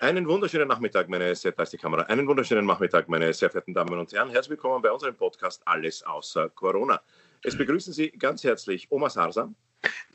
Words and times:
Einen 0.00 0.28
wunderschönen 0.28 0.68
Nachmittag, 0.68 1.08
meine 1.08 1.34
sehr, 1.34 1.50
da 1.50 1.64
ist 1.64 1.72
die 1.72 1.76
Kamera. 1.76 2.02
Einen 2.02 2.28
wunderschönen 2.28 2.64
Nachmittag, 2.64 3.08
meine 3.08 3.32
sehr 3.32 3.50
verehrten 3.50 3.74
Damen 3.74 3.98
und 3.98 4.12
Herren. 4.12 4.30
Herzlich 4.30 4.50
willkommen 4.50 4.80
bei 4.80 4.92
unserem 4.92 5.16
Podcast 5.16 5.60
Alles 5.64 6.04
außer 6.04 6.50
Corona. 6.50 7.00
Es 7.42 7.58
begrüßen 7.58 7.92
Sie 7.92 8.10
ganz 8.12 8.44
herzlich 8.44 8.86
Oma 8.92 9.10
Sarsa. 9.10 9.52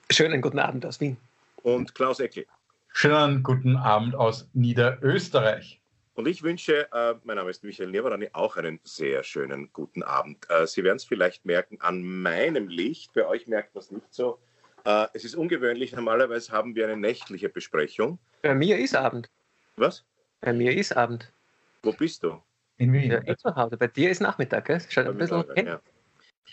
Schönen 0.09 0.41
guten 0.41 0.59
Abend 0.59 0.85
aus 0.85 1.01
Wien. 1.01 1.17
Und 1.63 1.93
Klaus 1.95 2.21
Eckel. 2.21 2.45
Schönen 2.93 3.43
guten 3.43 3.75
Abend 3.75 4.15
aus 4.15 4.47
Niederösterreich. 4.53 5.81
Und 6.13 6.29
ich 6.29 6.43
wünsche, 6.43 6.89
äh, 6.93 7.15
mein 7.25 7.35
Name 7.35 7.49
ist 7.49 7.65
Michael 7.65 7.91
Nierwarani, 7.91 8.29
auch 8.31 8.55
einen 8.55 8.79
sehr 8.85 9.21
schönen 9.25 9.69
guten 9.73 10.01
Abend. 10.01 10.49
Äh, 10.49 10.65
Sie 10.65 10.85
werden 10.85 10.95
es 10.95 11.03
vielleicht 11.03 11.43
merken 11.43 11.81
an 11.81 12.03
meinem 12.03 12.69
Licht, 12.69 13.11
bei 13.11 13.27
euch 13.27 13.47
merkt 13.47 13.75
man 13.75 13.81
es 13.81 13.91
nicht 13.91 14.13
so. 14.13 14.39
Äh, 14.85 15.07
es 15.13 15.25
ist 15.25 15.35
ungewöhnlich, 15.35 15.91
normalerweise 15.91 16.53
haben 16.53 16.73
wir 16.73 16.85
eine 16.85 16.95
nächtliche 16.95 17.49
Besprechung. 17.49 18.17
Bei 18.43 18.55
mir 18.55 18.77
ist 18.77 18.95
Abend. 18.95 19.29
Was? 19.75 20.03
Bei 20.41 20.53
mir 20.53 20.75
ist 20.75 20.95
Abend. 20.95 21.31
Wo 21.81 21.91
bist 21.93 22.23
du? 22.23 22.41
In 22.77 22.91
Wien. 22.93 23.11
Ja, 23.11 23.21
ich 23.25 23.37
zu 23.37 23.55
Hause. 23.55 23.77
Bei 23.77 23.87
dir 23.87 24.09
ist 24.09 24.21
Nachmittag, 24.21 24.65
gell? 24.65 24.81
Schaut 24.89 25.07
ein 25.07 25.17
bisschen 25.17 25.45
hin. 25.55 25.67
Ja. 25.67 25.81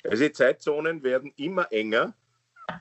Also 0.05 0.23
die 0.25 0.33
Zeitzonen 0.33 1.03
werden 1.03 1.33
immer 1.37 1.71
enger, 1.73 2.15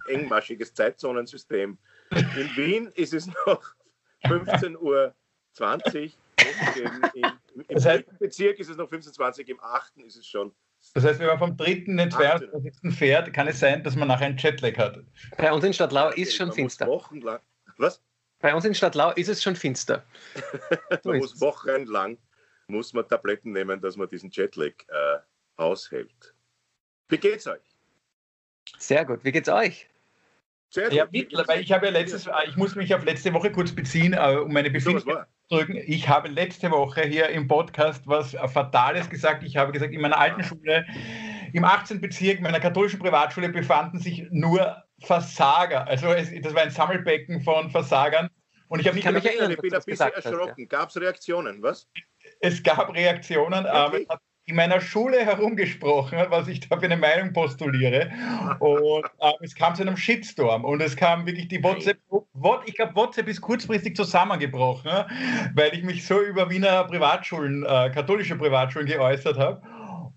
engmaschiges 0.08 0.74
Zeitzonensystem. 0.74 1.78
In 2.12 2.50
Wien 2.56 2.88
ist 2.96 3.14
es 3.14 3.28
noch 3.28 3.74
15.20 4.24 4.78
Uhr. 4.80 5.14
Im, 7.14 7.24
im 7.56 7.66
Das 7.76 7.86
heißt- 7.86 8.06
Bezirk 8.20 8.60
ist 8.60 8.70
es 8.70 8.78
noch 8.78 8.90
15.20 8.90 9.40
Uhr, 9.44 9.50
im 9.50 9.60
achten 9.62 10.02
ist 10.06 10.16
es 10.16 10.26
schon. 10.28 10.52
Das 10.94 11.04
heißt, 11.04 11.20
wenn 11.20 11.28
man 11.28 11.38
vom 11.40 11.58
dritten 11.58 11.92
in 11.92 11.98
den 11.98 12.12
22. 12.12 12.94
fährt, 12.98 13.34
kann 13.34 13.48
es 13.48 13.60
sein, 13.60 13.84
dass 13.84 13.96
man 13.98 14.08
nachher 14.08 14.28
einen 14.28 14.38
Jetlag 14.38 14.78
hat. 14.78 15.00
Bei 15.38 15.52
uns 15.52 15.66
in 15.66 15.74
Stadtlau 15.74 16.10
ist 16.12 16.34
schon 16.36 16.48
Man 16.48 16.56
finster. 16.56 16.88
Wochenlang, 16.88 17.40
was? 17.78 18.02
Bei 18.40 18.56
uns 18.56 18.66
in 18.66 18.74
Stadtlau 18.74 19.12
ist 19.12 19.28
es 19.28 19.44
schon 19.44 19.56
finster. 19.56 20.04
Man 21.04 21.18
muss 21.20 21.40
wochenlang 21.42 22.18
muss 22.70 22.94
man 22.94 23.08
Tabletten 23.08 23.52
nehmen, 23.52 23.82
dass 23.82 23.98
man 23.98 24.08
diesen 24.08 24.30
Jetlag 24.30 24.74
äh, 24.88 25.18
aushält. 25.58 26.34
Wie 27.10 27.18
geht's 27.18 27.48
euch? 27.48 27.62
Sehr 28.78 29.06
gut. 29.06 29.24
Wie 29.24 29.32
geht's 29.32 29.50
euch? 29.50 29.90
Sehr 30.70 30.94
Ja, 30.94 31.06
gut. 31.06 31.14
mittlerweile, 31.14 31.62
ich 31.62 31.72
habe 31.72 31.88
ja 31.88 31.92
letztes, 31.92 32.28
äh, 32.28 32.32
ich 32.48 32.56
muss 32.56 32.76
mich 32.76 32.94
auf 32.94 33.04
letzte 33.04 33.34
Woche 33.34 33.52
kurz 33.52 33.72
beziehen, 33.72 34.14
äh, 34.14 34.36
um 34.36 34.54
meine 34.54 34.72
war? 34.72 35.28
zu 35.50 35.56
drücken. 35.56 35.78
Ich 35.88 36.08
habe 36.08 36.28
letzte 36.28 36.70
Woche 36.70 37.02
hier 37.02 37.30
im 37.30 37.48
Podcast 37.48 38.04
was 38.06 38.36
äh, 38.36 38.48
Fatales 38.48 39.10
gesagt. 39.10 39.44
Ich 39.44 39.58
habe 39.58 39.72
gesagt, 39.72 39.94
in 39.94 40.02
meiner 40.02 40.20
alten 40.20 40.44
Schule, 40.44 40.86
im 41.54 41.64
18. 41.64 42.00
Bezirk 42.00 42.40
meiner 42.42 42.60
katholischen 42.60 43.00
Privatschule 43.00 43.50
befanden 43.50 44.00
sich 44.00 44.28
nur 44.30 44.84
Versager. 45.00 45.88
Also 45.88 46.08
es, 46.08 46.30
das 46.44 46.54
war 46.54 46.62
ein 46.62 46.70
Sammelbecken 46.70 47.42
von 47.42 47.72
Versagern. 47.72 48.30
Und 48.70 48.80
ich 48.80 48.88
habe 48.88 48.96
mich 48.96 49.06
erinnern, 49.06 49.52
Ich 49.52 49.58
bin 49.58 49.74
ein 49.74 49.82
bisschen 49.84 50.06
hast, 50.16 50.24
ja. 50.24 50.32
erschrocken. 50.32 50.68
Gab 50.68 50.90
es 50.90 50.98
Reaktionen, 50.98 51.62
was? 51.62 51.88
es 52.40 52.64
gab 52.64 52.94
Reaktionen, 52.94 53.66
aber 53.66 53.94
Wirklich? 53.94 54.08
es 54.10 54.16
hat 54.16 54.22
in 54.46 54.56
meiner 54.56 54.82
Schule 54.82 55.24
herumgesprochen, 55.26 56.18
was 56.30 56.48
ich 56.48 56.68
da 56.68 56.78
für 56.78 56.86
eine 56.86 56.98
Meinung 56.98 57.34
postuliere. 57.34 58.12
Und 58.60 59.06
äh, 59.20 59.32
es 59.42 59.54
kam 59.56 59.76
zu 59.76 59.82
einem 59.82 59.98
Shitstorm 59.98 60.66
und 60.66 60.82
es 60.82 60.96
kam 60.96 61.26
wirklich 61.26 61.48
die 61.48 61.64
WhatsApp, 61.64 61.98
What, 62.34 62.62
ich 62.66 62.76
glaube, 62.76 62.96
WhatsApp 62.96 63.28
ist 63.28 63.42
kurzfristig 63.42 63.96
zusammengebrochen, 63.96 64.92
weil 65.56 65.74
ich 65.74 65.84
mich 65.84 66.06
so 66.06 66.22
über 66.22 66.50
Wiener 66.50 66.86
Privatschulen, 66.86 67.66
äh, 67.66 67.92
katholische 67.94 68.38
Privatschulen 68.38 68.88
geäußert 68.88 69.38
habe. 69.38 69.62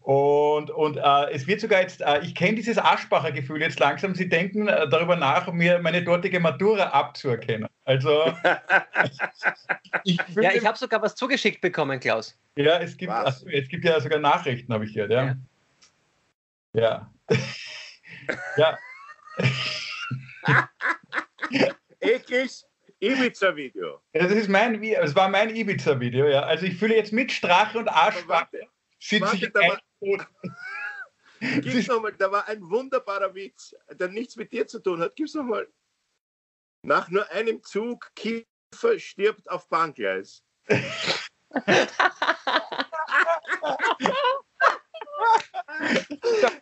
Und, 0.02 0.70
und 0.70 0.96
äh, 0.96 1.30
es 1.30 1.46
wird 1.46 1.60
sogar 1.60 1.80
jetzt, 1.80 2.00
äh, 2.00 2.20
ich 2.20 2.34
kenne 2.34 2.56
dieses 2.56 2.76
Aschbacher 2.76 3.30
Gefühl 3.30 3.60
jetzt 3.60 3.78
langsam, 3.78 4.14
sie 4.14 4.28
denken 4.28 4.66
äh, 4.66 4.88
darüber 4.88 5.14
nach, 5.14 5.50
mir 5.52 5.78
meine 5.78 6.02
dortige 6.02 6.40
Matura 6.40 6.88
abzuerkennen. 6.88 7.68
Also 7.84 8.32
ich 10.04 10.18
Ja, 10.34 10.52
ich 10.52 10.66
habe 10.66 10.76
sogar 10.76 11.00
was 11.02 11.14
zugeschickt 11.14 11.60
bekommen, 11.60 12.00
Klaus. 12.00 12.36
ja, 12.56 12.78
es 12.78 12.96
gibt, 12.96 13.12
also, 13.12 13.46
es 13.48 13.68
gibt 13.68 13.84
ja 13.84 14.00
sogar 14.00 14.18
Nachrichten, 14.18 14.72
habe 14.72 14.84
ich 14.84 14.94
gehört, 14.94 15.12
ja. 15.12 15.36
Ja. 16.72 17.12
Ja. 18.56 18.78
Ekels 22.00 22.66
Ibiza-Video. 23.02 24.00
Das 24.12 24.30
ist 24.30 24.48
mein, 24.48 24.82
es 24.82 25.14
war 25.16 25.28
mein 25.28 25.54
Ibiza-Video, 25.54 26.28
ja. 26.28 26.42
Also 26.42 26.66
ich 26.66 26.76
fühle 26.76 26.96
jetzt 26.96 27.12
mit 27.12 27.32
Strache 27.32 27.78
und 27.78 27.86
warte, 27.86 28.60
sitze 28.98 29.22
warte, 29.22 29.46
ich 29.46 29.52
da 29.52 29.78
Boot. 30.02 30.26
gib's 31.62 31.86
nochmal, 31.86 32.12
da 32.12 32.30
war 32.30 32.46
ein 32.48 32.60
wunderbarer 32.68 33.34
Witz, 33.34 33.74
der 33.90 34.08
nichts 34.08 34.36
mit 34.36 34.52
dir 34.52 34.66
zu 34.66 34.80
tun 34.80 35.00
hat. 35.00 35.16
Gib's 35.16 35.34
nochmal. 35.34 35.66
Nach 36.84 37.08
nur 37.08 37.30
einem 37.30 37.62
Zug, 37.62 38.10
Kiefer 38.16 38.98
stirbt 38.98 39.48
auf 39.48 39.68
Bahngleis. 39.68 40.42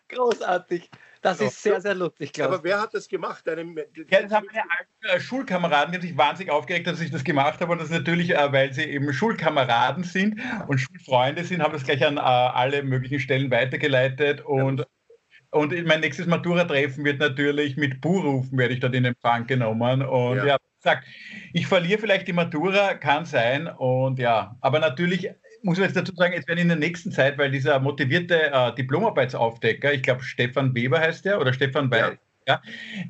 Großartig. 0.08 0.90
Das 1.22 1.38
Ja. 1.40 1.46
ist 1.46 1.62
sehr, 1.62 1.80
sehr 1.80 1.94
lustig, 1.94 2.32
Klaus. 2.32 2.48
Aber 2.48 2.64
wer 2.64 2.80
hat 2.80 2.94
das 2.94 3.06
gemacht? 3.08 3.46
Einem, 3.48 3.76
Ja, 3.76 4.22
das 4.22 4.32
haben 4.32 4.46
meine 4.46 4.62
alten 4.62 5.16
äh, 5.16 5.20
Schulkameraden, 5.20 5.92
die 5.92 5.98
haben 5.98 6.02
sich 6.06 6.16
wahnsinnig 6.16 6.52
aufgeregt, 6.52 6.86
dass 6.86 7.00
ich 7.00 7.10
das 7.10 7.24
gemacht 7.24 7.60
habe. 7.60 7.72
Und 7.72 7.78
das 7.78 7.88
ist 7.90 7.94
natürlich, 7.94 8.30
äh, 8.34 8.52
weil 8.52 8.72
sie 8.72 8.84
eben 8.84 9.12
Schulkameraden 9.12 10.04
sind 10.04 10.40
und 10.66 10.78
Schulfreunde 10.78 11.44
sind, 11.44 11.62
haben 11.62 11.72
das 11.72 11.84
gleich 11.84 12.04
an 12.04 12.16
äh, 12.16 12.20
alle 12.20 12.82
möglichen 12.82 13.20
Stellen 13.20 13.50
weitergeleitet. 13.50 14.40
Und, 14.40 14.86
und 15.50 15.86
mein 15.86 16.00
nächstes 16.00 16.26
Matura-Treffen 16.26 17.04
wird 17.04 17.18
natürlich 17.20 17.76
mit 17.76 18.00
Buhrufen, 18.00 18.56
werde 18.56 18.74
ich 18.74 18.80
dort 18.80 18.94
in 18.94 19.04
Empfang 19.04 19.46
genommen. 19.46 20.02
Und 20.02 20.38
Ja. 20.38 20.46
ja, 20.46 20.56
wie 20.56 20.82
gesagt, 20.82 21.06
ich 21.52 21.66
verliere 21.66 21.98
vielleicht 22.00 22.28
die 22.28 22.32
Matura, 22.32 22.94
kann 22.94 23.26
sein. 23.26 23.66
Und 23.68 24.18
ja, 24.18 24.56
aber 24.62 24.78
natürlich 24.78 25.30
muss 25.62 25.78
man 25.78 25.86
jetzt 25.88 25.96
dazu 25.96 26.12
sagen, 26.14 26.34
es 26.36 26.46
werden 26.48 26.60
in 26.60 26.68
der 26.68 26.76
nächsten 26.76 27.12
Zeit, 27.12 27.38
weil 27.38 27.50
dieser 27.50 27.78
motivierte 27.80 28.50
äh, 28.52 28.74
Diplomarbeitsaufdecker, 28.74 29.92
ich 29.92 30.02
glaube 30.02 30.22
Stefan 30.22 30.74
Weber 30.74 31.00
heißt 31.00 31.24
der 31.24 31.40
oder 31.40 31.52
Stefan 31.52 31.90
Weiß, 31.90 32.16
ja, 32.48 32.62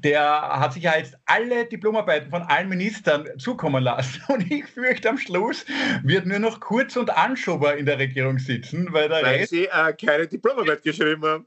der 0.04 0.20
hat 0.22 0.72
sich 0.74 0.82
ja 0.82 0.96
jetzt 0.96 1.16
alle 1.26 1.64
Diplomarbeiten 1.66 2.30
von 2.30 2.42
allen 2.42 2.68
Ministern 2.68 3.26
zukommen 3.38 3.82
lassen. 3.82 4.20
Und 4.28 4.50
ich 4.50 4.66
fürchte, 4.66 5.08
am 5.08 5.18
Schluss 5.18 5.64
wird 6.02 6.26
nur 6.26 6.40
noch 6.40 6.60
Kurz 6.60 6.96
und 6.96 7.10
Anschober 7.16 7.76
in 7.76 7.86
der 7.86 7.98
Regierung 7.98 8.38
sitzen, 8.38 8.92
weil 8.92 9.08
der 9.08 9.22
Weil 9.22 9.36
Rest, 9.36 9.50
sie 9.50 9.66
äh, 9.66 9.92
keine 9.94 10.26
Diplomarbeit 10.26 10.82
geschrieben 10.82 11.24
haben. 11.24 11.46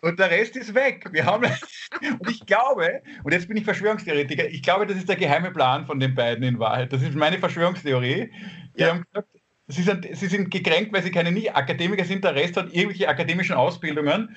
und 0.00 0.18
der 0.18 0.30
Rest 0.30 0.56
ist 0.56 0.74
weg. 0.74 1.06
Wir 1.12 1.24
haben, 1.26 1.44
und 2.18 2.30
ich 2.30 2.44
glaube, 2.46 3.02
und 3.22 3.32
jetzt 3.32 3.46
bin 3.46 3.56
ich 3.56 3.64
Verschwörungstheoretiker, 3.64 4.48
ich 4.48 4.62
glaube, 4.62 4.86
das 4.86 4.96
ist 4.96 5.08
der 5.08 5.16
geheime 5.16 5.50
Plan 5.52 5.86
von 5.86 6.00
den 6.00 6.14
beiden 6.14 6.42
in 6.42 6.58
Wahrheit. 6.58 6.92
Das 6.92 7.02
ist 7.02 7.14
meine 7.14 7.38
Verschwörungstheorie. 7.38 8.32
Die 8.76 8.82
Ja. 8.82 8.88
haben 8.88 9.04
gesagt, 9.12 9.28
sie 9.68 9.82
sind, 9.82 10.06
sie 10.10 10.26
sind 10.26 10.50
gekränkt, 10.50 10.92
weil 10.92 11.02
sie 11.02 11.10
keine 11.10 11.30
Nicht-Akademiker 11.30 12.04
sind. 12.04 12.24
Der 12.24 12.34
Rest 12.34 12.56
hat 12.56 12.72
irgendwelche 12.72 13.08
akademischen 13.08 13.54
Ausbildungen. 13.54 14.36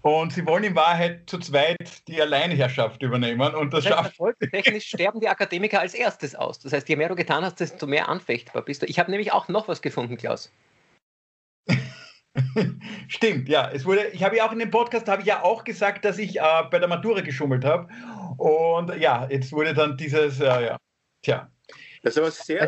Und 0.00 0.32
sie 0.32 0.44
wollen 0.46 0.64
in 0.64 0.74
Wahrheit 0.74 1.30
zu 1.30 1.38
zweit 1.38 2.08
die 2.08 2.20
Alleinherrschaft 2.20 3.02
übernehmen. 3.02 3.54
Und 3.54 3.72
das 3.72 3.84
Das 3.84 3.92
heißt, 3.92 4.02
schafft 4.02 4.10
erfolgstechnisch 4.18 4.86
sterben 4.88 5.20
die 5.20 5.28
Akademiker 5.28 5.78
als 5.78 5.94
erstes 5.94 6.34
aus. 6.34 6.58
Das 6.58 6.72
heißt, 6.72 6.88
je 6.88 6.96
mehr 6.96 7.08
du 7.08 7.14
getan 7.14 7.44
hast, 7.44 7.60
desto 7.60 7.86
mehr 7.86 8.08
anfechtbar 8.08 8.62
bist 8.62 8.82
du. 8.82 8.86
Ich 8.86 8.98
habe 8.98 9.12
nämlich 9.12 9.32
auch 9.32 9.46
noch 9.46 9.68
was 9.68 9.80
gefunden, 9.80 10.16
Klaus. 10.16 10.50
Stimmt, 13.08 13.48
ja. 13.48 13.70
Es 13.70 13.84
wurde, 13.84 14.08
ich 14.08 14.24
habe 14.24 14.36
ja 14.36 14.46
auch 14.46 14.52
in 14.52 14.58
dem 14.58 14.70
Podcast 14.70 15.06
habe 15.06 15.22
ich 15.22 15.28
ja 15.28 15.44
auch 15.44 15.62
gesagt, 15.62 16.04
dass 16.04 16.18
ich 16.18 16.40
äh, 16.40 16.62
bei 16.68 16.80
der 16.80 16.88
Matura 16.88 17.20
geschummelt 17.20 17.64
habe. 17.64 17.88
Und 18.38 18.96
ja, 18.96 19.28
jetzt 19.30 19.52
wurde 19.52 19.72
dann 19.72 19.96
dieses, 19.96 20.40
äh, 20.40 20.64
ja, 20.66 20.76
tja. 21.22 21.48
Das 22.02 22.16
ist 22.16 22.18
aber 22.18 22.30
sehr 22.32 22.60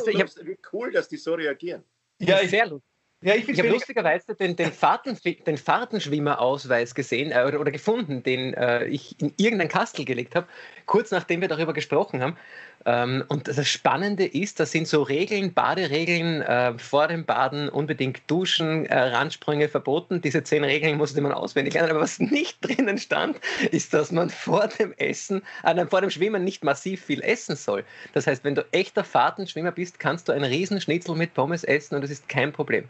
wie 0.46 0.56
cool, 0.72 0.92
dass 0.92 1.08
die 1.08 1.16
so 1.16 1.34
reagieren. 1.34 1.82
Ja, 2.26 2.40
ich, 2.40 2.50
sehr 2.50 2.66
lustig. 2.66 2.90
ja, 3.22 3.34
ich 3.34 3.48
Ich 3.48 3.58
habe 3.58 3.68
lustigerweise 3.68 4.34
den, 4.34 4.56
den, 4.56 4.72
Fahrten, 4.72 5.18
den 5.46 5.56
Fahrtenschwimmerausweis 5.56 6.94
gesehen 6.94 7.32
äh, 7.32 7.44
oder, 7.46 7.60
oder 7.60 7.70
gefunden, 7.70 8.22
den 8.22 8.54
äh, 8.54 8.86
ich 8.86 9.20
in 9.20 9.32
irgendein 9.36 9.68
Kastel 9.68 10.04
gelegt 10.04 10.34
habe, 10.34 10.46
kurz 10.86 11.10
nachdem 11.10 11.40
wir 11.40 11.48
darüber 11.48 11.72
gesprochen 11.72 12.22
haben. 12.22 12.36
Ähm, 12.86 13.24
und 13.28 13.48
das 13.48 13.66
Spannende 13.66 14.26
ist, 14.26 14.60
da 14.60 14.66
sind 14.66 14.86
so 14.86 15.02
Regeln, 15.02 15.54
Baderegeln, 15.54 16.42
äh, 16.42 16.78
vor 16.78 17.08
dem 17.08 17.24
Baden 17.24 17.68
unbedingt 17.68 18.22
duschen, 18.26 18.86
äh, 18.86 18.98
Randsprünge 18.98 19.68
verboten. 19.68 20.20
Diese 20.20 20.42
zehn 20.42 20.64
Regeln 20.64 20.98
musste 20.98 21.20
man 21.20 21.32
auswendig 21.32 21.74
lernen. 21.74 21.90
Aber 21.90 22.00
was 22.00 22.18
nicht 22.18 22.58
drinnen 22.60 22.98
stand, 22.98 23.40
ist, 23.70 23.94
dass 23.94 24.12
man 24.12 24.28
vor 24.28 24.68
dem 24.68 24.92
Essen, 24.98 25.42
äh, 25.62 25.86
vor 25.86 26.02
dem 26.02 26.10
Schwimmen 26.10 26.44
nicht 26.44 26.62
massiv 26.62 27.04
viel 27.04 27.22
essen 27.22 27.56
soll. 27.56 27.84
Das 28.12 28.26
heißt, 28.26 28.44
wenn 28.44 28.54
du 28.54 28.66
echter 28.72 29.04
Fahrtenschwimmer 29.04 29.72
bist, 29.72 29.98
kannst 29.98 30.28
du 30.28 30.32
einen 30.32 30.44
Riesenschnitzel 30.44 31.14
mit 31.14 31.32
Pommes 31.34 31.64
essen 31.64 31.94
und 31.94 32.02
das 32.02 32.10
ist 32.10 32.28
kein 32.28 32.52
Problem. 32.52 32.88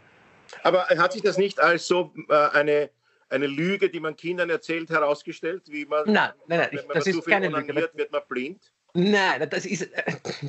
Aber 0.63 0.85
hat 0.87 1.13
sich 1.13 1.21
das 1.21 1.37
nicht 1.37 1.59
als 1.59 1.87
so 1.87 2.13
äh, 2.29 2.33
eine, 2.33 2.89
eine 3.29 3.47
Lüge, 3.47 3.89
die 3.89 3.99
man 3.99 4.15
Kindern 4.15 4.49
erzählt, 4.49 4.89
herausgestellt? 4.89 5.63
Wie 5.67 5.85
man, 5.85 6.03
Nein, 6.05 6.31
nein, 6.47 6.59
nein, 6.59 6.69
wenn 6.71 6.87
man 6.87 6.95
das 6.95 7.05
zu 7.05 7.21
viel 7.21 7.33
onaniert, 7.33 7.97
wird 7.97 8.11
man 8.11 8.21
blind? 8.27 8.71
Nein, 8.97 9.49
das 9.49 9.65
ist, 9.65 9.89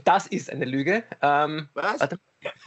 das 0.05 0.29
ist 0.29 0.51
eine 0.51 0.65
Lüge. 0.65 1.03
Ähm, 1.21 1.69
Was? 1.75 1.99
Warte. 1.99 2.19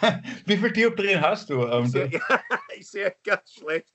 Wie 0.46 0.58
viel 0.58 0.72
Dioptrien 0.74 1.22
hast 1.22 1.50
du? 1.50 1.66
Ich 1.84 1.92
sehe 1.92 2.08
ja, 2.30 2.42
ich 2.76 2.90
sehe 2.90 3.16
ganz 3.24 3.54
schlecht. 3.54 3.94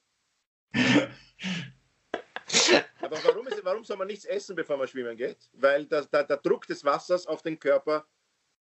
Aber 3.02 3.18
warum, 3.24 3.46
ist, 3.48 3.62
warum 3.62 3.84
soll 3.84 3.98
man 3.98 4.06
nichts 4.06 4.24
essen, 4.24 4.56
bevor 4.56 4.78
man 4.78 4.88
schwimmen 4.88 5.14
geht? 5.14 5.50
Weil 5.52 5.84
das, 5.84 6.08
der, 6.08 6.24
der 6.24 6.38
Druck 6.38 6.66
des 6.66 6.82
Wassers 6.84 7.26
auf 7.26 7.42
den 7.42 7.58
Körper 7.58 8.06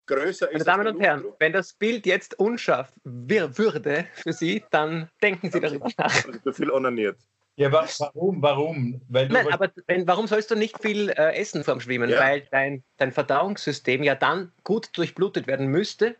größer 0.06 0.48
ist. 0.48 0.54
Meine 0.54 0.65
Damen 0.65 0.88
und 0.88 1.00
Herren, 1.00 1.24
wenn 1.39 1.54
das 1.54 1.71
Bild 1.71 2.06
jetzt 2.06 2.38
unscharf 2.38 2.92
würde 3.06 4.06
für 4.15 4.33
Sie, 4.33 4.65
dann 4.69 5.09
denken 5.21 5.50
Sie 5.50 5.62
darüber 5.62 5.89
nach. 5.98 6.13
Zu 6.44 6.51
viel 6.51 6.71
onaniert. 6.71 7.18
Ja, 7.57 7.71
warum? 7.71 8.42
Warum? 8.42 9.01
Weil 9.09 9.30
Nein, 9.30 9.51
aber 9.51 9.71
wenn, 9.88 10.07
warum 10.07 10.27
sollst 10.27 10.51
du 10.51 10.56
nicht 10.56 10.80
viel 10.80 11.09
äh, 11.09 11.36
essen 11.36 11.63
vorm 11.63 11.81
Schwimmen? 11.81 12.09
Ja. 12.09 12.19
Weil 12.19 12.42
dein, 12.51 12.83
dein 12.98 13.12
Verdauungssystem 13.12 14.04
ja 14.04 14.13
dann 14.13 14.51
gut 14.63 14.95
durchblutet 14.95 15.48
werden 15.48 15.65
müsste, 15.65 16.15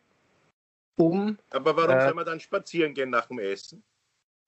um. 0.96 1.38
Aber 1.52 1.78
warum 1.78 1.96
äh, 1.96 2.02
soll 2.02 2.16
man 2.16 2.26
dann 2.26 2.40
spazieren 2.40 2.96
gehen 2.96 3.12
nach 3.12 3.28
dem 3.28 3.38
Essen? 3.38 3.84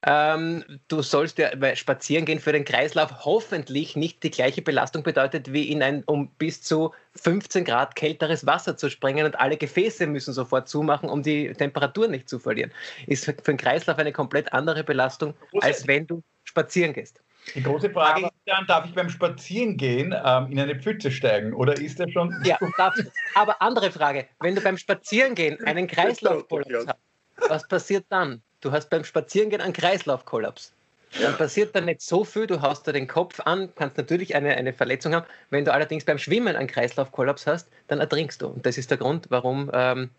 Ähm, 0.01 0.63
du 0.87 1.01
sollst 1.01 1.37
ja 1.39 1.51
spazieren 1.75 2.23
gehen 2.23 2.39
für 2.39 2.53
den 2.53 2.63
Kreislauf 2.63 3.25
hoffentlich 3.25 3.97
nicht 3.97 4.23
die 4.23 4.31
gleiche 4.31 4.61
Belastung 4.61 5.03
bedeutet, 5.03 5.51
wie 5.51 5.69
in 5.69 5.83
ein 5.83 6.03
um 6.05 6.29
bis 6.37 6.63
zu 6.63 6.93
15 7.15 7.65
Grad 7.65 7.95
kälteres 7.95 8.45
Wasser 8.45 8.77
zu 8.77 8.89
springen 8.89 9.25
und 9.25 9.37
alle 9.37 9.57
Gefäße 9.57 10.07
müssen 10.07 10.33
sofort 10.33 10.69
zumachen, 10.69 11.09
um 11.09 11.21
die 11.21 11.51
Temperatur 11.51 12.07
nicht 12.07 12.29
zu 12.29 12.39
verlieren. 12.39 12.71
Ist 13.07 13.25
für 13.25 13.33
den 13.33 13.57
Kreislauf 13.57 13.97
eine 13.97 14.13
komplett 14.13 14.53
andere 14.53 14.85
Belastung, 14.85 15.33
als 15.59 15.85
wenn 15.85 16.07
du 16.07 16.23
spazieren 16.43 16.93
gehst. 16.93 17.21
Die 17.55 17.63
große 17.63 17.89
Frage 17.89 18.25
ist 18.25 18.31
dann, 18.45 18.67
darf 18.67 18.85
ich 18.85 18.93
beim 18.93 19.09
Spazierengehen 19.09 20.13
ähm, 20.23 20.51
in 20.51 20.59
eine 20.59 20.75
Pfütze 20.75 21.09
steigen 21.09 21.53
oder 21.53 21.79
ist 21.79 21.99
er 21.99 22.09
schon... 22.11 22.35
Ja, 22.43 22.57
darfst 22.77 23.05
Aber 23.33 23.61
andere 23.61 23.91
Frage, 23.91 24.27
wenn 24.39 24.55
du 24.55 24.61
beim 24.61 24.77
Spazierengehen 24.77 25.63
einen 25.65 25.87
Kreislaufkollaps 25.87 26.87
hast, 26.87 27.49
was 27.49 27.67
passiert 27.67 28.05
dann? 28.09 28.41
Du 28.61 28.71
hast 28.71 28.89
beim 28.89 29.03
Spazierengehen 29.03 29.61
einen 29.61 29.73
Kreislaufkollaps. 29.73 30.73
Dann 31.19 31.35
passiert 31.37 31.75
dann 31.75 31.85
nicht 31.85 32.01
so 32.01 32.23
viel, 32.23 32.45
du 32.45 32.61
haust 32.61 32.87
da 32.87 32.91
den 32.91 33.07
Kopf 33.07 33.39
an, 33.39 33.73
kannst 33.75 33.97
natürlich 33.97 34.35
eine, 34.35 34.55
eine 34.55 34.73
Verletzung 34.73 35.15
haben. 35.15 35.25
Wenn 35.49 35.65
du 35.65 35.73
allerdings 35.73 36.05
beim 36.05 36.19
Schwimmen 36.19 36.55
einen 36.55 36.67
Kreislaufkollaps 36.67 37.47
hast, 37.47 37.67
dann 37.87 37.99
ertrinkst 37.99 38.41
du. 38.41 38.47
Und 38.47 38.65
das 38.65 38.77
ist 38.77 38.91
der 38.91 38.97
Grund, 38.97 39.25
warum 39.29 39.71
ähm, 39.73 40.11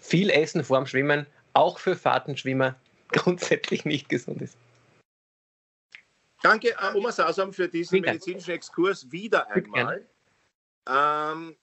viel 0.00 0.30
Essen 0.30 0.64
vor 0.64 0.78
dem 0.78 0.86
Schwimmen 0.86 1.26
auch 1.52 1.78
für 1.78 1.96
Fahrtenschwimmer 1.96 2.76
grundsätzlich 3.12 3.84
nicht 3.84 4.08
gesund 4.08 4.40
ist. 4.40 4.56
Danke, 6.42 6.70
äh, 6.70 6.94
Oma 6.96 7.12
Sasam, 7.12 7.52
für 7.52 7.68
diesen 7.68 8.00
medizinischen 8.00 8.52
Exkurs 8.52 9.10
wieder 9.10 9.50
einmal. 9.50 10.06
Ähm, 10.88 11.56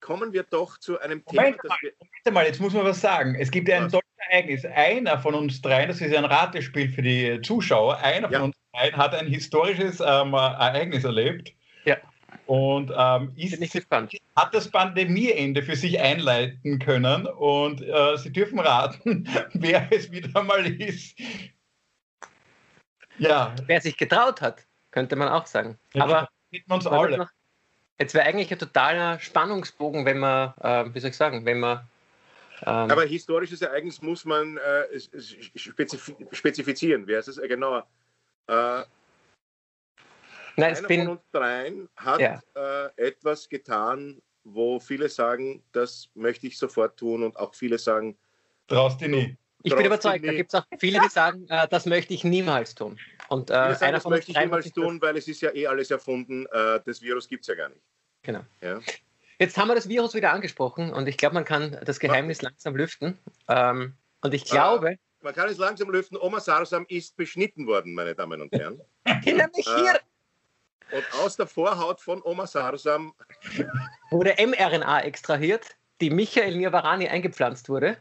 kommen 0.00 0.32
wir 0.32 0.42
doch 0.42 0.78
zu 0.78 0.98
einem 1.00 1.24
Thema. 1.24 1.42
Moment 1.42 1.64
mal, 1.64 1.78
Moment 1.82 2.34
mal, 2.34 2.46
jetzt 2.46 2.60
muss 2.60 2.72
man 2.72 2.84
was 2.84 3.00
sagen. 3.00 3.34
Es 3.34 3.50
gibt 3.50 3.68
ja 3.68 3.76
ein 3.76 3.88
tolles 3.88 4.04
Ereignis. 4.30 4.64
Einer 4.64 5.18
von 5.18 5.34
uns 5.34 5.60
dreien, 5.60 5.88
das 5.88 6.00
ist 6.00 6.14
ein 6.14 6.24
Ratespiel 6.24 6.90
für 6.90 7.02
die 7.02 7.40
Zuschauer, 7.42 7.98
einer 7.98 8.30
ja. 8.30 8.38
von 8.38 8.48
uns 8.48 8.56
dreien 8.72 8.96
hat 8.96 9.14
ein 9.14 9.26
historisches 9.26 10.00
ähm, 10.00 10.34
Ereignis 10.34 11.04
erlebt. 11.04 11.54
Ja. 11.84 11.96
Und 12.46 12.92
ähm, 12.94 13.32
ist, 13.36 13.86
hat 14.36 14.54
das 14.54 14.70
Pandemieende 14.70 15.62
für 15.62 15.76
sich 15.76 16.00
einleiten 16.00 16.78
können. 16.78 17.26
Und 17.26 17.80
äh, 17.80 18.16
Sie 18.18 18.32
dürfen 18.32 18.58
raten, 18.58 19.26
wer 19.54 19.88
es 19.90 20.10
wieder 20.10 20.42
mal 20.42 20.66
ist. 20.66 21.18
Ja. 23.18 23.54
Wer 23.66 23.80
sich 23.80 23.96
getraut 23.96 24.40
hat, 24.40 24.66
könnte 24.90 25.16
man 25.16 25.28
auch 25.28 25.46
sagen. 25.46 25.78
Aber 25.98 26.28
uns 26.68 26.86
alle. 26.86 27.18
Noch, 27.18 27.30
jetzt 27.98 28.14
wäre 28.14 28.26
eigentlich 28.26 28.50
ein 28.50 28.58
totaler 28.58 29.18
Spannungsbogen, 29.20 30.04
wenn 30.04 30.18
man, 30.18 30.54
äh, 30.60 30.94
wie 30.94 31.00
soll 31.00 31.10
ich 31.10 31.16
sagen, 31.16 31.44
wenn 31.44 31.60
man. 31.60 31.78
Ähm, 32.62 32.90
Aber 32.90 33.04
historisches 33.04 33.62
Ereignis 33.62 34.00
muss 34.00 34.24
man 34.24 34.56
äh, 34.56 35.00
spezif 35.56 36.14
spezifizieren. 36.32 37.06
Wer 37.06 37.18
ist 37.18 37.28
es 37.28 37.38
äh, 37.38 37.48
genauer? 37.48 37.86
Äh, 38.46 38.82
Nein, 40.56 40.76
einer 40.76 40.88
bin, 40.88 41.00
von 41.00 41.10
uns 41.10 41.22
dreien 41.32 41.88
hat 41.96 42.20
ja. 42.20 42.40
Äh, 42.54 43.08
etwas 43.08 43.48
getan, 43.48 44.22
wo 44.44 44.78
viele 44.78 45.08
sagen, 45.08 45.62
das 45.72 46.08
möchte 46.14 46.46
ich 46.46 46.58
sofort 46.58 46.96
tun 46.96 47.24
und 47.24 47.36
auch 47.36 47.54
viele 47.54 47.78
sagen, 47.78 48.16
traust 48.68 49.00
du 49.00 49.08
nie. 49.08 49.36
Ich 49.66 49.74
bin 49.74 49.86
überzeugt, 49.86 50.26
da 50.26 50.32
gibt 50.32 50.52
es 50.52 50.60
auch 50.60 50.66
viele, 50.78 51.00
die 51.00 51.08
sagen, 51.08 51.46
äh, 51.48 51.66
das 51.68 51.86
möchte 51.86 52.12
ich 52.12 52.22
niemals 52.22 52.74
tun. 52.74 52.98
Und 53.28 53.48
äh, 53.50 53.54
sagen, 53.54 53.82
einer 53.82 53.92
das 53.92 54.02
von 54.02 54.12
möchte 54.12 54.30
ich 54.30 54.38
niemals 54.38 54.70
tun, 54.70 55.00
weil 55.00 55.16
es 55.16 55.26
ist 55.26 55.40
ja 55.40 55.54
eh 55.54 55.66
alles 55.66 55.90
erfunden. 55.90 56.44
Äh, 56.52 56.80
das 56.84 57.00
Virus 57.00 57.26
gibt 57.26 57.42
es 57.42 57.48
ja 57.48 57.54
gar 57.54 57.70
nicht. 57.70 57.80
Genau. 58.22 58.40
Ja. 58.60 58.80
Jetzt 59.38 59.56
haben 59.56 59.68
wir 59.68 59.74
das 59.74 59.88
Virus 59.88 60.14
wieder 60.14 60.32
angesprochen 60.32 60.92
und 60.92 61.08
ich 61.08 61.16
glaube, 61.16 61.34
man 61.34 61.46
kann 61.46 61.78
das 61.82 61.98
Geheimnis 61.98 62.38
Was? 62.38 62.42
langsam 62.42 62.76
lüften. 62.76 63.18
Ähm, 63.48 63.94
und 64.20 64.34
ich 64.34 64.44
glaube. 64.44 64.92
Äh, 64.92 64.96
man 65.22 65.34
kann 65.34 65.48
es 65.48 65.56
langsam 65.56 65.90
lüften. 65.90 66.18
Oma 66.18 66.40
Sarsam 66.40 66.84
ist 66.88 67.16
beschnitten 67.16 67.66
worden, 67.66 67.94
meine 67.94 68.14
Damen 68.14 68.42
und 68.42 68.52
Herren. 68.52 68.82
Nämlich 69.24 69.64
hier. 69.64 69.94
Äh, 69.94 70.96
und 70.96 71.04
aus 71.22 71.36
der 71.36 71.46
Vorhaut 71.46 72.02
von 72.02 72.20
Oma 72.22 72.46
Sarsam 72.46 73.14
wurde 74.10 74.34
mRNA 74.38 75.00
extrahiert 75.00 75.76
die 76.00 76.10
Michael 76.10 76.56
Niavarani 76.56 77.08
eingepflanzt 77.08 77.68
wurde. 77.68 77.96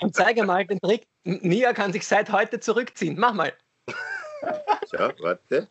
Und 0.00 0.14
zeige 0.14 0.44
mal 0.44 0.66
den 0.66 0.80
Trick. 0.80 1.06
Nia 1.24 1.72
kann 1.72 1.92
sich 1.92 2.06
seit 2.06 2.30
heute 2.30 2.60
zurückziehen. 2.60 3.16
Mach 3.18 3.32
mal. 3.32 3.52
So, 4.86 4.98
warte. 4.98 5.68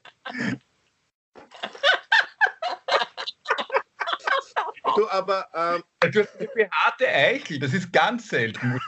Du, 4.96 5.10
aber. 5.10 5.48
Ähm, 5.54 5.84
du 6.12 6.22
hast 6.22 6.40
eine 6.40 6.48
behaarte 6.48 7.08
Eichel, 7.08 7.60
das 7.60 7.74
ist 7.74 7.92
ganz 7.94 8.28
selten. 8.30 8.80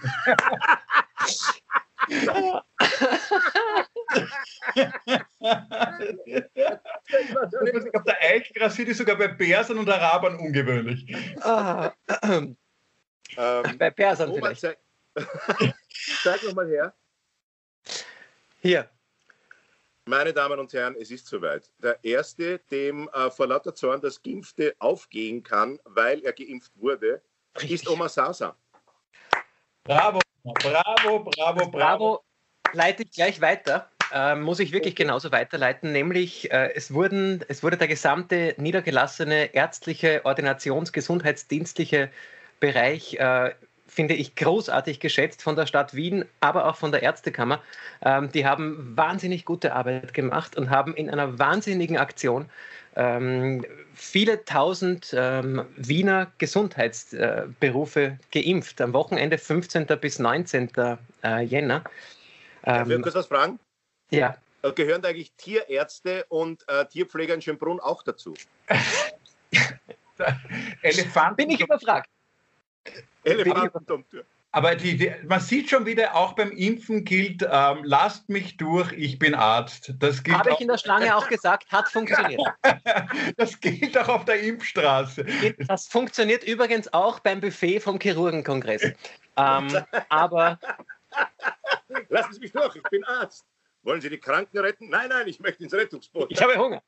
Auf 7.94 8.03
der 8.03 8.21
Eichelgrasid 8.21 8.88
ist 8.88 8.98
sogar 8.98 9.15
bei 9.18 9.27
Persern 9.30 9.77
und 9.77 9.89
Arabern 9.89 10.38
ungewöhnlich. 10.38 11.15
Ah, 11.42 11.92
ähm, 12.24 12.57
bei 13.77 13.92
Persern 13.92 14.30
Robert, 14.30 14.57
vielleicht. 14.57 14.80
Zeig, 15.13 15.75
zeig 16.24 16.44
nochmal 16.48 16.68
her. 16.68 16.94
Hier. 18.62 18.89
Meine 20.06 20.33
Damen 20.33 20.59
und 20.59 20.74
Herren, 20.74 20.95
es 21.00 21.12
ist 21.12 21.27
soweit. 21.27 21.71
Der 21.77 22.03
Erste, 22.03 22.59
dem 22.71 23.07
äh, 23.13 23.30
vor 23.30 23.48
lauter 23.48 23.75
Zorn 23.75 24.01
das 24.01 24.21
Gimpfte 24.21 24.75
aufgehen 24.80 25.44
kann, 25.44 25.80
weil 25.86 26.21
er 26.21 26.33
geimpft 26.33 26.71
wurde, 26.75 27.21
Richtig. 27.56 27.71
ist 27.71 27.89
Oma 27.89 28.09
Sasa. 28.09 28.56
Bravo, 29.83 30.19
bravo, 30.44 31.24
bravo, 31.24 31.70
bravo. 31.70 31.70
Bravo, 31.72 32.24
leite 32.74 33.04
ich 33.04 33.12
gleich 33.12 33.42
weiter 33.42 33.92
äh, 34.12 34.36
muss 34.36 34.60
ich 34.60 34.72
wirklich 34.72 34.96
genauso 34.96 35.32
weiterleiten, 35.32 35.92
nämlich 35.92 36.52
äh, 36.52 36.74
es, 36.76 36.94
wurden, 36.94 37.44
es 37.48 37.64
wurde 37.64 37.78
der 37.78 37.88
gesamte 37.88 38.54
niedergelassene 38.58 39.54
ärztliche, 39.54 40.22
ordinationsgesundheitsdienstliche 40.26 42.10
Bereich 42.60 43.16
äh, 43.16 43.52
finde 43.92 44.14
ich 44.14 44.36
großartig 44.36 45.02
geschätzt 45.02 45.44
von 45.44 45.58
der 45.58 45.66
Stadt 45.66 45.94
Wien, 45.94 46.24
aber 46.39 46.65
auch 46.65 46.77
von 46.77 46.94
der 46.94 47.04
Ärztekammer. 47.04 47.62
Ähm, 48.01 48.32
die 48.32 48.46
haben 48.46 48.96
wahnsinnig 48.96 49.44
gute 49.44 49.74
Arbeit 49.74 50.13
gemacht 50.13 50.56
und 50.56 50.70
haben 50.70 50.96
in 50.96 51.10
einer 51.10 51.38
wahnsinnigen 51.38 51.98
Aktion 51.98 52.50
ähm, 52.96 53.65
viele 53.94 54.46
tausend 54.46 55.13
ähm, 55.13 55.65
Wiener 55.75 56.32
Gesundheitsberufe 56.38 58.18
äh, 58.34 58.42
geimpft. 58.42 58.80
Am 58.80 58.94
Wochenende 58.94 59.38
15. 59.38 59.88
bis 60.00 60.20
19. 60.20 60.72
Äh, 61.24 61.42
Jänner. 61.42 61.84
Darf 62.63 62.89
ich 62.89 63.01
kurz 63.01 63.15
was 63.15 63.27
fragen? 63.27 63.60
Ja. 64.10 64.38
Gehören 64.75 65.01
da 65.01 65.10
eigentlich 65.10 65.34
Tierärzte 65.34 66.25
und 66.30 66.63
äh, 66.70 66.86
Tierpfleger 66.86 67.34
in 67.34 67.42
Schönbrunn 67.42 67.80
auch 67.80 68.04
dazu? 68.04 68.36
Elefanten. 70.82 71.36
Bin 71.36 71.50
ich 71.50 71.60
überfragt. 71.60 72.08
Elefantendomtür. 73.24 74.25
Aber 74.54 74.75
die, 74.75 74.98
die, 74.98 75.13
man 75.25 75.40
sieht 75.40 75.70
schon 75.70 75.86
wieder, 75.86 76.13
auch 76.13 76.34
beim 76.34 76.51
Impfen 76.51 77.06
gilt, 77.06 77.42
ähm, 77.50 77.80
lasst 77.84 78.28
mich 78.28 78.58
durch, 78.58 78.92
ich 78.92 79.18
bin 79.18 79.34
Arzt. 79.34 79.94
Das 80.00 80.22
gilt 80.24 80.38
Habe 80.38 80.51
ich 80.51 80.60
in 80.60 80.68
der 80.68 80.78
Schlange 80.78 81.16
auch 81.16 81.30
gesagt, 81.30 81.72
hat 81.72 81.88
funktioniert. 81.88 82.42
das 83.38 83.60
gilt 83.62 83.98
auch 83.98 84.10
auf 84.10 84.25
der 84.25 84.42
Impfstraße. 84.42 85.25
Das 85.68 85.88
funktioniert 85.88 86.44
übrigens 86.44 86.92
auch 86.94 87.20
beim 87.20 87.40
Buffet 87.40 87.80
vom 87.80 87.98
Chirurgenkongress. 87.98 88.84
Ähm, 89.38 89.78
aber. 90.10 90.60
Lassen 92.10 92.34
Sie 92.34 92.40
mich 92.42 92.51
durch, 92.51 92.75
ich 92.75 92.84
bin 92.84 93.06
Arzt. 93.06 93.46
Wollen 93.84 94.01
Sie 94.01 94.10
die 94.10 94.20
Kranken 94.20 94.58
retten? 94.60 94.90
Nein, 94.90 95.10
nein, 95.10 95.28
ich 95.28 95.40
möchte 95.40 95.63
ins 95.63 95.74
Rettungsboot. 95.74 96.30
Ich 96.30 96.42
habe 96.42 96.58
Hunger. 96.58 96.84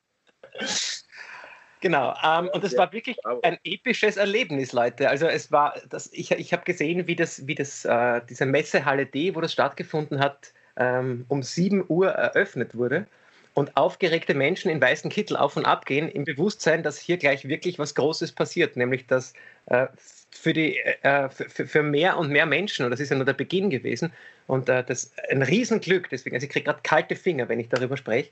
Genau, 1.83 2.15
ähm, 2.23 2.49
und 2.53 2.63
es 2.63 2.77
war 2.77 2.93
wirklich 2.93 3.17
ein 3.41 3.57
episches 3.65 4.15
Erlebnis, 4.15 4.71
Leute. 4.71 5.09
Also 5.09 5.27
es 5.27 5.51
war, 5.51 5.75
das, 5.89 6.09
ich, 6.13 6.31
ich 6.31 6.53
habe 6.53 6.63
gesehen, 6.63 7.07
wie 7.07 7.15
das, 7.17 7.45
wie 7.45 7.55
das, 7.55 7.83
äh, 7.83 8.21
diese 8.29 8.45
Messehalle 8.45 9.05
D, 9.05 9.35
wo 9.35 9.41
das 9.41 9.51
stattgefunden 9.51 10.21
hat, 10.21 10.53
ähm, 10.77 11.25
um 11.27 11.43
7 11.43 11.83
Uhr 11.89 12.07
eröffnet 12.07 12.77
wurde 12.77 13.05
und 13.53 13.75
aufgeregte 13.75 14.33
Menschen 14.33 14.71
in 14.71 14.79
weißen 14.79 15.11
Kittel 15.11 15.35
auf 15.35 15.57
und 15.57 15.65
ab 15.65 15.85
gehen, 15.85 16.07
im 16.07 16.23
Bewusstsein, 16.23 16.83
dass 16.83 16.97
hier 16.97 17.17
gleich 17.17 17.49
wirklich 17.49 17.77
was 17.79 17.95
Großes 17.95 18.31
passiert, 18.31 18.77
nämlich 18.77 19.05
dass 19.07 19.33
äh, 19.65 19.87
für, 20.31 20.53
die, 20.53 20.77
äh, 20.77 21.27
für, 21.27 21.67
für, 21.67 21.83
mehr 21.83 22.17
und 22.17 22.31
mehr 22.31 22.45
Menschen, 22.45 22.85
und 22.85 22.91
das 22.91 23.01
ist 23.01 23.09
ja 23.09 23.17
nur 23.17 23.25
der 23.25 23.33
Beginn 23.33 23.69
gewesen, 23.69 24.13
und 24.47 24.69
äh, 24.69 24.85
das 24.85 25.11
ein 25.29 25.41
Riesenglück, 25.41 26.07
deswegen, 26.09 26.37
also 26.37 26.45
ich 26.45 26.49
kriege 26.49 26.63
gerade 26.63 26.79
kalte 26.83 27.17
Finger, 27.17 27.49
wenn 27.49 27.59
ich 27.59 27.67
darüber 27.67 27.97
spreche, 27.97 28.29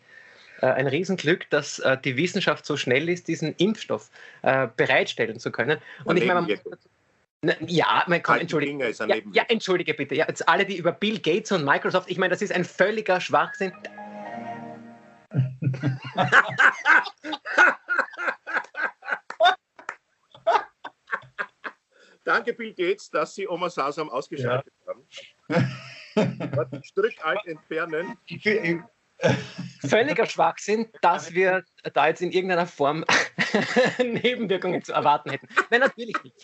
ein 0.66 0.88
Riesenglück, 0.88 1.50
dass 1.50 1.80
äh, 1.80 1.98
die 1.98 2.18
Wissenschaft 2.18 2.66
so 2.66 2.78
schnell 2.78 3.10
ist, 3.10 3.28
diesen 3.28 3.56
Impfstoff 3.56 4.10
äh, 4.42 4.68
bereitstellen 4.76 5.40
zu 5.40 5.52
können. 5.52 5.80
Und 6.06 6.18
ich 6.18 6.26
meine, 6.26 6.42
man 6.42 6.50
muss, 6.50 6.60
Na, 7.42 7.54
ja, 7.66 8.04
mein, 8.08 8.22
komm, 8.22 8.38
entschuldige. 8.38 8.90
Ja, 8.90 9.16
ja, 9.34 9.44
entschuldige 9.48 9.94
bitte. 9.94 10.16
Ja, 10.16 10.28
jetzt 10.28 10.48
alle, 10.48 10.66
die 10.66 10.78
über 10.78 10.92
Bill 10.92 11.20
Gates 11.20 11.52
und 11.52 11.66
Microsoft, 11.66 12.10
ich 12.10 12.18
meine, 12.18 12.32
das 12.32 12.42
ist 12.42 12.52
ein 12.52 12.66
völliger 12.66 13.20
Schwachsinn. 13.20 13.74
Danke, 22.24 22.54
Bill 22.54 22.74
Gates, 22.74 23.10
dass 23.10 23.34
Sie 23.34 23.48
Oma 23.48 23.70
Sasam 23.70 24.10
ausgeschaltet 24.10 24.74
ja. 24.86 24.94
haben. 24.94 26.84
Strich 26.84 27.24
alt 27.24 27.46
entfernen. 27.46 28.18
Völliger 29.88 30.26
Schwachsinn, 30.26 30.88
dass 31.02 31.34
wir 31.34 31.64
da 31.94 32.08
jetzt 32.08 32.22
in 32.22 32.32
irgendeiner 32.32 32.68
Form 32.68 33.06
Nebenwirkungen 34.00 34.84
zu 34.84 34.94
erwarten 34.94 35.32
hätten. 35.32 35.48
Nein, 35.70 35.82
natürlich 35.82 36.16
nicht. 36.24 36.36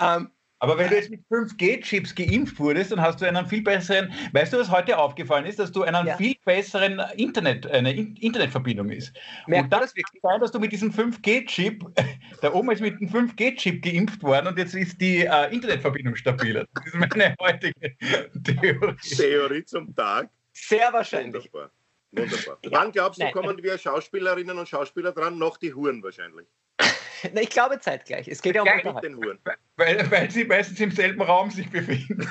Ähm, 0.00 0.30
aber 0.62 0.76
wenn 0.76 0.90
du 0.90 0.96
jetzt 0.96 1.08
mit 1.08 1.22
5G-Chips 1.30 2.14
geimpft 2.14 2.60
wurdest, 2.60 2.92
dann 2.92 3.00
hast 3.00 3.20
du 3.20 3.26
einen 3.26 3.46
viel 3.46 3.62
besseren, 3.62 4.12
weißt 4.32 4.52
du, 4.52 4.58
was 4.58 4.70
heute 4.70 4.98
aufgefallen 4.98 5.46
ist, 5.46 5.58
dass 5.58 5.72
du 5.72 5.84
einen 5.84 6.06
ja. 6.06 6.16
viel 6.18 6.36
besseren 6.44 7.00
Internet, 7.16 7.66
eine 7.66 7.92
Internetverbindung 7.92 8.90
ist. 8.90 9.16
Merkt 9.46 9.64
und 9.64 9.72
das, 9.72 9.80
das 9.80 9.96
wirklich 9.96 10.20
sein, 10.20 10.38
dass 10.38 10.52
du 10.52 10.60
mit 10.60 10.70
diesem 10.70 10.92
5G-Chip, 10.92 11.82
der 12.42 12.54
Oma 12.54 12.72
ist 12.72 12.82
mit 12.82 13.00
einem 13.00 13.08
5G-Chip 13.08 13.82
geimpft 13.82 14.22
worden 14.22 14.48
und 14.48 14.58
jetzt 14.58 14.74
ist 14.74 15.00
die 15.00 15.24
äh, 15.24 15.50
Internetverbindung 15.50 16.14
stabiler. 16.14 16.66
Das 16.74 16.86
ist 16.86 16.94
meine 16.94 17.34
heutige 17.40 17.96
Theorie. 18.44 18.96
Theorie 19.16 19.64
zum 19.64 19.94
Tag. 19.96 20.28
Sehr 20.52 20.92
wahrscheinlich. 20.92 21.50
Wunderbar. 21.54 21.70
Wunderbar. 22.12 22.58
Ja. 22.64 22.70
Wann 22.72 22.92
glaubst 22.92 23.20
du, 23.20 23.24
Nein. 23.24 23.32
kommen 23.32 23.62
wir 23.62 23.78
Schauspielerinnen 23.78 24.58
und 24.58 24.68
Schauspieler 24.68 25.12
dran? 25.12 25.38
Noch 25.38 25.56
die 25.56 25.72
Huren 25.72 26.02
wahrscheinlich. 26.02 26.46
Na, 27.32 27.40
ich 27.40 27.50
glaube 27.50 27.78
zeitgleich. 27.78 28.26
Es 28.26 28.42
geht 28.42 28.56
ja 28.56 28.62
um 28.62 29.00
den 29.00 29.16
Huren. 29.16 29.38
Weil, 29.76 30.10
weil 30.10 30.30
sie 30.30 30.44
meistens 30.44 30.80
im 30.80 30.90
selben 30.90 31.22
Raum 31.22 31.50
sich 31.50 31.70
befinden. 31.70 32.26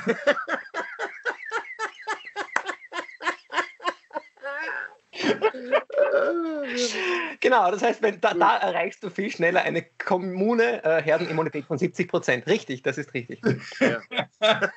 genau, 7.40 7.70
das 7.70 7.82
heißt, 7.82 8.02
wenn, 8.02 8.20
da, 8.20 8.34
da, 8.34 8.58
erreichst 8.58 9.02
du 9.02 9.10
viel 9.10 9.30
schneller 9.30 9.62
eine 9.62 9.82
Kommune 9.82 10.82
äh, 10.84 11.02
Herdenimmunität 11.02 11.64
von 11.64 11.78
70 11.78 12.08
Prozent. 12.08 12.46
Richtig, 12.46 12.82
das 12.82 12.98
ist 12.98 13.12
richtig. 13.14 13.40
Ja. 13.80 14.00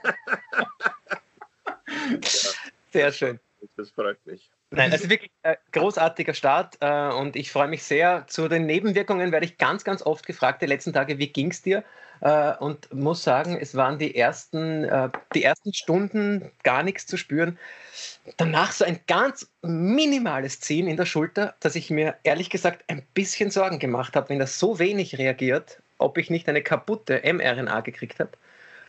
Sehr 2.91 3.12
schön. 3.12 3.39
Das 3.75 3.91
freut 3.91 4.25
mich. 4.25 4.50
Nein, 4.75 4.91
also 4.91 5.09
wirklich 5.09 5.31
äh, 5.43 5.55
großartiger 5.71 6.33
Start 6.33 6.77
äh, 6.81 7.09
und 7.09 7.35
ich 7.35 7.51
freue 7.51 7.67
mich 7.67 7.83
sehr. 7.83 8.25
Zu 8.27 8.47
den 8.47 8.65
Nebenwirkungen 8.65 9.31
werde 9.31 9.45
ich 9.45 9.57
ganz, 9.57 9.83
ganz 9.83 10.01
oft 10.01 10.25
gefragt 10.25 10.61
die 10.61 10.65
letzten 10.65 10.93
Tage, 10.93 11.19
wie 11.19 11.27
ging 11.27 11.51
es 11.51 11.61
dir? 11.61 11.83
Äh, 12.21 12.55
und 12.57 12.91
muss 12.93 13.23
sagen, 13.23 13.57
es 13.59 13.75
waren 13.75 13.99
die 13.99 14.15
ersten, 14.15 14.85
äh, 14.85 15.09
die 15.35 15.43
ersten 15.43 15.73
Stunden 15.73 16.51
gar 16.63 16.81
nichts 16.81 17.05
zu 17.05 17.17
spüren. 17.17 17.59
Danach 18.37 18.71
so 18.71 18.83
ein 18.83 18.99
ganz 19.05 19.51
minimales 19.61 20.59
Ziehen 20.59 20.87
in 20.87 20.97
der 20.97 21.05
Schulter, 21.05 21.53
dass 21.59 21.75
ich 21.75 21.91
mir 21.91 22.15
ehrlich 22.23 22.49
gesagt 22.49 22.83
ein 22.87 23.05
bisschen 23.13 23.51
Sorgen 23.51 23.77
gemacht 23.77 24.15
habe, 24.15 24.29
wenn 24.29 24.39
das 24.39 24.57
so 24.57 24.79
wenig 24.79 25.17
reagiert, 25.19 25.81
ob 25.99 26.17
ich 26.17 26.29
nicht 26.29 26.49
eine 26.49 26.63
kaputte 26.63 27.21
mRNA 27.23 27.81
gekriegt 27.81 28.19
habe 28.19 28.31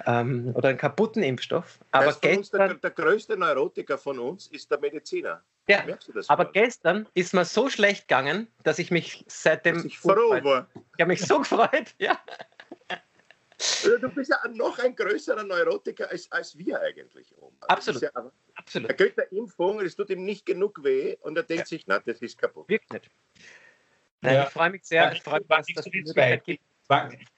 ähm, 0.07 0.53
oder 0.55 0.71
einen 0.71 0.79
kaputten 0.79 1.23
Impfstoff. 1.23 1.79
Aber 1.91 2.17
gestern, 2.21 2.69
der, 2.69 2.75
der, 2.75 2.91
größte 2.91 3.37
Neurotiker 3.37 3.99
von 3.99 4.19
uns 4.19 4.47
ist 4.47 4.71
der 4.71 4.79
Mediziner. 4.79 5.43
Ja, 5.67 5.85
aber 6.29 6.45
mal? 6.45 6.53
gestern 6.53 7.09
ist 7.15 7.33
mir 7.33 7.45
so 7.45 7.71
schlecht 7.71 8.07
gegangen, 8.07 8.49
dass 8.65 8.79
ich 8.79 8.91
mich 8.91 9.25
seitdem. 9.29 9.77
Dass 9.77 9.85
ich 9.85 9.99
froh 9.99 10.43
war. 10.43 10.69
Ich 10.75 11.01
habe 11.01 11.07
mich 11.07 11.23
so 11.23 11.39
gefreut, 11.41 11.95
ja. 11.99 12.19
Du 13.83 14.09
bist 14.11 14.31
ja 14.31 14.37
noch 14.53 14.79
ein 14.79 14.95
größerer 14.95 15.45
Neurotiker 15.45 16.11
als, 16.11 16.31
als 16.31 16.59
wir 16.59 16.81
eigentlich. 16.81 17.33
Also 17.35 17.53
Absolut. 17.61 18.03
Ja, 18.03 18.11
Absolut. 18.57 18.91
Er 18.91 18.97
kriegt 18.97 19.19
eine 19.19 19.29
Impfung 19.29 19.79
und 19.79 19.87
es 19.87 19.97
tut 19.97 20.11
ihm 20.11 20.25
nicht 20.25 20.45
genug 20.45 20.83
weh 20.85 21.17
und 21.23 21.37
er 21.37 21.45
denkt 21.45 21.63
ja. 21.63 21.67
sich, 21.67 21.87
na, 21.87 21.99
das 21.99 22.21
ist 22.21 22.37
kaputt. 22.37 22.69
Wirkt 22.69 22.93
nicht. 22.93 23.11
Nein, 24.21 24.35
ja. 24.35 24.45
Ich 24.45 24.51
freue 24.51 24.71
mich 24.71 24.85
sehr. 24.85 25.13
Ich 25.13 25.23
freue 25.23 25.41
mich, 25.41 25.75
dass 25.75 25.87
es 25.87 25.93
die 25.93 25.99
Möglichkeit 25.99 26.45
gibt. 26.45 26.63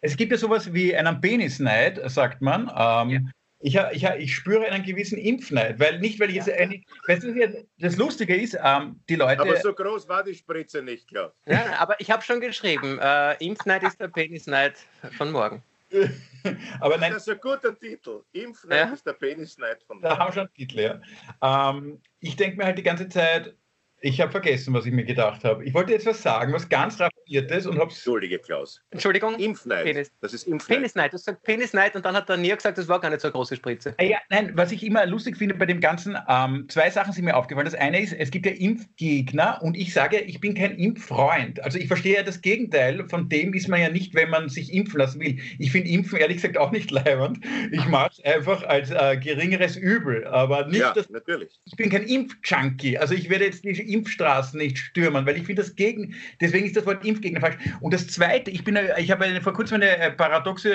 Es 0.00 0.16
gibt 0.16 0.33
ja 0.33 0.38
sowas 0.38 0.73
wie 0.73 0.97
einen 0.97 1.21
Penisneid, 1.21 2.00
sagt 2.11 2.42
man. 2.42 2.62
Ähm, 2.62 3.11
ja. 3.11 3.21
Ich, 3.60 3.76
ich, 3.92 4.04
ich, 4.04 4.34
spüre 4.34 4.66
einen 4.66 4.84
gewissen 4.84 5.18
Impfneid, 5.18 5.80
weil 5.80 5.98
nicht, 5.98 6.20
weil 6.20 6.28
ich 6.30 6.36
jetzt 6.36 6.50
eine, 6.50 6.82
weißt 7.06 7.22
du, 7.22 7.66
das 7.78 7.96
Lustige 7.96 8.36
ist, 8.36 8.56
ähm, 8.62 9.00
die 9.08 9.16
Leute. 9.16 9.40
Aber 9.40 9.56
so 9.56 9.72
groß 9.72 10.08
war 10.08 10.22
die 10.22 10.34
Spritze 10.34 10.82
nicht, 10.82 11.08
klar. 11.08 11.32
Ja, 11.46 11.78
aber 11.78 11.98
ich 12.00 12.10
habe 12.10 12.22
schon 12.22 12.40
geschrieben, 12.40 12.98
äh, 13.00 13.34
Impfneid 13.44 13.82
ist 13.82 13.98
der 14.00 14.08
Penisneid 14.08 14.75
von 15.16 15.32
morgen. 15.32 15.62
aber 16.80 16.98
nein, 16.98 17.12
das 17.12 17.26
ist 17.26 17.32
ein 17.32 17.40
guter 17.40 17.78
Titel. 17.78 18.22
Impfneid 18.32 18.88
ja. 18.88 18.92
ist 18.92 19.06
der 19.06 19.14
Penisneid 19.14 19.82
von 19.84 20.00
morgen. 20.00 20.08
Da 20.08 20.18
haben 20.18 20.28
wir 20.28 20.32
schon 20.32 20.40
einen 20.42 20.54
Titel, 20.54 20.80
ja. 20.80 21.70
Ähm, 21.70 22.00
ich 22.20 22.36
denke 22.36 22.58
mir 22.58 22.64
halt 22.64 22.78
die 22.78 22.82
ganze 22.82 23.08
Zeit, 23.08 23.54
ich 24.00 24.20
habe 24.20 24.30
vergessen, 24.30 24.74
was 24.74 24.84
ich 24.84 24.92
mir 24.92 25.04
gedacht 25.04 25.42
habe. 25.42 25.64
Ich 25.64 25.72
wollte 25.72 25.92
jetzt 25.92 26.06
was 26.06 26.22
sagen, 26.22 26.52
was 26.52 26.68
ganz 26.68 27.00
raffiniertes 27.00 27.66
und 27.66 27.78
habe 27.78 27.90
Entschuldige, 27.90 28.38
Klaus. 28.38 28.82
Entschuldigung. 28.90 29.38
Impfneid. 29.38 29.84
Penis. 29.84 30.12
Das 30.20 30.34
ist 30.34 30.46
Impfneid. 30.46 30.78
Penisneid. 30.78 31.12
Du 31.12 31.18
sagst 31.18 31.42
Penisneid 31.42 31.96
und 31.96 32.04
dann 32.04 32.14
hat 32.14 32.28
der 32.28 32.36
Nier 32.36 32.56
gesagt, 32.56 32.76
das 32.76 32.88
war 32.88 33.00
gar 33.00 33.10
nicht 33.10 33.20
so 33.20 33.28
eine 33.28 33.32
große 33.32 33.56
Spritze. 33.56 33.94
Ah 33.98 34.02
ja, 34.02 34.18
nein, 34.28 34.52
was 34.54 34.70
ich 34.70 34.84
immer 34.84 35.06
lustig 35.06 35.38
finde 35.38 35.54
bei 35.54 35.64
dem 35.64 35.80
Ganzen, 35.80 36.16
ähm, 36.28 36.66
zwei 36.68 36.90
Sachen 36.90 37.12
sind 37.12 37.24
mir 37.24 37.36
aufgefallen. 37.36 37.64
Das 37.64 37.74
eine 37.74 38.00
ist, 38.00 38.12
es 38.12 38.30
gibt 38.30 38.44
ja 38.44 38.52
Impfgegner 38.52 39.60
und 39.62 39.76
ich 39.76 39.94
sage, 39.94 40.18
ich 40.18 40.40
bin 40.40 40.54
kein 40.54 40.76
Impffreund. 40.76 41.62
Also 41.62 41.78
ich 41.78 41.88
verstehe 41.88 42.16
ja 42.16 42.22
das 42.22 42.42
Gegenteil. 42.42 43.08
Von 43.08 43.28
dem 43.30 43.54
ist 43.54 43.68
man 43.68 43.80
ja 43.80 43.88
nicht, 43.88 44.14
wenn 44.14 44.28
man 44.28 44.50
sich 44.50 44.74
impfen 44.74 44.98
lassen 44.98 45.20
will. 45.20 45.38
Ich 45.58 45.72
finde 45.72 45.88
Impfen 45.90 46.18
ehrlich 46.18 46.36
gesagt 46.36 46.58
auch 46.58 46.70
nicht 46.70 46.90
leibend. 46.92 47.38
Ich 47.72 47.84
mache 47.86 48.10
es 48.12 48.24
einfach 48.24 48.62
als 48.62 48.90
äh, 48.90 49.16
geringeres 49.16 49.76
Übel. 49.76 50.26
Aber 50.26 50.66
nicht, 50.66 50.80
ja, 50.80 50.92
dass, 50.92 51.08
natürlich. 51.08 51.58
Ich 51.64 51.76
bin 51.76 51.88
kein 51.88 52.02
Impfjunkie. 52.02 52.98
Also 52.98 53.14
ich 53.14 53.30
werde 53.30 53.46
jetzt 53.46 53.64
die 53.64 53.86
Impfstraßen 53.87 54.59
nicht 54.59 54.78
stürmen, 54.78 55.26
weil 55.26 55.37
ich 55.37 55.45
finde 55.45 55.62
das 55.62 55.75
gegen, 55.75 56.14
deswegen 56.40 56.66
ist 56.66 56.76
das 56.76 56.87
Wort 56.87 57.05
Impfgegner 57.05 57.40
falsch. 57.40 57.57
Und 57.81 57.95
das 57.95 58.07
Zweite, 58.09 58.50
ich 58.50 58.62
ich 58.99 59.11
habe 59.11 59.40
vor 59.40 59.52
kurzem 59.52 59.76
eine 59.76 59.97
äh, 59.97 60.11
paradoxe, 60.11 60.73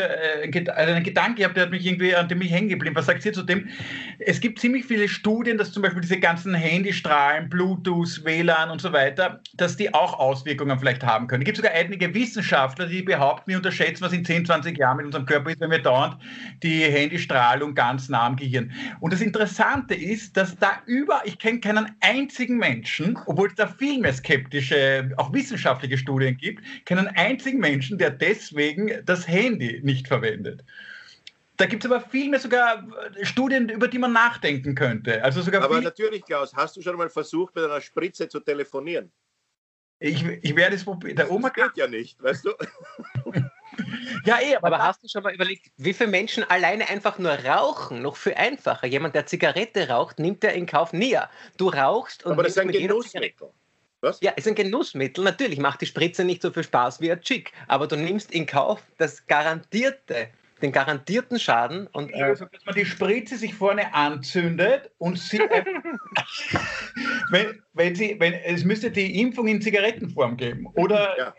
also 0.75 0.93
einen 0.93 1.03
Gedanke 1.03 1.39
gehabt, 1.39 1.57
der 1.57 1.63
hat 1.63 1.71
mich 1.71 1.85
irgendwie, 1.85 2.15
an 2.15 2.27
dem 2.27 2.41
hängen 2.41 2.69
geblieben. 2.69 2.95
Was 2.95 3.05
sagt 3.05 3.25
ihr 3.25 3.33
zu 3.33 3.43
dem? 3.43 3.67
Es 4.19 4.39
gibt 4.39 4.59
ziemlich 4.59 4.85
viele 4.85 5.07
Studien, 5.07 5.57
dass 5.57 5.71
zum 5.71 5.83
Beispiel 5.83 6.01
diese 6.01 6.19
ganzen 6.19 6.53
Handystrahlen, 6.53 7.49
Bluetooth, 7.49 8.23
WLAN 8.23 8.69
und 8.69 8.81
so 8.81 8.93
weiter, 8.93 9.41
dass 9.55 9.77
die 9.77 9.93
auch 9.93 10.19
Auswirkungen 10.19 10.79
vielleicht 10.79 11.03
haben 11.03 11.27
können. 11.27 11.41
Es 11.41 11.45
gibt 11.45 11.57
sogar 11.57 11.73
einige 11.73 12.13
Wissenschaftler, 12.13 12.87
die 12.87 13.01
behaupten, 13.01 13.51
wir 13.51 13.57
unterschätzen, 13.57 14.03
was 14.03 14.13
in 14.13 14.25
10, 14.25 14.45
20 14.45 14.77
Jahren 14.77 14.97
mit 14.97 15.05
unserem 15.05 15.25
Körper 15.25 15.51
ist, 15.51 15.59
wenn 15.59 15.71
wir 15.71 15.79
dauernd 15.79 16.17
die 16.63 16.83
Handystrahlung 16.83 17.75
ganz 17.75 18.09
nah 18.09 18.25
am 18.25 18.35
Gehirn. 18.35 18.71
Und 18.99 19.13
das 19.13 19.21
Interessante 19.21 19.95
ist, 19.95 20.37
dass 20.37 20.57
da 20.57 20.81
über, 20.85 21.21
ich 21.25 21.39
kenne 21.39 21.59
keinen 21.59 21.91
einzigen 22.01 22.57
Menschen, 22.57 23.00
obwohl 23.25 23.47
es 23.49 23.55
da 23.55 23.67
viel 23.67 23.99
mehr 23.99 24.13
skeptische, 24.13 25.11
auch 25.17 25.33
wissenschaftliche 25.33 25.97
Studien 25.97 26.37
gibt, 26.37 26.63
keinen 26.85 27.07
einzigen 27.07 27.59
Menschen, 27.59 27.97
der 27.97 28.11
deswegen 28.11 29.03
das 29.05 29.27
Handy 29.27 29.81
nicht 29.83 30.07
verwendet. 30.07 30.63
Da 31.57 31.65
gibt 31.67 31.85
es 31.85 31.91
aber 31.91 32.01
viel 32.01 32.29
mehr 32.29 32.39
sogar 32.39 32.87
Studien, 33.21 33.69
über 33.69 33.87
die 33.87 33.99
man 33.99 34.13
nachdenken 34.13 34.73
könnte. 34.73 35.23
Also 35.23 35.41
sogar 35.41 35.61
aber 35.63 35.79
natürlich, 35.81 36.23
Klaus, 36.25 36.55
hast 36.55 36.75
du 36.75 36.81
schon 36.81 36.97
mal 36.97 37.09
versucht, 37.09 37.53
mit 37.55 37.63
einer 37.63 37.81
Spritze 37.81 38.27
zu 38.27 38.39
telefonieren? 38.39 39.11
Ich, 39.99 40.25
ich 40.25 40.55
werde 40.55 40.75
es 40.75 40.83
probieren. 40.83 41.17
Der 41.17 41.29
Oma 41.29 41.49
das 41.49 41.67
geht 41.67 41.77
ja 41.77 41.87
nicht, 41.87 42.21
weißt 42.23 42.45
du? 42.45 42.53
ja, 44.25 44.39
eh, 44.41 44.55
aber, 44.55 44.67
aber 44.67 44.83
hast 44.83 45.03
du 45.03 45.07
schon 45.07 45.23
mal 45.23 45.33
überlegt, 45.33 45.71
wie 45.77 45.93
viele 45.93 46.09
Menschen 46.09 46.43
alleine 46.49 46.89
einfach 46.89 47.17
nur 47.17 47.31
rauchen? 47.31 48.01
Noch 48.01 48.15
viel 48.15 48.33
einfacher. 48.33 48.87
Jemand, 48.87 49.15
der 49.15 49.25
Zigarette 49.25 49.89
raucht, 49.89 50.19
nimmt 50.19 50.43
er 50.43 50.53
in 50.53 50.65
Kauf 50.65 50.93
näher. 50.93 51.29
Du 51.57 51.69
rauchst 51.69 52.25
und. 52.25 52.33
Aber 52.33 52.43
das 52.43 52.53
ist 52.53 52.59
ein 52.59 52.71
Genussmittel. 52.71 53.49
Was? 54.01 54.19
Ja, 54.21 54.31
ist 54.31 54.47
ein 54.47 54.55
Genussmittel. 54.55 55.23
Natürlich 55.23 55.59
macht 55.59 55.81
die 55.81 55.85
Spritze 55.85 56.23
nicht 56.25 56.41
so 56.41 56.49
viel 56.51 56.63
Spaß 56.63 57.01
wie 57.01 57.11
ein 57.11 57.21
Chick, 57.21 57.51
aber 57.67 57.87
du 57.87 57.95
nimmst 57.95 58.31
in 58.31 58.47
Kauf 58.47 58.81
das 58.97 59.27
garantierte, 59.27 60.29
den 60.61 60.71
garantierten 60.71 61.39
Schaden. 61.39 61.85
Und, 61.87 62.11
äh, 62.11 62.23
also, 62.23 62.45
dass 62.45 62.65
man 62.65 62.73
die 62.73 62.85
Spritze 62.85 63.37
sich 63.37 63.53
vorne 63.53 63.93
anzündet 63.93 64.89
und 64.97 65.19
sie. 65.19 65.39
wenn, 67.29 67.61
wenn 67.73 67.95
sie, 67.95 68.19
wenn, 68.19 68.33
es 68.33 68.63
müsste 68.63 68.89
die 68.89 69.21
Impfung 69.21 69.47
in 69.47 69.61
Zigarettenform 69.61 70.35
geben, 70.35 70.65
oder? 70.73 71.15
Ja. 71.17 71.35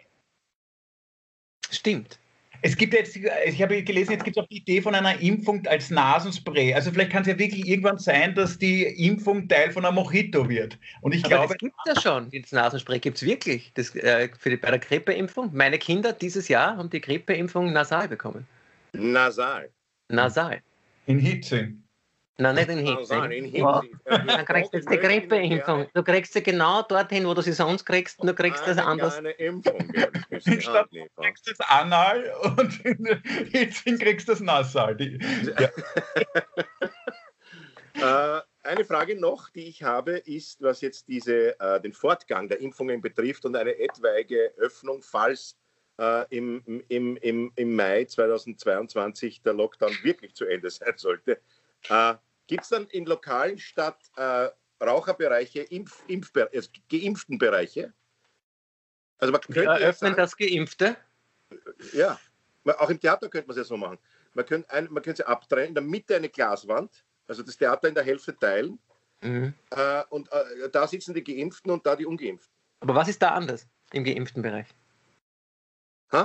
Stimmt. 1.70 2.20
Es 2.64 2.76
gibt 2.76 2.95
jetzt, 2.95 3.16
ich 3.16 3.61
habe 3.61 3.83
gelesen, 3.83 4.12
jetzt 4.12 4.25
gibt 4.25 4.37
es 4.37 4.42
auch 4.42 4.47
die 4.47 4.59
Idee 4.59 4.81
von 4.81 4.95
einer 4.95 5.19
Impfung 5.21 5.66
als 5.66 5.90
Nasenspray. 5.90 6.73
Also 6.73 6.92
vielleicht 6.92 7.11
kann 7.11 7.23
es 7.23 7.28
ja 7.28 7.37
wirklich 7.37 7.66
irgendwann 7.66 7.99
sein, 7.99 8.37
dass 8.37 8.57
die 8.57 8.85
Impfung 8.85 9.49
Teil 9.49 9.73
von 9.73 9.85
einem 9.85 9.97
Mojito 9.97 10.49
wird. 10.49 10.78
Und 11.00 11.12
ich 11.12 11.25
Aber 11.25 11.35
glaube. 11.35 11.54
Das 11.54 11.59
gibt 11.59 11.75
es 11.85 11.95
ja 11.95 12.00
schon, 12.00 12.31
das 12.31 12.52
Nasenspray 12.52 13.00
gibt 13.00 13.16
es 13.16 13.25
wirklich. 13.25 13.73
Das, 13.75 13.95
äh, 13.97 14.28
für 14.38 14.50
die, 14.50 14.57
bei 14.57 14.71
der 14.71 14.78
Grippeimpfung. 14.78 15.50
Meine 15.52 15.76
Kinder 15.76 16.12
dieses 16.12 16.47
Jahr 16.47 16.76
haben 16.76 16.88
die 16.88 17.00
Grippeimpfung 17.00 17.73
nasal 17.73 18.07
bekommen. 18.07 18.47
Nasal. 18.92 19.69
Nasal. 20.09 20.61
In 21.07 21.19
Hitze. 21.19 21.73
Nein, 22.42 22.54
nicht 22.56 22.68
in. 22.68 22.84
Nein, 22.84 23.32
in 23.32 23.54
Ja. 23.54 23.80
Hinsicht. 23.80 24.00
Dann 24.04 24.44
kriegst 24.46 24.72
du 24.72 24.76
jetzt 24.78 24.90
die 24.90 24.99
Grippeimpfung. 24.99 25.87
Du 25.94 26.02
kriegst 26.02 26.32
sie 26.32 26.42
genau 26.42 26.82
dorthin, 26.82 27.26
wo 27.26 27.34
du 27.34 27.40
sie 27.42 27.52
sonst 27.52 27.84
kriegst, 27.84 28.22
nur 28.22 28.34
kriegst 28.34 28.66
du 28.66 28.75
das 28.75 28.78
anders. 28.84 29.16
Eine 29.16 29.30
Impfung 29.32 29.78
werden 29.94 30.25
müssen. 30.30 30.61
Statt- 30.61 30.87
Ah, 30.87 30.88
nee, 30.92 31.08
Du 31.16 31.22
kriegst 31.22 31.49
das 31.50 31.61
Anal 31.68 32.32
und 32.56 33.52
jetzt 33.52 33.84
kriegst 33.84 34.28
du 34.28 34.32
das 34.32 34.40
Nasal. 34.40 34.96
Die, 34.96 35.18
ja. 35.58 35.68
Äh, 37.94 38.40
eine 38.62 38.84
Frage 38.87 39.20
noch, 39.20 39.50
die 39.50 39.64
ich 39.68 39.82
habe, 39.82 40.12
ist, 40.12 40.62
was 40.62 40.80
jetzt 40.80 41.08
diese, 41.08 41.58
äh, 41.61 41.80
den 41.80 41.92
Fortgang 41.92 42.49
der 42.49 42.61
Impfungen 42.61 43.02
betrifft 43.02 43.44
und 43.44 43.54
eine 43.54 43.78
etwaige 43.78 44.52
Öffnung, 44.56 45.02
falls 45.02 45.58
äh, 45.99 46.25
im, 46.34 46.62
im, 46.88 47.16
im, 47.18 47.52
im 47.54 47.76
Mai 47.76 48.04
2022 48.06 49.42
der 49.42 49.52
Lockdown 49.52 49.92
wirklich 50.02 50.34
zu 50.34 50.46
Ende 50.46 50.70
sein 50.70 50.94
sollte. 50.96 51.38
Äh, 51.90 52.14
Gibt 52.46 52.62
es 52.64 52.68
dann 52.68 52.87
in 52.88 53.06
Lokalen 53.06 53.58
statt 53.58 53.99
äh, 54.16 54.49
Raucherbereiche 54.82 55.61
Impf, 55.62 56.02
Impfbe 56.08 56.50
also 56.52 56.70
geimpften 56.90 57.38
Bereiche? 57.38 57.92
Also 59.18 59.32
man 59.32 59.40
könnte 59.40 59.61
Wir 59.61 59.64
ja 59.64 59.76
eröffnen 59.78 60.11
sagen, 60.11 60.16
das 60.16 60.37
Geimpfte. 60.37 60.96
ja, 61.92 62.18
man- 62.64 62.76
auch 62.76 62.90
im 62.90 62.99
Theater 63.00 63.28
könnte 63.28 63.46
man 63.49 63.52
es 63.52 63.58
ja 63.58 63.64
so 63.64 63.76
machen. 63.76 63.99
Man 64.34 64.44
könnte, 64.46 64.68
ein, 64.70 64.88
man 64.90 65.02
könnte 65.02 65.22
sie 65.22 65.26
abtrennen, 65.28 65.68
in 65.68 65.75
der 65.75 65.82
Mitte 65.84 66.16
eine 66.16 66.28
Glaswand, 66.28 67.04
also 67.28 67.42
das 67.42 67.56
Theater 67.56 67.88
in 67.88 67.94
der 67.94 68.04
Hälfte 68.04 68.37
teilen 68.37 68.78
Mhm. 69.25 69.54
äh, 69.70 70.02
und 70.08 70.28
äh, 70.32 70.68
da 70.72 70.88
sitzen 70.88 71.14
die 71.14 71.22
Geimpften 71.22 71.70
und 71.70 71.87
da 71.87 71.94
die 71.94 72.06
Ungeimpften. 72.06 72.52
Aber 72.80 72.96
was 72.96 73.06
ist 73.08 73.22
da 73.22 73.30
anders 73.30 73.68
im 73.92 74.02
geimpften 74.02 74.42
Bereich? 74.42 74.66
Hä? 76.11 76.25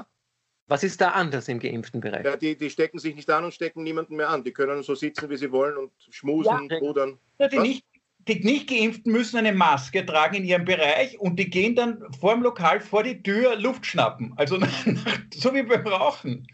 Was 0.69 0.83
ist 0.83 0.99
da 0.99 1.11
anders 1.11 1.47
im 1.47 1.59
geimpften 1.59 2.01
Bereich? 2.01 2.25
Ja, 2.25 2.35
die, 2.35 2.57
die 2.57 2.69
stecken 2.69 2.99
sich 2.99 3.15
nicht 3.15 3.29
an 3.29 3.45
und 3.45 3.53
stecken 3.53 3.83
niemanden 3.83 4.15
mehr 4.17 4.29
an. 4.29 4.43
Die 4.43 4.51
können 4.51 4.83
so 4.83 4.95
sitzen, 4.95 5.29
wie 5.29 5.37
sie 5.37 5.51
wollen 5.51 5.77
und 5.77 5.91
schmusen, 6.09 6.67
Ja. 6.69 6.77
rudern. 6.79 7.17
Die 7.39 7.55
Was? 7.57 7.63
nicht, 7.63 7.85
die 8.27 8.43
nicht 8.43 8.67
Geimpften 8.69 9.11
müssen 9.13 9.37
eine 9.37 9.53
Maske 9.53 10.05
tragen 10.05 10.35
in 10.35 10.43
ihrem 10.43 10.65
Bereich 10.65 11.17
und 11.19 11.37
die 11.37 11.49
gehen 11.49 11.75
dann 11.75 12.03
vor 12.19 12.33
dem 12.33 12.43
Lokal 12.43 12.81
vor 12.81 13.03
die 13.03 13.23
Tür 13.23 13.55
Luft 13.55 13.85
schnappen. 13.85 14.33
Also 14.35 14.59
so 15.33 15.53
wie 15.53 15.63
beim 15.63 15.87
Rauchen. 15.87 16.45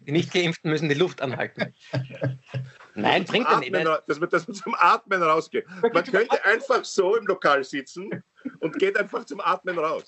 Die 0.00 0.12
Nicht-Geimpften 0.12 0.70
müssen 0.70 0.88
die 0.88 0.94
Luft 0.94 1.20
anhalten. 1.22 1.74
Nein, 2.94 3.24
bringt 3.24 3.48
ja 3.48 3.58
nicht. 3.60 3.74
Atmen, 3.74 3.86
ra- 3.86 4.02
dass, 4.06 4.20
man, 4.20 4.28
dass 4.28 4.46
man 4.46 4.54
zum 4.54 4.74
Atmen 4.78 5.22
rausgeht. 5.22 5.66
Man 5.92 6.04
könnte 6.04 6.44
einfach 6.44 6.84
so 6.84 7.16
im 7.16 7.26
Lokal 7.26 7.64
sitzen 7.64 8.10
und 8.60 8.78
geht 8.78 8.96
einfach 8.98 9.24
zum 9.24 9.40
Atmen 9.40 9.78
raus. 9.78 10.04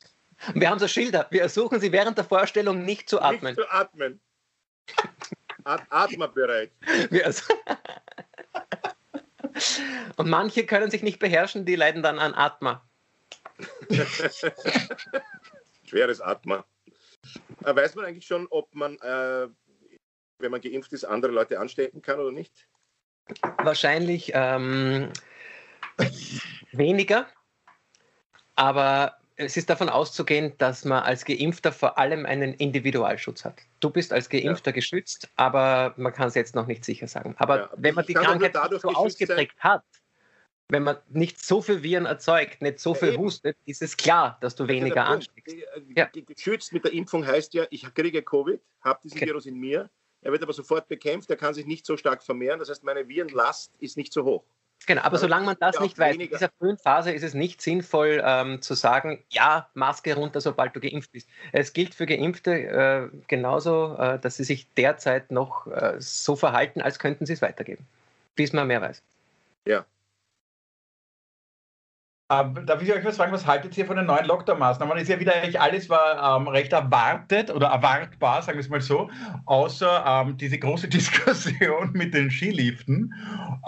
Wir 0.54 0.70
haben 0.70 0.78
so 0.78 0.88
Schilder. 0.88 1.26
Wir 1.30 1.42
ersuchen 1.42 1.80
Sie 1.80 1.92
während 1.92 2.18
der 2.18 2.24
Vorstellung 2.24 2.84
nicht 2.84 3.08
zu 3.08 3.20
atmen. 3.20 3.54
Nicht 3.54 3.64
zu 3.64 3.70
atmen. 3.70 4.20
At 5.64 5.82
atmerbereit. 5.90 6.72
Wir 7.10 7.26
ersu- 7.28 7.52
Und 10.16 10.28
manche 10.28 10.66
können 10.66 10.90
sich 10.90 11.02
nicht 11.02 11.18
beherrschen, 11.18 11.64
die 11.64 11.76
leiden 11.76 12.02
dann 12.02 12.18
an 12.18 12.34
Atma. 12.34 12.84
Schweres 15.86 16.20
Atmen. 16.20 16.62
Äh, 17.64 17.74
Weiß 17.76 17.94
man 17.94 18.04
eigentlich 18.06 18.26
schon, 18.26 18.46
ob 18.50 18.74
man, 18.74 18.96
äh, 18.98 19.46
wenn 20.38 20.50
man 20.50 20.60
geimpft 20.60 20.92
ist, 20.92 21.04
andere 21.04 21.32
Leute 21.32 21.60
anstecken 21.60 22.02
kann 22.02 22.18
oder 22.18 22.32
nicht? 22.32 22.66
Wahrscheinlich 23.58 24.32
ähm, 24.34 25.12
weniger, 26.72 27.28
aber 28.56 29.16
es 29.36 29.56
ist 29.56 29.70
davon 29.70 29.88
auszugehen, 29.88 30.52
dass 30.58 30.84
man 30.84 31.02
als 31.02 31.24
Geimpfter 31.24 31.72
vor 31.72 31.98
allem 31.98 32.26
einen 32.26 32.54
Individualschutz 32.54 33.44
hat. 33.44 33.60
Du 33.80 33.90
bist 33.90 34.12
als 34.12 34.28
Geimpfter 34.28 34.72
geschützt, 34.72 35.28
aber 35.36 35.94
man 35.96 36.12
kann 36.12 36.28
es 36.28 36.34
jetzt 36.34 36.54
noch 36.54 36.66
nicht 36.66 36.84
sicher 36.84 37.08
sagen. 37.08 37.34
Aber 37.38 37.56
Ja, 37.58 37.70
wenn 37.76 37.94
man 37.94 38.06
die 38.06 38.14
Krankheit 38.14 38.54
dadurch 38.54 38.82
so 38.82 38.88
ausgeprägt 38.88 39.58
hat, 39.58 39.82
wenn 40.68 40.84
man 40.84 40.96
nicht 41.10 41.44
so 41.44 41.60
viel 41.60 41.82
Viren 41.82 42.06
erzeugt, 42.06 42.62
nicht 42.62 42.78
so 42.78 42.92
Ja, 42.94 43.00
viel 43.00 43.08
eben. 43.14 43.22
hustet, 43.22 43.56
ist 43.66 43.82
es 43.82 43.96
klar, 43.96 44.38
dass 44.40 44.54
du 44.54 44.64
Das 44.64 44.74
weniger 44.74 45.04
ansteckst. 45.06 45.56
Ja. 45.96 46.06
ge- 46.06 46.22
Geschützt 46.22 46.72
mit 46.72 46.84
der 46.84 46.92
Impfung 46.92 47.26
heißt 47.26 47.52
ja, 47.54 47.66
ich 47.70 47.82
kriege 47.94 48.22
Covid, 48.22 48.60
habe 48.80 49.00
diesen 49.02 49.18
Okay. 49.18 49.26
Virus 49.26 49.46
in 49.46 49.56
mir, 49.56 49.90
er 50.22 50.32
wird 50.32 50.42
aber 50.42 50.52
sofort 50.52 50.88
bekämpft, 50.88 51.28
er 51.30 51.36
kann 51.36 51.52
sich 51.52 51.66
nicht 51.66 51.84
so 51.84 51.96
stark 51.96 52.22
vermehren, 52.22 52.58
das 52.58 52.70
heißt, 52.70 52.84
meine 52.84 53.06
Virenlast 53.06 53.72
ist 53.80 53.96
nicht 53.96 54.12
so 54.12 54.24
hoch. 54.24 54.44
Genau, 54.86 55.02
aber 55.02 55.18
solange 55.18 55.46
man 55.46 55.56
das 55.60 55.76
ja 55.76 55.82
nicht 55.82 55.98
weiß, 55.98 56.14
in 56.14 56.20
weniger- 56.20 56.38
dieser 56.38 56.50
frühen 56.58 56.76
Phase 56.78 57.12
ist 57.12 57.22
es 57.22 57.34
nicht 57.34 57.62
sinnvoll 57.62 58.22
ähm, 58.24 58.62
zu 58.62 58.74
sagen, 58.74 59.22
ja, 59.30 59.68
Maske 59.74 60.14
runter, 60.14 60.40
sobald 60.40 60.74
du 60.74 60.80
geimpft 60.80 61.12
bist. 61.12 61.28
Es 61.52 61.72
gilt 61.72 61.94
für 61.94 62.06
Geimpfte 62.06 62.52
äh, 62.52 63.08
genauso, 63.28 63.96
äh, 63.98 64.18
dass 64.18 64.36
sie 64.36 64.44
sich 64.44 64.66
derzeit 64.74 65.30
noch 65.30 65.66
äh, 65.68 65.94
so 65.98 66.36
verhalten, 66.36 66.80
als 66.82 66.98
könnten 66.98 67.26
sie 67.26 67.34
es 67.34 67.42
weitergeben, 67.42 67.86
bis 68.34 68.52
man 68.52 68.66
mehr 68.66 68.80
weiß. 68.80 69.02
Ähm, 72.32 72.66
darf 72.66 72.80
ich 72.80 72.92
euch 72.92 73.04
was 73.04 73.16
fragen, 73.16 73.32
was 73.32 73.46
haltet 73.46 73.76
ihr 73.76 73.84
von 73.84 73.96
den 73.96 74.06
neuen 74.06 74.24
Lockdown-Maßnahmen? 74.26 74.96
Ist 74.96 75.08
ja 75.08 75.20
wieder 75.20 75.34
eigentlich 75.34 75.60
alles 75.60 75.90
war 75.90 76.36
ähm, 76.36 76.48
recht 76.48 76.72
erwartet 76.72 77.50
oder 77.50 77.68
erwartbar, 77.68 78.42
sagen 78.42 78.58
wir 78.58 78.62
es 78.62 78.68
mal 78.68 78.80
so, 78.80 79.10
außer 79.46 80.04
ähm, 80.06 80.36
diese 80.36 80.58
große 80.58 80.88
Diskussion 80.92 81.90
mit 81.92 82.14
den 82.14 82.30
Skiliften, 82.30 83.12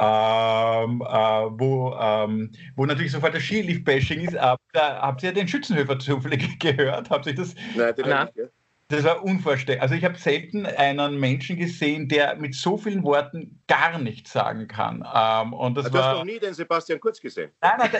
ähm, 0.00 1.02
äh, 1.02 1.14
wo, 1.58 1.94
ähm, 2.00 2.50
wo 2.76 2.86
natürlich 2.86 3.12
sofort 3.12 3.34
das 3.34 3.42
Skilift-Bashing 3.42 4.20
ist. 4.20 4.36
Aber 4.36 4.60
da 4.72 5.00
habt 5.02 5.22
ihr 5.22 5.32
den 5.32 5.48
Schützenhöfer 5.48 5.98
zufällig 5.98 6.58
gehört? 6.58 7.10
Habt 7.10 7.26
ihr 7.26 7.34
das? 7.34 7.54
Nein, 7.74 7.94
den 7.96 8.08
Na. 8.08 8.24
nicht? 8.24 8.53
Das 8.88 9.02
war 9.02 9.24
unvorstellbar. 9.24 9.82
Also 9.82 9.94
ich 9.94 10.04
habe 10.04 10.18
selten 10.18 10.66
einen 10.66 11.18
Menschen 11.18 11.56
gesehen, 11.56 12.06
der 12.08 12.36
mit 12.36 12.54
so 12.54 12.76
vielen 12.76 13.02
Worten 13.02 13.62
gar 13.66 13.98
nichts 13.98 14.32
sagen 14.32 14.68
kann. 14.68 15.06
Ähm, 15.14 15.54
und 15.54 15.76
das 15.76 15.90
Du 15.90 15.96
hast 15.96 16.04
war 16.04 16.14
noch 16.16 16.24
nie 16.24 16.38
den 16.38 16.52
Sebastian 16.52 17.00
Kurz 17.00 17.18
gesehen. 17.18 17.50
Nein, 17.62 17.72
nein, 17.78 17.90
da, 17.92 17.98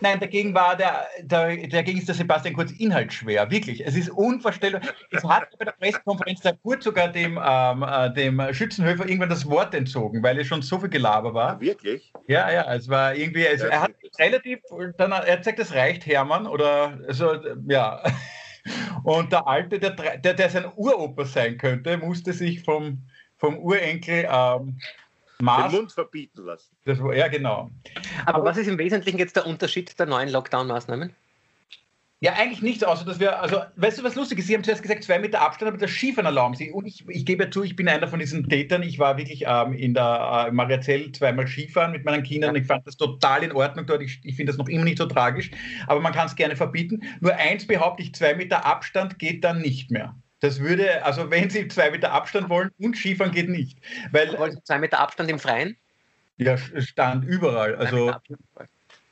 nein, 0.00 0.18
dagegen 0.20 0.52
war 0.52 0.76
der, 0.76 1.06
der, 1.22 1.68
dagegen 1.68 1.98
ist 1.98 2.08
der 2.08 2.16
Sebastian 2.16 2.54
Kurz 2.54 2.72
inhaltsschwer, 2.72 3.50
wirklich. 3.52 3.86
Es 3.86 3.94
ist 3.94 4.10
unvorstellbar. 4.10 4.80
Es 5.12 5.22
hat 5.22 5.56
bei 5.58 5.64
der 5.64 5.72
Pressekonferenz 5.72 6.40
der 6.40 6.56
Kurz 6.56 6.82
sogar 6.82 7.08
dem, 7.08 7.38
ähm, 7.42 7.84
äh, 7.84 8.12
dem 8.12 8.52
Schützenhöfer 8.52 9.06
irgendwann 9.08 9.30
das 9.30 9.48
Wort 9.48 9.74
entzogen, 9.74 10.24
weil 10.24 10.38
es 10.40 10.48
schon 10.48 10.60
so 10.60 10.80
viel 10.80 10.88
Gelaber 10.88 11.34
war. 11.34 11.52
Ah, 11.52 11.60
wirklich? 11.60 12.12
Ja, 12.26 12.50
ja, 12.50 12.74
es 12.74 12.88
war 12.88 13.14
irgendwie, 13.14 13.46
also 13.46 13.66
Ja, 13.66 13.70
er 13.70 13.82
hat 13.82 13.92
relativ, 14.18 14.58
dann, 14.98 15.12
er 15.12 15.32
hat 15.32 15.38
gesagt, 15.38 15.60
das 15.60 15.72
reicht, 15.72 16.04
Hermann, 16.04 16.48
oder 16.48 16.98
so, 17.10 17.32
ja. 17.68 18.02
Und 19.02 19.32
der 19.32 19.46
Alte, 19.46 19.78
der, 19.78 19.90
der, 19.90 20.34
der 20.34 20.50
sein 20.50 20.66
Uropa 20.76 21.24
sein 21.24 21.58
könnte, 21.58 21.96
musste 21.98 22.32
sich 22.32 22.62
vom, 22.62 23.02
vom 23.38 23.58
Urenkel 23.58 24.26
ähm, 24.30 24.78
Den 25.38 25.44
Mars, 25.44 25.72
Mund 25.72 25.92
verbieten 25.92 26.44
lassen. 26.44 26.74
das 26.84 26.98
war, 27.02 27.14
ja 27.14 27.28
genau. 27.28 27.70
Aber, 28.24 28.38
Aber- 28.38 28.44
was 28.50 28.56
ist 28.56 28.68
im 28.68 28.78
Wesentlichen 28.78 29.18
jetzt 29.18 29.36
der 29.36 29.46
Unterschied 29.46 29.98
der 29.98 30.06
neuen 30.06 30.28
Lockdown-Maßnahmen? 30.30 31.10
Ja, 32.20 32.32
eigentlich 32.32 32.62
nichts, 32.62 32.82
außer 32.82 33.04
dass 33.04 33.20
wir, 33.20 33.42
also, 33.42 33.60
weißt 33.76 33.98
du, 33.98 34.02
was 34.04 34.14
lustig 34.14 34.38
ist? 34.38 34.46
Sie 34.46 34.54
haben 34.54 34.64
zuerst 34.64 34.82
gesagt, 34.82 35.04
zwei 35.04 35.18
Meter 35.18 35.42
Abstand, 35.42 35.68
aber 35.68 35.76
das 35.76 35.90
Skifahren 35.90 36.24
erlauben 36.24 36.54
sie. 36.54 36.70
Und 36.70 36.86
ich, 36.86 37.06
ich 37.08 37.26
gebe 37.26 37.44
ja 37.44 37.50
zu, 37.50 37.62
ich 37.62 37.76
bin 37.76 37.88
einer 37.88 38.08
von 38.08 38.18
diesen 38.18 38.48
Tätern. 38.48 38.82
Ich 38.82 38.98
war 38.98 39.18
wirklich 39.18 39.44
ähm, 39.46 39.74
in 39.74 39.92
der 39.92 40.46
äh, 40.48 40.50
Mariazell 40.50 41.12
zweimal 41.12 41.46
Skifahren 41.46 41.92
mit 41.92 42.06
meinen 42.06 42.22
Kindern. 42.22 42.56
Ich 42.56 42.66
fand 42.66 42.86
das 42.86 42.96
total 42.96 43.42
in 43.42 43.52
Ordnung 43.52 43.84
dort. 43.84 44.00
Ich, 44.00 44.20
ich 44.24 44.34
finde 44.34 44.50
das 44.50 44.58
noch 44.58 44.68
immer 44.68 44.84
nicht 44.84 44.96
so 44.96 45.04
tragisch, 45.04 45.50
aber 45.88 46.00
man 46.00 46.14
kann 46.14 46.26
es 46.26 46.34
gerne 46.34 46.56
verbieten. 46.56 47.02
Nur 47.20 47.34
eins 47.36 47.66
behaupte 47.66 48.02
ich, 48.02 48.14
zwei 48.14 48.34
Meter 48.34 48.64
Abstand 48.64 49.18
geht 49.18 49.44
dann 49.44 49.60
nicht 49.60 49.90
mehr. 49.90 50.16
Das 50.40 50.60
würde, 50.60 51.04
also 51.04 51.30
wenn 51.30 51.50
Sie 51.50 51.68
zwei 51.68 51.90
Meter 51.90 52.12
Abstand 52.12 52.48
wollen 52.48 52.70
und 52.78 52.96
Skifahren 52.96 53.32
geht 53.32 53.50
nicht. 53.50 53.78
Weil, 54.10 54.38
Wollen 54.38 54.52
Sie 54.52 54.62
zwei 54.62 54.78
Meter 54.78 55.00
Abstand 55.00 55.30
im 55.30 55.38
Freien? 55.38 55.76
ja, 56.38 56.56
stand 56.56 57.24
überall. 57.24 57.74
Also, 57.76 58.12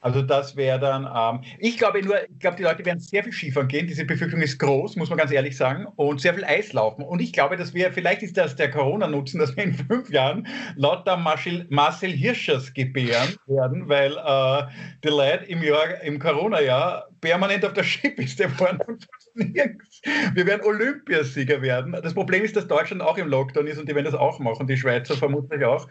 Also 0.05 0.21
das 0.21 0.55
wäre 0.55 0.79
dann, 0.79 1.09
ähm, 1.17 1.43
ich 1.59 1.79
glaube 1.79 2.03
nur, 2.03 2.23
ich 2.29 2.39
glaube, 2.39 2.59
die 2.59 2.63
Leute 2.63 2.85
werden 2.85 3.01
sehr 3.01 3.25
viel 3.25 3.33
Skifahren 3.33 3.69
gehen. 3.69 3.87
Diese 3.87 4.05
Befürchtung 4.05 4.43
ist 4.43 4.59
groß, 4.59 4.97
muss 4.97 5.09
man 5.09 5.17
ganz 5.17 5.33
ehrlich 5.33 5.57
sagen, 5.57 5.87
und 5.97 6.21
sehr 6.21 6.35
viel 6.35 6.45
Eislaufen. 6.45 7.03
Und 7.03 7.23
ich 7.23 7.33
glaube, 7.33 7.57
dass 7.57 7.73
wir, 7.73 7.91
vielleicht 7.91 8.23
ist 8.23 8.37
das 8.37 8.55
der 8.55 8.71
Corona-Nutzen, 8.71 9.41
dass 9.41 9.57
wir 9.57 9.65
in 9.65 9.73
fünf 9.73 10.11
Jahren 10.11 10.47
lauter 10.77 11.17
Marcel, 11.17 11.67
Marcel 11.71 12.11
Hirschers 12.11 12.75
gebären 12.75 13.35
werden, 13.47 13.89
weil 13.89 14.13
äh, 14.13 14.67
die 15.03 15.09
Leute 15.09 15.47
im 15.47 15.63
im 16.03 16.19
Corona-Jahr 16.19 17.09
permanent 17.23 17.65
auf 17.65 17.73
der 17.73 17.85
Skipiste 17.85 18.51
fahren 18.51 18.81
und 18.87 19.07
nirgends. 19.53 20.01
Wir 20.35 20.47
werden 20.47 20.63
Olympiasieger 20.63 21.61
werden. 21.63 21.93
Das 21.93 22.15
Problem 22.15 22.45
ist, 22.45 22.57
dass 22.57 22.67
Deutschland 22.67 23.03
auch 23.03 23.19
im 23.19 23.29
Lockdown 23.29 23.67
ist 23.67 23.79
und 23.79 23.89
die 23.89 23.95
werden 23.95 24.07
das 24.07 24.15
auch 24.15 24.39
machen, 24.39 24.67
die 24.67 24.77
Schweizer 24.77 25.17
vermutlich 25.17 25.65
auch. 25.65 25.89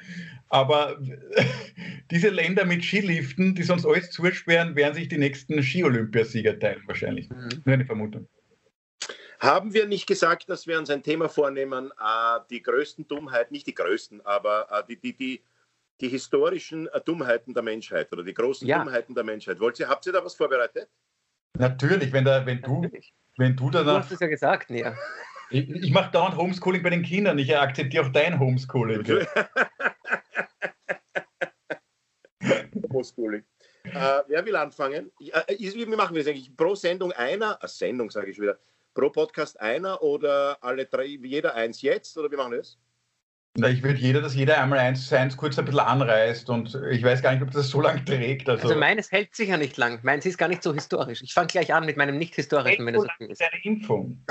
Aber 0.49 0.99
diese 2.11 2.29
Länder 2.29 2.65
mit 2.65 2.83
Skiliften, 2.83 3.55
die 3.55 3.63
sonst 3.63 3.85
alles 3.85 4.11
zusperren, 4.11 4.75
werden 4.75 4.93
sich 4.93 5.07
die 5.07 5.17
nächsten 5.17 5.61
Ski-Olympiasieger 5.61 6.57
teilen, 6.59 6.83
wahrscheinlich. 6.85 7.29
Mhm. 7.29 7.61
Nur 7.65 7.73
eine 7.73 7.85
Vermutung. 7.85 8.27
Haben 9.39 9.73
wir 9.73 9.87
nicht 9.87 10.07
gesagt, 10.07 10.49
dass 10.49 10.67
wir 10.67 10.79
uns 10.79 10.89
ein 10.89 11.03
Thema 11.03 11.27
vornehmen, 11.27 11.91
äh, 11.99 12.39
die 12.49 12.63
größten 12.63 13.07
Dummheiten, 13.07 13.53
nicht 13.53 13.67
die 13.67 13.73
größten, 13.75 14.25
aber 14.25 14.67
äh, 14.71 14.83
die, 14.87 14.95
die, 14.95 15.17
die, 15.17 15.43
die 15.99 16.07
historischen 16.07 16.87
äh, 16.87 17.01
Dummheiten 17.01 17.53
der 17.53 17.63
Menschheit 17.63 18.09
oder 18.13 18.23
die 18.23 18.33
großen 18.33 18.65
Ja. 18.65 18.79
Dummheiten 18.79 19.13
der 19.13 19.25
Menschheit. 19.25 19.59
Wollt 19.59 19.79
ihr, 19.81 19.89
habt 19.89 20.05
ihr 20.05 20.13
da 20.13 20.23
was 20.23 20.35
vorbereitet? 20.35 20.87
Natürlich, 21.57 22.11
wenn, 22.11 22.25
da, 22.25 22.45
wenn 22.45 22.61
du, 22.61 22.89
wenn 23.37 23.55
du 23.55 23.69
danach. 23.69 23.93
Du 23.93 23.99
hast 23.99 24.11
es 24.11 24.19
ja 24.19 24.27
gesagt, 24.27 24.69
Nia. 24.69 24.95
Ich, 25.49 25.69
ich 25.69 25.91
mache 25.91 26.11
dauernd 26.11 26.35
Homeschooling 26.35 26.81
bei 26.81 26.89
den 26.89 27.03
Kindern. 27.03 27.37
Ich 27.37 27.55
akzeptiere 27.55 28.05
auch 28.05 28.11
dein 28.11 28.39
Homeschooling. 28.39 29.05
Homeschooling. 32.91 33.43
Äh, 33.83 34.21
wer 34.27 34.45
will 34.45 34.55
anfangen? 34.55 35.11
Äh, 35.19 35.57
wie 35.57 35.85
machen 35.85 36.15
wir 36.15 36.23
das 36.23 36.29
eigentlich? 36.31 36.55
Pro 36.55 36.73
Sendung 36.73 37.11
einer, 37.11 37.59
äh, 37.61 37.67
Sendung 37.67 38.09
sage 38.09 38.31
ich 38.31 38.39
wieder, 38.39 38.57
pro 38.93 39.09
Podcast 39.09 39.59
einer 39.59 40.01
oder 40.01 40.57
alle 40.61 40.85
drei, 40.85 41.05
jeder 41.05 41.53
eins 41.53 41.81
jetzt? 41.81 42.17
Oder 42.17 42.31
wie 42.31 42.37
machen 42.37 42.53
wir 42.53 42.59
das? 42.59 42.79
Ich 43.55 43.83
würde 43.83 43.99
jeder, 43.99 44.19
dass 44.21 44.33
jeder 44.33 44.59
einmal 44.59 44.79
eins 44.79 45.07
zu 45.07 45.17
eins 45.17 45.37
kurz 45.37 45.59
ein 45.59 45.65
bisschen 45.65 45.79
anreißt 45.81 46.49
und 46.49 46.73
ich 46.89 47.03
weiß 47.03 47.21
gar 47.21 47.33
nicht, 47.33 47.43
ob 47.43 47.51
das 47.51 47.69
so 47.69 47.81
lange 47.81 48.03
trägt. 48.03 48.49
Also, 48.49 48.63
Also 48.63 48.75
meines 48.75 49.11
hält 49.11 49.35
sicher 49.35 49.57
nicht 49.57 49.77
lang. 49.77 49.99
Meins 50.01 50.25
ist 50.25 50.39
gar 50.39 50.47
nicht 50.47 50.63
so 50.63 50.73
historisch. 50.73 51.21
Ich 51.21 51.35
fange 51.35 51.47
gleich 51.47 51.71
an 51.71 51.85
mit 51.85 51.95
meinem 51.95 52.17
nicht 52.17 52.33
historischen, 52.33 52.83
wenn 52.83 52.95
es 52.95 53.03
okay 53.03 53.27
ist. 53.27 53.41
eine 53.43 53.63
Impfung. 53.63 54.25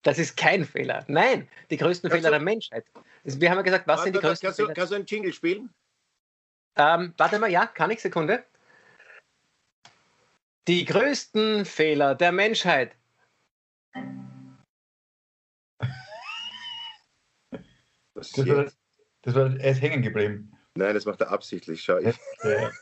Das 0.00 0.18
ist 0.18 0.38
kein 0.38 0.64
Fehler. 0.64 1.04
Nein, 1.06 1.48
die 1.70 1.76
größten 1.76 2.08
Kannst 2.08 2.24
Fehler 2.24 2.30
du- 2.38 2.38
der 2.44 2.44
Menschheit. 2.44 2.86
Also 3.24 3.40
Wir 3.42 3.50
haben 3.50 3.58
ja 3.58 3.62
gesagt, 3.62 3.86
was 3.86 4.04
sind 4.04 4.12
die 4.14 4.16
Warte, 4.16 4.28
größten 4.28 4.46
kannst, 4.46 4.58
du, 4.58 4.62
Fehler? 4.64 4.74
kannst 4.74 4.92
du 4.92 4.96
einen 4.96 5.06
Jingle 5.06 5.32
spielen? 5.34 5.70
Ähm, 6.76 7.12
warte 7.18 7.38
mal, 7.38 7.50
ja, 7.50 7.66
kann 7.66 7.90
ich, 7.90 8.00
Sekunde. 8.00 8.42
Die 10.66 10.86
größten 10.86 11.66
Fehler 11.66 12.14
der 12.14 12.32
Menschheit. 12.32 12.92
Das 18.32 18.46
Das 18.46 18.56
war, 18.56 18.66
das 19.22 19.34
war, 19.34 19.56
er 19.60 19.70
ist 19.72 19.82
hängen 19.82 20.02
geblieben. 20.02 20.52
Nein, 20.76 20.94
das 20.94 21.04
macht 21.04 21.20
er 21.20 21.30
absichtlich. 21.30 21.82
Schau, 21.82 21.98
ich, 21.98 22.16
Ja. 22.42 22.70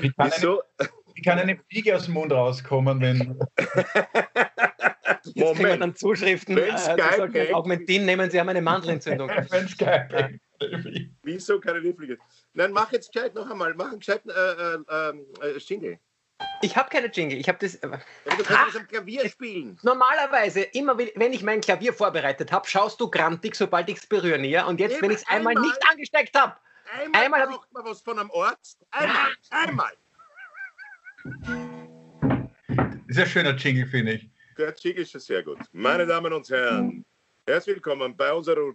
Wie, 0.00 0.10
kann 0.12 0.26
eine, 0.26 0.36
wieso? 0.36 0.62
wie 1.14 1.22
kann 1.22 1.38
eine 1.38 1.58
Fliege 1.68 1.96
aus 1.96 2.04
dem 2.04 2.14
Mund 2.14 2.30
rauskommen, 2.32 3.00
wenn. 3.00 3.18
Jetzt 5.24 5.34
kriegen 5.34 5.34
wir 5.34 5.54
Moment. 5.54 5.82
dann 5.82 5.96
Zuschriften. 5.96 6.54
Wenn 6.54 6.64
Äh, 6.68 6.72
die 6.72 6.78
Skype 6.78 7.16
sagen, 7.16 7.32
hängt. 7.32 7.54
Augmentin 7.54 8.04
nehmen 8.06 8.30
Sie 8.30 8.38
haben 8.38 8.48
eine 8.48 8.62
Mandelentzündung. 8.62 9.28
wenn 9.50 9.66
Skype. 9.68 10.38
Wieso 11.22 11.58
keine 11.58 11.80
Lieblinge? 11.80 12.18
Nein, 12.52 12.72
mach 12.72 12.92
jetzt 12.92 13.12
gescheit 13.12 13.34
noch 13.34 13.50
einmal. 13.50 13.74
Mach 13.74 13.88
einen 13.90 13.98
gescheiten 13.98 14.30
äh, 14.30 14.74
äh, 14.74 15.48
äh, 15.48 15.58
Jingle. 15.58 15.98
Ich 16.60 16.76
habe 16.76 16.88
keine 16.90 17.06
Jingle. 17.08 17.38
Ich 17.38 17.48
habe 17.48 17.58
das. 17.60 17.74
Ja, 17.80 17.88
aber 17.88 17.98
du 18.36 18.42
kannst 18.42 18.74
das 18.74 18.76
am 18.82 18.88
Klavier 18.88 19.28
spielen. 19.28 19.78
Normalerweise, 19.82 20.60
immer 20.62 20.98
wenn 20.98 21.32
ich 21.32 21.42
mein 21.42 21.60
Klavier 21.60 21.92
vorbereitet 21.92 22.50
habe, 22.50 22.68
schaust 22.68 23.00
du 23.00 23.10
grantig, 23.10 23.54
sobald 23.54 23.88
ich 23.88 23.98
es 23.98 24.06
berühre 24.06 24.38
näher. 24.38 24.66
Und 24.66 24.80
jetzt, 24.80 24.94
Eben 24.94 25.02
wenn 25.02 25.10
ich 25.12 25.18
es 25.18 25.28
einmal 25.28 25.54
einmal. 25.56 25.68
nicht 25.68 25.90
angesteckt 25.90 26.36
habe, 26.38 26.56
Einmal, 27.00 27.22
Einmal 27.24 27.40
hab 27.42 27.50
ich- 27.50 27.56
braucht 27.56 27.72
man 27.72 27.84
was 27.84 28.00
von 28.00 28.18
einem 28.18 28.30
Arzt. 28.30 28.78
Einmal, 28.92 29.28
einmal. 29.50 29.92
Das 33.06 33.16
ist 33.16 33.18
ein 33.18 33.26
schöner 33.26 33.54
Jingle, 33.56 33.86
finde 33.86 34.12
ich. 34.14 34.30
Der 34.56 34.74
Jingle 34.74 35.02
ist 35.02 35.12
schon 35.12 35.20
sehr 35.20 35.42
gut. 35.42 35.58
Meine 35.72 36.06
Damen 36.06 36.32
und 36.32 36.48
Herren, 36.48 37.04
herzlich 37.46 37.76
willkommen 37.76 38.16
bei 38.16 38.32
unserer. 38.32 38.72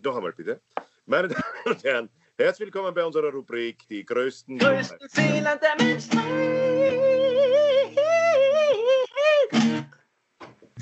Doch 0.00 0.16
einmal 0.16 0.32
bitte. 0.32 0.60
Meine 1.06 1.28
Damen 1.28 1.44
und 1.66 1.84
Herren, 1.84 2.10
herzlich 2.38 2.66
willkommen 2.66 2.92
bei 2.94 3.04
unserer 3.04 3.30
Rubrik 3.32 3.86
Die 3.88 4.04
größten. 4.04 4.58
größten 4.58 5.08
Fehler 5.08 5.56
der 5.56 5.84
Menschheit. 5.84 6.24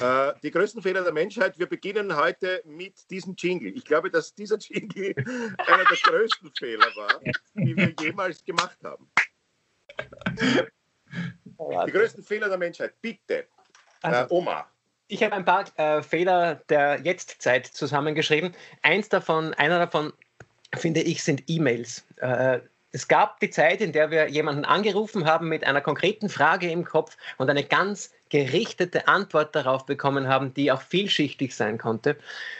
Äh, 0.00 0.32
die 0.42 0.50
größten 0.50 0.82
Fehler 0.82 1.02
der 1.04 1.12
Menschheit. 1.12 1.56
Wir 1.58 1.66
beginnen 1.66 2.16
heute 2.16 2.62
mit 2.64 3.08
diesem 3.10 3.34
Jingle. 3.38 3.72
Ich 3.76 3.84
glaube, 3.84 4.10
dass 4.10 4.34
dieser 4.34 4.58
Jingle 4.58 5.14
einer 5.66 5.84
der 5.84 5.96
größten 6.02 6.50
Fehler 6.58 6.86
war, 6.96 7.20
die 7.54 7.76
wir 7.76 7.94
jemals 8.00 8.44
gemacht 8.44 8.78
haben. 8.82 9.08
Die 11.86 11.92
größten 11.92 12.24
Fehler 12.24 12.48
der 12.48 12.58
Menschheit. 12.58 13.00
Bitte, 13.00 13.34
äh, 13.38 13.46
Also, 14.02 14.34
Oma. 14.34 14.68
ich 15.06 15.22
habe 15.22 15.32
ein 15.36 15.44
paar 15.44 15.64
äh, 15.78 16.02
Fehler 16.02 16.56
der 16.68 17.00
Jetztzeit 17.00 17.66
zusammengeschrieben. 17.66 18.52
Eins 18.82 19.08
davon, 19.08 19.54
einer 19.54 19.78
davon, 19.78 20.12
finde 20.76 21.02
ich, 21.02 21.22
sind 21.22 21.44
E-Mails. 21.46 22.04
Äh, 22.16 22.60
es 22.92 23.08
gab 23.08 23.40
die 23.40 23.50
Zeit, 23.50 23.80
in 23.80 23.92
der 23.92 24.12
wir 24.12 24.28
jemanden 24.28 24.64
angerufen 24.64 25.24
haben 25.24 25.48
mit 25.48 25.64
einer 25.64 25.80
konkreten 25.80 26.28
Frage 26.28 26.70
im 26.70 26.84
Kopf 26.84 27.16
und 27.38 27.50
eine 27.50 27.64
ganz 27.64 28.12
gerichtete 28.34 29.06
Antwort 29.06 29.54
darauf 29.54 29.86
bekommen 29.86 30.26
haben, 30.26 30.52
die 30.54 30.72
auch 30.72 30.82
vielschichtig 30.82 31.54
sein 31.54 31.78
konnte. 31.78 32.16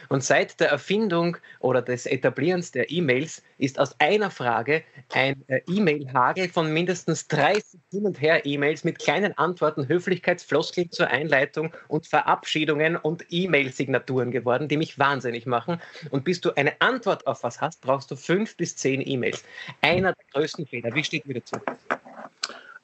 Und 0.07 0.23
seit 0.23 0.61
der 0.61 0.69
Erfindung 0.69 1.35
oder 1.59 1.81
des 1.81 2.05
Etablierens 2.05 2.71
der 2.71 2.89
E-Mails 2.89 3.43
ist 3.57 3.77
aus 3.77 3.93
einer 3.99 4.31
Frage 4.31 4.85
ein 5.11 5.43
äh, 5.47 5.59
E-Mail-Hagel 5.67 6.47
von 6.47 6.71
mindestens 6.71 7.27
30 7.27 7.81
Hin- 7.91 8.05
und 8.05 8.21
Her-E-Mails 8.21 8.85
mit 8.85 8.99
kleinen 8.99 9.37
Antworten, 9.37 9.85
Höflichkeitsfloskeln 9.89 10.91
zur 10.91 11.07
Einleitung 11.07 11.73
und 11.89 12.07
Verabschiedungen 12.07 12.95
und 12.95 13.25
E-Mail-Signaturen 13.29 14.31
geworden, 14.31 14.69
die 14.69 14.77
mich 14.77 14.97
wahnsinnig 14.97 15.45
machen. 15.45 15.81
Und 16.09 16.23
bis 16.23 16.39
du 16.39 16.55
eine 16.55 16.79
Antwort 16.79 17.27
auf 17.27 17.43
was 17.43 17.59
hast, 17.59 17.81
brauchst 17.81 18.09
du 18.09 18.15
fünf 18.15 18.55
bis 18.55 18.77
zehn 18.77 19.05
E-Mails. 19.05 19.43
Einer 19.81 20.13
der 20.13 20.25
größten 20.31 20.67
Fehler. 20.67 20.95
Wie 20.95 21.03
steht 21.03 21.27
mir 21.27 21.33
dazu? 21.33 21.57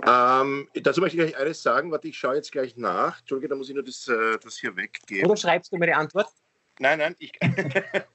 Ähm, 0.08 0.68
dazu 0.74 1.02
möchte 1.02 1.18
ich 1.18 1.24
gleich 1.32 1.38
eines 1.38 1.62
sagen. 1.62 1.92
Warte, 1.92 2.08
ich 2.08 2.18
schaue 2.18 2.36
jetzt 2.36 2.52
gleich 2.52 2.76
nach. 2.78 3.20
Entschuldige, 3.20 3.50
da 3.50 3.56
muss 3.56 3.70
ich 3.70 3.76
nur 3.76 3.84
das, 3.84 4.08
äh, 4.08 4.38
das 4.40 4.58
hier 4.58 4.76
weggeben. 4.76 5.30
Oder 5.30 5.38
schreibst 5.38 5.72
du 5.72 5.78
mir 5.78 5.88
die 5.88 5.94
Antwort? 5.94 6.28
Nein, 6.80 7.00
nein, 7.00 7.16
ich, 7.20 7.34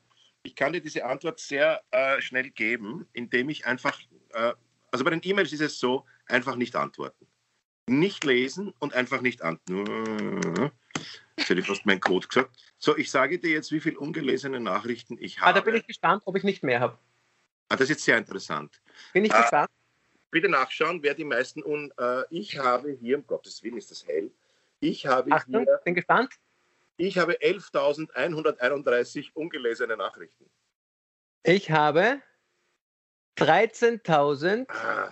ich 0.43 0.57
kann 0.57 0.73
dir 0.73 0.81
diese 0.81 1.05
Antwort 1.05 1.39
sehr 1.39 1.83
äh, 1.91 2.21
schnell 2.21 2.51
geben, 2.51 3.07
indem 3.13 3.49
ich 3.49 3.67
einfach, 3.67 4.01
äh, 4.31 4.53
also 4.91 5.05
bei 5.05 5.11
den 5.11 5.21
E-Mails 5.23 5.53
ist 5.53 5.61
es 5.61 5.79
so, 5.79 6.05
einfach 6.27 6.57
nicht 6.57 6.75
antworten. 6.75 7.27
Nicht 7.89 8.25
lesen 8.25 8.75
und 8.81 8.95
einfach 8.95 9.21
nicht 9.21 9.43
antworten. 9.43 10.73
Jetzt 11.37 11.51
hätte 11.51 11.61
ich 11.61 11.67
fast 11.67 11.87
meinen 11.87 12.01
Code 12.01 12.27
gesagt. 12.27 12.51
So, 12.79 12.97
ich 12.97 13.11
sage 13.11 13.39
dir 13.39 13.51
jetzt, 13.51 13.71
wie 13.71 13.79
viele 13.81 13.99
ungelesene 14.01 14.59
Nachrichten 14.59 15.17
ich 15.21 15.39
habe. 15.41 15.51
Ah, 15.51 15.53
da 15.53 15.61
bin 15.61 15.77
ich 15.77 15.87
gespannt, 15.87 16.23
ob 16.25 16.35
ich 16.37 16.43
nicht 16.43 16.65
mehr 16.65 16.81
habe. 16.81 16.99
Ah, 17.69 17.77
das 17.77 17.83
ist 17.83 17.91
jetzt 17.91 18.05
sehr 18.05 18.19
interessant. 18.19 18.81
Bin 19.13 19.25
ich 19.25 19.33
Ah. 19.33 19.43
gespannt? 19.43 19.71
Bitte 20.31 20.49
nachschauen, 20.49 21.03
wer 21.03 21.15
die 21.15 21.25
meisten 21.25 21.63
un. 21.65 21.93
Äh, 21.99 22.25
ich 22.31 22.59
habe 22.59 22.91
hier, 22.93 23.19
um 23.19 23.27
Gottes 23.27 23.63
Willen 23.63 23.77
ist 23.79 23.91
das 23.91 24.07
hell. 24.07 24.31
Ich 24.81 25.07
habe 25.07 25.33
Achtung, 25.33 25.65
hier, 25.65 25.81
bin 25.85 25.95
gespannt. 25.95 26.35
ich 26.97 27.17
habe 27.19 27.35
11.131 27.35 29.31
ungelesene 29.35 29.97
Nachrichten. 29.97 30.51
Ich 31.45 31.71
habe 31.71 32.21
13.000, 33.39 34.67
Ah, 34.71 35.11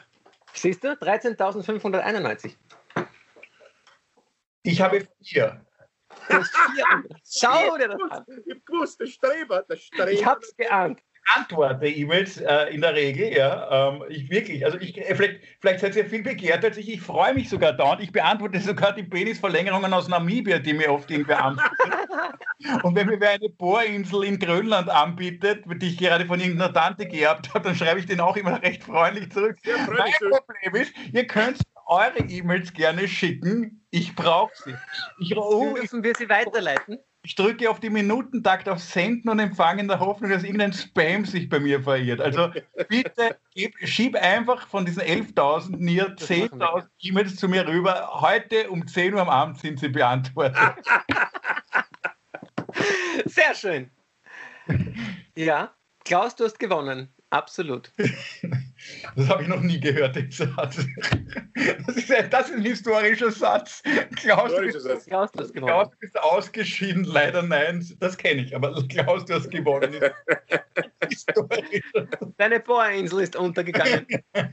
siehst 0.53 0.83
du, 0.85 0.88
13.591. 0.92 2.57
Ich 4.62 4.81
habe 4.81 5.07
vier. 5.22 5.64
Schau 7.24 7.77
dir 7.77 7.88
das 7.88 8.00
an. 8.11 8.24
ich 8.46 8.55
hab 8.55 8.66
gewusst, 8.66 9.00
der 9.00 9.07
Streber, 9.07 9.62
der 9.62 9.77
Streber. 9.77 10.11
Ich 10.11 10.24
hab's 10.24 10.57
geahnt. 10.57 11.03
Antworte 11.26 11.87
E-Mails 11.87 12.37
äh, 12.38 12.74
in 12.74 12.82
der 12.82 12.94
Regel, 12.94 13.32
ja. 13.34 13.90
Ähm, 13.90 14.04
ich 14.08 14.28
wirklich, 14.30 14.64
also 14.64 14.78
ich, 14.78 14.96
äh, 14.98 15.14
vielleicht, 15.14 15.40
vielleicht 15.60 15.80
seid 15.80 15.96
ihr 15.96 16.04
viel 16.04 16.22
begehrt 16.22 16.64
als 16.64 16.76
ich. 16.76 16.88
Ich 16.92 17.00
freue 17.00 17.34
mich 17.34 17.48
sogar 17.48 17.72
dauernd. 17.72 18.02
Ich 18.02 18.12
beantworte 18.12 18.60
sogar 18.60 18.94
die 18.94 19.02
Penisverlängerungen 19.02 19.92
aus 19.92 20.08
Namibia, 20.08 20.58
die 20.58 20.74
mir 20.74 20.92
oft 20.92 21.10
irgendwer 21.10 21.42
anbietet. 21.42 21.72
Und 22.82 22.94
wenn 22.94 23.06
mir 23.06 23.20
wer 23.20 23.30
eine 23.30 23.48
Bohrinsel 23.48 24.24
in 24.24 24.38
Grönland 24.38 24.88
anbietet, 24.88 25.64
die 25.66 25.88
ich 25.88 25.98
gerade 25.98 26.26
von 26.26 26.40
irgendeiner 26.40 26.72
Tante 26.72 27.06
gehabt 27.06 27.52
habe, 27.54 27.64
dann 27.64 27.74
schreibe 27.74 28.00
ich 28.00 28.06
den 28.06 28.20
auch 28.20 28.37
immer 28.37 28.60
recht 28.62 28.84
freundlich 28.84 29.30
zurück. 29.32 29.56
Sehr 29.64 29.76
Mein. 29.78 30.12
Problem 30.12 30.82
ist, 30.82 30.92
ihr 31.12 31.26
könnt 31.26 31.60
eure 31.87 32.18
E-Mails 32.18 32.72
gerne 32.72 33.08
schicken. 33.08 33.84
Ich 33.90 34.14
brauche 34.14 34.52
sie. 34.64 34.74
Ich, 35.20 35.37
oh, 35.37 35.74
Dürfen 35.74 36.02
wir 36.02 36.14
sie 36.16 36.28
weiterleiten? 36.28 36.98
Ich 37.24 37.34
drücke 37.34 37.68
auf 37.70 37.80
die 37.80 37.88
Minutentakt 37.88 38.68
auf 38.68 38.80
Senden 38.80 39.30
und 39.30 39.38
Empfangen 39.38 39.80
in 39.80 39.88
der 39.88 39.98
Hoffnung, 39.98 40.30
dass 40.30 40.44
irgendein 40.44 40.74
Spam 40.74 41.24
sich 41.24 41.48
bei 41.48 41.58
mir 41.58 41.82
verirrt. 41.82 42.20
Also 42.20 42.50
bitte 42.88 43.38
gib, 43.54 43.74
schieb 43.82 44.14
einfach 44.14 44.68
von 44.68 44.84
diesen 44.84 45.02
11.000 45.02 45.78
mir 45.78 46.10
Das 46.10 46.28
machen 46.28 46.60
wir 46.60 46.66
10.000 46.66 46.87
E-Mails 47.00 47.37
zu 47.37 47.48
mir 47.48 47.66
rüber. 47.66 48.20
Heute 48.20 48.70
um 48.70 48.87
10 48.87 49.14
Uhr 49.14 49.22
am 49.22 49.30
Abend 49.30 49.58
sind 49.58 49.80
sie 49.80 49.88
beantwortet. 49.88 50.54
Sehr 53.24 53.54
schön. 53.54 53.90
Ja, 55.34 55.74
Klaus, 56.04 56.37
du 56.37 56.44
hast 56.44 56.58
gewonnen. 56.58 57.13
Absolut. 57.35 57.90
Das 59.16 59.29
habe 59.29 59.42
ich 59.42 59.49
noch 59.49 59.61
nie 59.61 59.81
gehört, 59.81 60.14
den 60.14 60.31
Satz. 60.31 60.85
Das 61.87 61.97
ist 61.97 62.12
ein, 62.12 62.29
das 62.29 62.51
ist 62.51 62.57
ein 62.57 62.62
historischer 62.62 63.31
Satz. 63.31 63.83
Klaus, 64.16 64.55
du 64.55 64.62
Historischer 64.62 64.73
bist, 64.73 64.85
Satz. 64.85 65.07
Klaus, 65.07 65.33
du 65.33 65.40
hast 65.40 65.55
Klaus, 65.55 65.88
du 65.90 65.97
bist 65.99 66.20
ausgeschieden. 66.20 67.05
Leider 67.05 67.42
nein, 67.42 67.87
das 67.99 68.18
kenne 68.18 68.42
ich. 68.42 68.55
Aber 68.55 68.75
Klaus, 68.88 69.25
du 69.25 69.35
hast 69.35 69.51
gewonnen. 69.51 69.94
Deine 72.37 72.61
Bohrinsel 72.61 73.20
ist 73.20 73.37
untergegangen. 73.37 74.07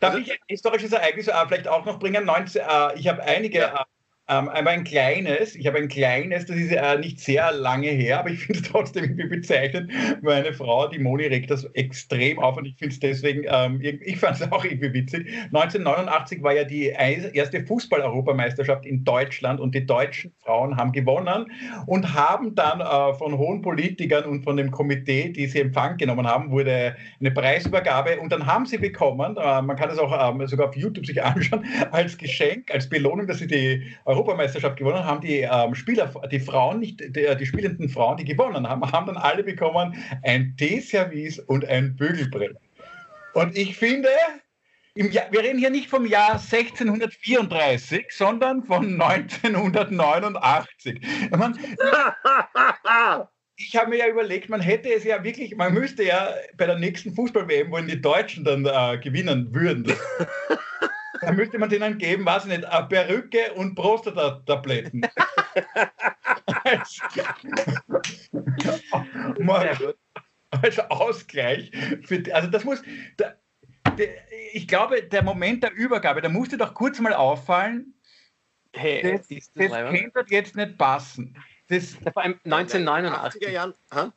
Darf 0.00 0.16
ich 0.16 0.30
ein 0.30 0.38
historisches 0.46 0.92
Ereignis 0.92 1.26
äh, 1.26 1.46
vielleicht 1.48 1.66
auch 1.66 1.84
noch 1.84 1.98
bringen? 1.98 2.24
19, 2.24 2.62
äh, 2.62 2.98
ich 2.98 3.08
habe 3.08 3.20
einige 3.24 3.58
Ja. 3.58 3.84
Ähm, 4.26 4.48
aber 4.48 4.70
ein 4.70 4.84
kleines, 4.84 5.54
ich 5.54 5.66
habe 5.66 5.76
ein 5.76 5.88
kleines, 5.88 6.46
das 6.46 6.56
ist 6.56 6.72
äh, 6.72 6.98
nicht 6.98 7.20
sehr 7.20 7.52
lange 7.52 7.88
her, 7.88 8.20
aber 8.20 8.30
ich 8.30 8.40
finde 8.40 8.60
es 8.60 8.70
trotzdem 8.70 9.04
irgendwie 9.04 9.28
bezeichnend. 9.28 9.92
Meine 10.22 10.54
Frau, 10.54 10.88
die 10.88 10.98
Moni, 10.98 11.26
regt 11.26 11.50
das 11.50 11.64
extrem 11.74 12.38
auf 12.38 12.56
und 12.56 12.64
ich 12.64 12.74
finde 12.76 12.94
es 12.94 13.00
deswegen, 13.00 13.44
ähm, 13.46 13.80
ich 13.82 14.16
fand 14.16 14.40
es 14.40 14.52
auch 14.52 14.64
irgendwie 14.64 14.94
witzig. 14.94 15.26
1989 15.52 16.42
war 16.42 16.54
ja 16.54 16.64
die 16.64 16.86
erste 16.86 17.66
Fußball-Europameisterschaft 17.66 18.86
in 18.86 19.04
Deutschland 19.04 19.60
und 19.60 19.74
die 19.74 19.84
deutschen 19.84 20.32
Frauen 20.42 20.76
haben 20.78 20.92
gewonnen 20.92 21.52
und 21.86 22.14
haben 22.14 22.54
dann 22.54 22.80
äh, 22.80 23.14
von 23.18 23.36
hohen 23.36 23.60
Politikern 23.60 24.24
und 24.24 24.42
von 24.42 24.56
dem 24.56 24.70
Komitee, 24.70 25.28
die 25.30 25.46
sie 25.46 25.60
Empfang 25.60 25.98
genommen 25.98 26.26
haben, 26.26 26.50
wurde 26.50 26.96
eine 27.20 27.30
Preisübergabe 27.30 28.18
und 28.20 28.32
dann 28.32 28.46
haben 28.46 28.64
sie 28.64 28.78
bekommen, 28.78 29.36
äh, 29.36 29.60
man 29.60 29.76
kann 29.76 29.90
es 29.90 29.98
auch 29.98 30.34
ähm, 30.34 30.46
sogar 30.46 30.70
auf 30.70 30.76
YouTube 30.76 31.04
sich 31.04 31.22
anschauen, 31.22 31.66
als 31.90 32.16
Geschenk, 32.16 32.70
als 32.72 32.88
Belohnung, 32.88 33.26
dass 33.26 33.38
sie 33.38 33.46
die 33.46 33.82
Europameisterschaft 34.14 34.76
gewonnen 34.76 35.04
haben, 35.04 35.20
die 35.20 35.40
ähm, 35.40 35.74
Spieler, 35.74 36.10
die 36.30 36.40
Frauen, 36.40 36.80
nicht 36.80 37.00
die, 37.00 37.36
die, 37.36 37.46
spielenden 37.46 37.88
Frauen, 37.88 38.16
die 38.16 38.24
gewonnen 38.24 38.68
haben, 38.68 38.90
haben 38.90 39.06
dann 39.06 39.16
alle 39.16 39.42
bekommen 39.42 39.94
ein 40.22 40.54
Teeservice 40.56 41.40
und 41.40 41.64
ein 41.66 41.96
Bügelbrett. 41.96 42.56
Und 43.34 43.58
ich 43.58 43.76
finde, 43.76 44.08
Jahr, 44.94 45.26
wir 45.32 45.40
reden 45.40 45.58
hier 45.58 45.70
nicht 45.70 45.90
vom 45.90 46.06
Jahr 46.06 46.34
1634, 46.34 48.06
sondern 48.10 48.62
von 48.62 49.00
1989. 49.00 51.00
Ich, 51.02 51.30
mein, 51.36 51.58
ich 53.56 53.76
habe 53.76 53.90
mir 53.90 53.98
ja 53.98 54.08
überlegt, 54.08 54.48
man 54.48 54.60
hätte 54.60 54.92
es 54.92 55.02
ja 55.04 55.22
wirklich, 55.24 55.56
man 55.56 55.74
müsste 55.74 56.04
ja 56.04 56.32
bei 56.56 56.66
der 56.66 56.78
nächsten 56.78 57.12
Fußball-WM, 57.12 57.72
wo 57.72 57.78
die 57.78 58.00
Deutschen 58.00 58.44
dann 58.44 58.66
äh, 58.66 58.98
gewinnen 58.98 59.52
würden, 59.54 59.92
da 61.24 61.32
müsste 61.32 61.58
man 61.58 61.68
denen 61.68 61.98
geben, 61.98 62.24
weiß 62.24 62.44
ich 62.44 62.50
nicht, 62.50 62.64
eine 62.64 62.86
Perücke 62.86 63.52
und 63.54 63.74
Prostata-Tabletten. 63.74 65.02
als, 66.64 67.00
als 70.50 70.78
Ausgleich. 70.90 71.70
Für, 72.04 72.22
also 72.34 72.48
das 72.48 72.64
muss, 72.64 72.82
da, 73.16 73.34
de, 73.98 74.10
ich 74.52 74.66
glaube, 74.68 75.02
der 75.02 75.22
Moment 75.22 75.62
der 75.62 75.72
Übergabe, 75.72 76.20
da 76.20 76.28
musste 76.28 76.56
doch 76.56 76.74
kurz 76.74 77.00
mal 77.00 77.14
auffallen, 77.14 77.94
hey, 78.74 79.02
das, 79.02 79.28
das, 79.28 79.52
das 79.52 79.70
könnte 79.70 80.24
jetzt 80.28 80.56
nicht 80.56 80.78
passen. 80.78 81.36
Das, 81.68 81.94
vor 82.12 82.22
allem 82.22 82.38
1989. 82.44 84.12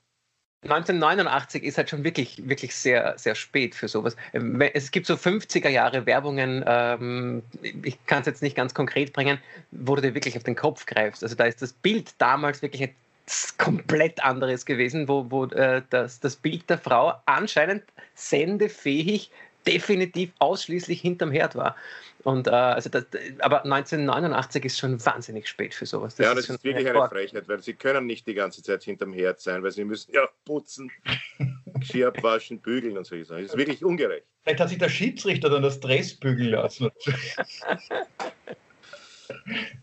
Jahren, 0.64 0.78
1989 0.78 1.64
ist 1.64 1.78
halt 1.78 1.90
schon 1.90 2.04
wirklich, 2.04 2.48
wirklich 2.48 2.76
sehr, 2.76 3.18
sehr 3.18 3.36
spät 3.36 3.76
für 3.76 3.88
sowas. 3.88 4.16
Ähm, 4.34 4.60
es 4.62 4.92
gibt 4.92 5.06
so 5.06 5.14
50er 5.16 5.70
Jahre 5.70 6.06
Werbungen, 6.06 6.64
ähm, 6.68 7.44
ich 7.62 8.04
kann 8.06 8.22
es 8.22 8.26
jetzt 8.26 8.42
nicht 8.42 8.56
ganz 8.56 8.74
konkret 8.74 9.14
bringen, 9.14 9.40
wo 9.72 9.96
du 9.96 10.02
dir 10.02 10.16
wirklich 10.16 10.36
auf 10.36 10.44
den 10.44 10.56
Kopf 10.56 10.86
greifst. 10.86 11.24
Also 11.24 11.36
da 11.36 11.46
ist 11.46 11.62
das 11.62 11.74
Bild 11.74 12.14
damals 12.18 12.62
wirklich 12.62 12.84
etwas 12.84 13.58
komplett 13.58 14.24
anderes 14.24 14.66
gewesen, 14.66 15.08
wo, 15.08 15.30
wo 15.30 15.46
äh, 15.46 15.82
das, 15.90 16.20
das 16.20 16.36
Bild 16.36 16.70
der 16.70 16.78
Frau 16.78 17.14
anscheinend 17.26 17.84
sendefähig 18.16 19.32
definitiv 19.68 20.32
ausschließlich 20.40 21.02
hinterm 21.02 21.32
Herd 21.32 21.56
war. 21.56 21.76
Und, 22.24 22.48
äh, 22.48 22.52
also 22.52 22.90
das, 22.90 23.06
aber 23.40 23.64
1989 23.64 24.66
ist 24.66 24.80
schon 24.80 25.06
wahnsinnig 25.06 25.48
spät 25.48 25.74
für 25.74 25.86
sowas. 25.86 26.16
Das 26.16 26.26
ja, 26.26 26.34
das 26.34 26.46
ist, 26.46 26.56
ist 26.56 26.64
wirklich 26.64 26.90
eine 26.90 27.08
Frechheit, 27.08 27.48
weil 27.48 27.62
sie 27.62 27.74
können 27.74 28.06
nicht 28.06 28.28
die 28.28 28.34
ganze 28.34 28.64
Zeit 28.64 28.84
hinterm 28.84 29.14
Herd 29.14 29.40
sein, 29.40 29.64
weil 29.64 29.72
sie 29.72 29.86
müssen 29.86 30.14
ja 30.14 30.28
putzen, 30.44 30.92
Geschirr 31.80 32.10
abwaschen, 32.10 32.60
bügeln 32.60 32.98
und 32.98 33.06
so. 33.06 33.16
Das 33.16 33.30
ist 33.30 33.58
wirklich 33.58 33.84
ungerecht. 33.86 34.26
Vielleicht 34.44 34.60
hat 34.60 34.70
sich 34.70 34.78
der 34.78 34.90
Schiedsrichter 34.90 35.50
dann 35.50 35.62
das 35.62 35.80
Dress 35.80 36.16
bügeln 36.16 36.50
lassen. 36.52 36.90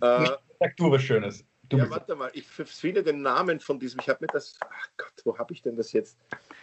äh, 0.00 0.28
Sag 0.60 0.76
du 0.76 0.90
was 0.90 1.02
Schönes. 1.02 1.44
Du 1.68 1.78
ja, 1.78 1.88
warte 1.88 2.14
mal, 2.14 2.30
ich 2.34 2.46
finde 2.46 3.02
den 3.02 3.22
Namen 3.22 3.58
von 3.58 3.78
diesem, 3.78 4.00
ich 4.00 4.08
habe 4.08 4.18
mir 4.20 4.26
das, 4.28 4.56
ach 4.60 4.88
Gott, 4.96 5.12
wo 5.24 5.38
habe 5.38 5.52
ich 5.54 5.62
denn 5.62 5.76
das 5.76 5.92
jetzt? 5.92 6.16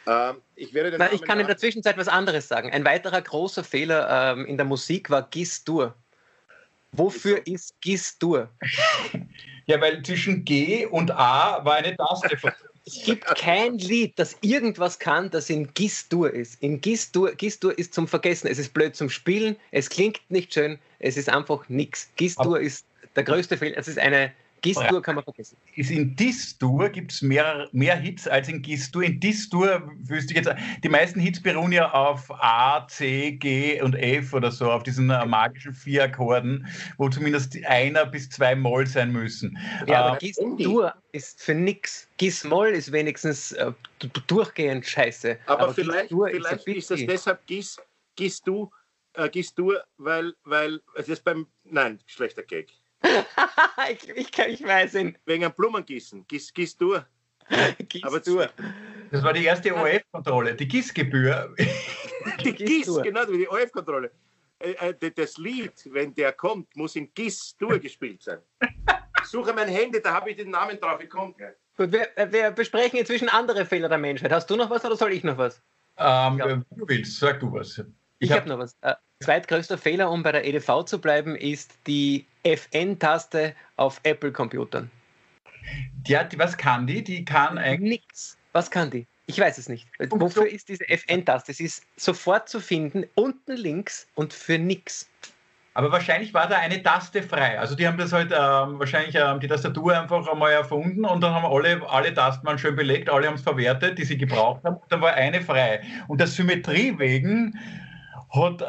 Ähm, 0.08 0.42
ich, 0.56 0.74
werde 0.74 0.92
den 0.92 1.00
Na, 1.00 1.12
ich 1.12 1.22
kann 1.22 1.40
in 1.40 1.48
der 1.48 1.58
Zwischenzeit 1.58 1.98
was 1.98 2.08
anderes 2.08 2.48
sagen. 2.48 2.72
Ein 2.72 2.86
weiterer 2.86 3.22
großer 3.22 3.64
Fehler 3.64 4.34
ähm, 4.34 4.46
in 4.46 4.58
der 4.58 4.66
Musik 4.66 5.10
war 5.10 5.28
Gis-Dur. 5.30 5.96
Wofür 6.92 7.38
so. 7.38 7.54
ist 7.54 7.82
Gis-Dur? 7.82 8.50
Ja, 9.68 9.80
weil 9.80 10.02
zwischen 10.02 10.44
G 10.44 10.88
und 10.88 11.12
A 11.12 11.64
war 11.64 11.76
eine 11.76 11.96
Taste. 11.96 12.36
Es 12.84 13.04
gibt 13.04 13.26
kein 13.36 13.78
Lied, 13.78 14.18
das 14.18 14.36
irgendwas 14.42 14.98
kann, 14.98 15.30
das 15.30 15.52
in 15.52 15.72
Gis-Dur 15.76 16.34
ist. 16.34 16.62
In 16.64 16.82
Gis-Dur 16.82 17.36
Gis 17.36 17.58
ist 17.78 17.94
zum 17.94 18.08
Vergessen. 18.08 18.48
Es 18.48 18.58
ist 18.58 18.74
blöd 18.74 18.96
zum 18.96 19.12
Spielen, 19.12 19.56
es 19.70 19.88
klingt 19.88 20.20
nicht 20.30 20.52
schön, 20.52 20.80
es 20.98 21.16
ist 21.16 21.30
einfach 21.30 21.70
nichts. 21.70 22.10
Gis-Dur 22.16 22.60
ist 22.60 22.88
der 23.16 23.24
größte 23.24 23.56
Fehler. 23.56 23.78
Es 23.78 23.88
ist 23.88 24.00
eine 24.00 24.34
Gistur 24.62 25.02
kann 25.02 25.16
man 25.16 25.24
vergessen. 25.24 25.58
Ist 25.76 25.90
in 25.90 26.16
Distur 26.16 26.90
gibt 26.90 27.12
es 27.12 27.22
mehr, 27.22 27.68
mehr 27.72 27.96
Hits 27.96 28.28
als 28.28 28.48
in 28.48 28.62
Gistur. 28.62 29.04
In 29.04 29.20
Distur 29.20 29.92
wüsste 30.04 30.34
ich 30.34 30.46
jetzt, 30.46 30.54
die 30.84 30.90
meisten 30.90 31.20
Hits 31.20 31.42
beruhen 31.42 31.72
ja 31.72 31.92
auf 31.92 32.32
A, 32.32 32.88
C, 32.88 33.32
G 33.32 33.82
und 33.82 33.96
F 33.96 34.34
oder 34.34 34.52
so, 34.52 34.72
auf 34.72 34.84
diesen 34.84 35.10
äh, 35.10 35.26
magischen 35.26 35.74
vier 35.74 36.04
Akkorden, 36.04 36.68
wo 36.98 37.10
zumindest 37.10 37.58
einer 37.66 38.06
bis 38.06 38.30
zwei 38.30 38.56
Moll 38.56 38.86
sein 38.86 39.12
müssen. 39.12 39.58
Ja, 39.88 40.06
aber 40.06 40.18
äh, 40.18 40.20
Gistur 40.20 40.94
ist 41.12 41.42
für 41.42 41.56
nix. 41.56 42.08
Gis-Moll 42.18 42.70
ist 42.70 42.92
wenigstens 42.92 43.54
äh, 43.54 43.72
durchgehend 44.28 44.86
scheiße. 44.86 45.40
Aber, 45.48 45.64
aber 45.64 45.74
vielleicht, 45.74 46.10
vielleicht 46.10 46.68
ist, 46.68 46.78
ist, 46.78 46.92
das 46.92 47.00
deshalb 47.08 47.48
Gis, 47.48 47.78
Gis-Du, 48.16 48.70
äh, 49.14 49.28
Gis-Dur, 49.28 49.84
weil, 49.98 50.34
weil 50.44 50.82
es 50.96 51.10
ist 51.10 51.24
beim, 51.24 51.48
nein, 51.64 52.00
schlechter 52.06 52.44
Gag. 52.44 52.70
ich, 53.92 54.10
ich, 54.10 54.40
ich, 54.40 54.64
weiß 54.64 54.96
ihn. 54.96 55.18
Wegen 55.26 55.46
einem 55.46 55.54
Blumengießen. 55.54 56.26
Gieß, 56.28 56.54
gieß 56.54 56.78
du. 56.78 57.00
Gieß 57.90 58.04
Aber 58.04 58.20
du. 58.20 58.46
Das 59.12 59.24
war 59.24 59.34
die 59.34 59.44
erste 59.44 59.76
ORF-Kontrolle, 59.76 60.56
die 60.56 60.68
Gießgebühr. 60.68 61.54
die 62.44 62.54
Gieß, 62.54 63.02
genau, 63.04 63.26
die 63.26 63.48
ORF-Kontrolle. 63.48 64.12
Äh, 64.60 64.94
äh, 65.02 65.12
das 65.12 65.38
Lied, 65.38 65.74
wenn 65.92 66.14
der 66.14 66.34
kommt, 66.34 66.76
muss 66.76 66.96
in 66.96 67.12
Gieß 67.14 67.58
gespielt 67.82 68.22
sein. 68.22 68.40
Suche 69.24 69.54
mein 69.54 69.68
Handy, 69.68 70.02
da 70.02 70.14
habe 70.14 70.32
ich 70.32 70.38
den 70.38 70.52
Namen 70.52 70.80
drauf. 70.80 71.02
Ich 71.02 71.10
komme 71.10 71.34
Gut, 71.78 71.92
wir, 71.92 72.18
äh, 72.18 72.32
wir, 72.32 72.52
besprechen 72.52 73.00
inzwischen 73.00 73.30
andere 73.30 73.66
Fehler 73.66 73.90
der 73.90 73.98
Menschheit. 73.98 74.32
Hast 74.32 74.50
du 74.50 74.56
noch 74.56 74.70
was 74.70 74.86
oder 74.86 74.96
soll 74.96 75.14
ich 75.14 75.24
noch 75.24 75.38
was? 75.38 75.62
Ähm, 75.98 76.38
ja. 76.38 76.56
Du 76.56 76.88
willst, 76.88 77.20
sag 77.20 77.40
du 77.40 77.52
was. 77.52 77.78
Ich, 77.78 77.86
ich 78.20 78.32
habe 78.32 78.42
hab 78.42 78.48
noch 78.48 78.60
was. 78.60 78.78
Äh, 79.22 79.26
zweitgrößter 79.26 79.78
Fehler, 79.78 80.10
um 80.12 80.24
bei 80.24 80.32
der 80.32 80.46
EDV 80.46 80.84
zu 80.86 81.00
bleiben, 81.00 81.36
ist 81.36 81.74
die 81.88 82.26
FN-Taste 82.44 83.54
auf 83.78 84.00
Apple-Computern. 84.04 84.90
Ja, 86.08 86.24
die, 86.24 86.40
was 86.40 86.58
kann 86.58 86.88
die? 86.88 87.04
Die 87.04 87.24
kann 87.24 87.58
eigentlich. 87.58 88.02
Nichts. 88.02 88.38
Was 88.54 88.70
kann 88.72 88.90
die? 88.90 89.06
Ich 89.28 89.40
weiß 89.40 89.58
es 89.58 89.70
nicht. 89.70 89.88
Wofür 90.10 90.48
ist 90.48 90.68
diese 90.68 90.90
FN-Taste? 90.90 91.54
Sie 91.54 91.66
ist 91.66 91.84
sofort 91.96 92.50
zu 92.50 92.60
finden, 92.60 93.06
unten 93.16 93.56
links 93.56 94.08
und 94.16 94.34
für 94.34 94.58
nichts. 94.58 95.08
Aber 95.74 95.90
wahrscheinlich 95.90 96.34
war 96.34 96.50
da 96.50 96.58
eine 96.58 96.84
Taste 96.84 97.24
frei. 97.24 97.58
Also 97.58 97.76
die 97.76 97.88
haben 97.88 97.98
das 97.98 98.12
halt 98.12 98.32
ähm, 98.32 98.78
wahrscheinlich 98.78 99.16
ähm, 99.16 99.40
die 99.40 99.48
Tastatur 99.48 99.98
einfach 99.98 100.28
einmal 100.28 100.52
erfunden 100.52 101.06
und 101.06 101.22
dann 101.22 101.34
haben 101.34 101.46
alle, 101.46 101.82
alle 101.90 102.14
Tasten 102.14 102.58
schön 102.58 102.76
belegt, 102.76 103.10
alle 103.10 103.28
haben 103.28 103.36
es 103.36 103.42
verwertet, 103.42 103.98
die 103.98 104.04
sie 104.04 104.18
gebraucht 104.18 104.62
haben. 104.66 104.76
Und 104.76 104.92
dann 104.92 105.00
war 105.00 105.14
eine 105.14 105.40
frei. 105.42 105.82
Und 106.10 106.20
der 106.20 106.28
Symmetrie 106.28 106.98
wegen 106.98 107.58
hat 108.32 108.62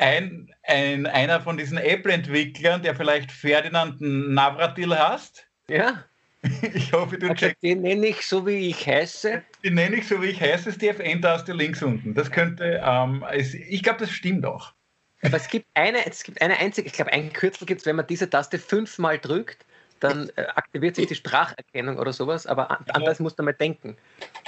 ein, 0.00 0.52
ein, 0.62 1.06
einer 1.06 1.40
von 1.40 1.56
diesen 1.56 1.78
Apple-Entwicklern, 1.78 2.82
der 2.82 2.94
vielleicht 2.94 3.30
Ferdinand 3.30 4.00
Navratil 4.00 4.98
hast. 4.98 5.46
Ja. 5.68 6.04
Ich 6.72 6.90
hoffe, 6.94 7.18
du 7.18 7.28
also, 7.28 7.34
checkst. 7.34 7.62
Den 7.62 7.82
nenne 7.82 8.06
ich 8.06 8.26
so, 8.26 8.46
wie 8.46 8.70
ich 8.70 8.86
heiße. 8.86 9.42
Den 9.62 9.74
nenne 9.74 9.96
ich 9.96 10.08
so, 10.08 10.22
wie 10.22 10.28
ich 10.28 10.40
heiße, 10.40 10.70
ist 10.70 10.80
die 10.80 10.88
FN-Taste 10.88 11.52
links 11.52 11.82
unten. 11.82 12.14
Das 12.14 12.30
könnte, 12.30 12.80
ähm, 12.82 13.22
es, 13.30 13.52
ich 13.52 13.82
glaube, 13.82 13.98
das 13.98 14.10
stimmt 14.10 14.46
auch. 14.46 14.72
Aber 15.20 15.36
es 15.36 15.48
gibt 15.48 15.66
eine, 15.74 16.06
es 16.06 16.22
gibt 16.22 16.40
eine 16.40 16.56
einzige, 16.58 16.86
ich 16.86 16.94
glaube, 16.94 17.12
ein 17.12 17.30
Kürzel 17.34 17.66
gibt 17.66 17.80
es, 17.82 17.86
wenn 17.86 17.96
man 17.96 18.06
diese 18.06 18.30
Taste 18.30 18.58
fünfmal 18.58 19.18
drückt, 19.18 19.66
dann 20.00 20.30
äh, 20.36 20.46
aktiviert 20.54 20.96
sich 20.96 21.08
die 21.08 21.14
Spracherkennung 21.14 21.98
oder 21.98 22.14
sowas, 22.14 22.46
aber 22.46 22.70
an, 22.70 22.86
an 22.88 23.04
das 23.04 23.20
musst 23.20 23.38
du 23.38 23.42
mal 23.42 23.52
denken. 23.52 23.98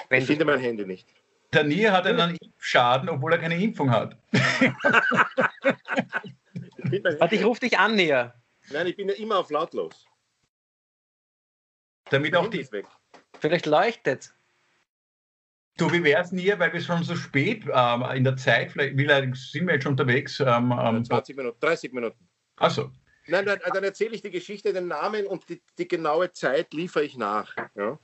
ich 0.08 0.24
finde 0.24 0.46
mein 0.46 0.60
Handy 0.60 0.86
nicht. 0.86 1.06
Der 1.52 1.64
Nier 1.64 1.92
hat 1.92 2.06
einen 2.06 2.36
Impfschaden, 2.36 3.08
obwohl 3.08 3.32
er 3.32 3.38
keine 3.38 3.62
Impfung 3.62 3.90
hat. 3.90 4.16
Warte, 7.18 7.34
ich 7.34 7.44
rufe 7.44 7.60
dich 7.60 7.78
an, 7.78 7.94
Nier. 7.94 8.34
Nein, 8.70 8.86
ich 8.86 8.96
bin 8.96 9.08
ja 9.08 9.14
immer 9.14 9.38
auf 9.38 9.50
lautlos. 9.50 10.06
Damit 12.10 12.34
auch 12.36 12.48
die. 12.48 12.70
Weg. 12.72 12.86
Vielleicht 13.38 13.66
leuchtet 13.66 14.32
Du, 15.78 15.90
wie 15.90 16.04
wäre 16.04 16.22
es 16.22 16.32
nie, 16.32 16.52
weil 16.58 16.72
wir 16.72 16.80
schon 16.80 17.02
so 17.02 17.16
spät 17.16 17.64
ähm, 17.72 18.04
in 18.14 18.24
der 18.24 18.36
Zeit, 18.36 18.72
vielleicht, 18.72 18.96
wie 18.96 19.04
lange 19.04 19.34
sind 19.34 19.66
wir 19.66 19.74
jetzt 19.74 19.84
schon 19.84 19.92
unterwegs? 19.92 20.38
Ähm, 20.40 21.04
20 21.04 21.36
Minuten, 21.36 21.58
30 21.60 21.92
Minuten. 21.92 22.28
Achso. 22.56 22.90
Nein, 23.26 23.46
dann, 23.46 23.58
dann 23.72 23.84
erzähle 23.84 24.14
ich 24.14 24.22
die 24.22 24.30
Geschichte, 24.30 24.72
den 24.72 24.88
Namen 24.88 25.26
und 25.26 25.48
die, 25.48 25.62
die 25.78 25.88
genaue 25.88 26.32
Zeit 26.32 26.74
liefere 26.74 27.04
ich 27.04 27.16
nach. 27.16 27.56
Ja? 27.74 27.98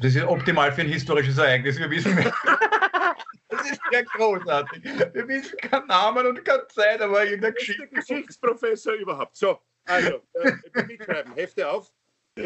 Das 0.00 0.14
ist 0.14 0.24
optimal 0.24 0.72
für 0.72 0.80
ein 0.80 0.88
historisches 0.88 1.36
Ereignis. 1.36 1.78
Wir 1.78 1.90
wissen, 1.90 2.16
das 3.48 3.70
ist 3.70 3.80
ja 3.92 4.00
großartig. 4.02 4.82
Wir 5.12 5.28
wissen 5.28 5.58
keinen 5.58 5.86
Namen 5.88 6.26
und 6.26 6.42
keine 6.44 6.66
Zeit, 6.68 7.02
aber 7.02 7.24
irgendeine 7.24 7.52
Geschichte. 7.54 7.86
Geschichtsprofessor 7.88 8.94
überhaupt. 8.94 9.36
So, 9.36 9.60
Also, 9.84 10.22
äh, 10.34 10.52
mitschreiben, 10.86 11.34
Hefte 11.34 11.68
auf. 11.68 11.92
Ich 12.34 12.44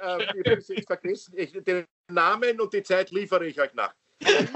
habe 0.00 0.24
jetzt, 0.44 0.70
äh, 0.70 0.74
jetzt 0.76 0.86
vergessen. 0.86 1.34
Ich, 1.36 1.52
den 1.52 1.84
Namen 2.10 2.58
und 2.58 2.72
die 2.72 2.82
Zeit 2.82 3.10
liefere 3.10 3.46
ich 3.46 3.60
euch 3.60 3.74
nach. 3.74 3.94
äh, 4.20 4.46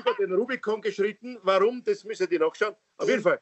über 0.00 0.14
den 0.18 0.32
Rubikon 0.32 0.80
geschritten. 0.80 1.38
Warum? 1.42 1.84
Das 1.84 2.02
müsst 2.02 2.28
ihr 2.28 2.40
nachschauen. 2.40 2.74
Auf 2.96 3.08
jeden 3.08 3.22
Fall. 3.22 3.40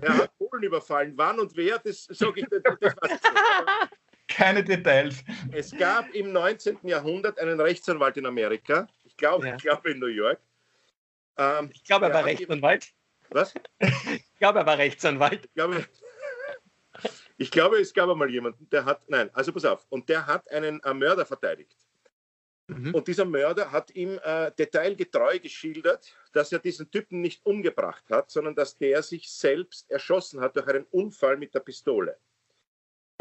Er 0.00 0.18
hat 0.18 0.38
Polen 0.38 0.62
überfallen. 0.62 1.14
Wann 1.16 1.40
und 1.40 1.56
wer, 1.56 1.78
das 1.78 2.04
sage 2.04 2.40
ich, 2.40 2.46
das, 2.48 2.62
das 2.62 2.96
weiß 2.96 3.10
ich 3.10 3.22
nicht. 3.22 4.01
Keine 4.34 4.62
Details. 4.64 5.22
Es 5.52 5.76
gab 5.76 6.12
im 6.14 6.32
19. 6.32 6.78
Jahrhundert 6.82 7.38
einen 7.38 7.60
Rechtsanwalt 7.60 8.16
in 8.16 8.26
Amerika. 8.26 8.88
Ich 9.04 9.16
glaube, 9.16 9.46
Ja. 9.48 9.56
ich 9.56 9.62
glaube 9.62 9.90
in 9.90 9.98
New 9.98 10.06
York. 10.06 10.40
Ähm, 11.36 11.70
Ich 11.72 11.84
glaube, 11.84 12.06
er 12.06 12.14
war 12.14 12.24
Rechtsanwalt. 12.24 12.92
Was? 13.30 13.54
Ich 13.78 14.34
glaube, 14.38 14.60
er 14.60 14.66
war 14.66 14.78
Rechtsanwalt. 14.78 15.44
Ich 15.46 15.54
glaube, 15.54 15.86
ich 17.38 17.50
glaube, 17.50 17.80
es 17.80 17.92
gab 17.94 18.08
einmal 18.10 18.30
jemanden, 18.30 18.68
der 18.70 18.84
hat, 18.84 19.08
nein, 19.08 19.30
also 19.32 19.52
pass 19.52 19.64
auf, 19.64 19.86
und 19.88 20.08
der 20.08 20.26
hat 20.26 20.50
einen 20.50 20.80
äh, 20.82 20.94
Mörder 20.94 21.24
verteidigt. 21.24 21.76
Mhm. 22.68 22.94
Und 22.94 23.08
dieser 23.08 23.24
Mörder 23.24 23.72
hat 23.72 23.90
ihm 23.92 24.20
äh, 24.22 24.52
detailgetreu 24.52 25.38
geschildert, 25.40 26.14
dass 26.32 26.52
er 26.52 26.58
diesen 26.58 26.90
Typen 26.90 27.20
nicht 27.20 27.44
umgebracht 27.44 28.04
hat, 28.10 28.30
sondern 28.30 28.54
dass 28.54 28.76
der 28.76 29.02
sich 29.02 29.30
selbst 29.30 29.90
erschossen 29.90 30.40
hat 30.40 30.54
durch 30.56 30.68
einen 30.68 30.84
Unfall 30.90 31.36
mit 31.36 31.54
der 31.54 31.60
Pistole. 31.60 32.16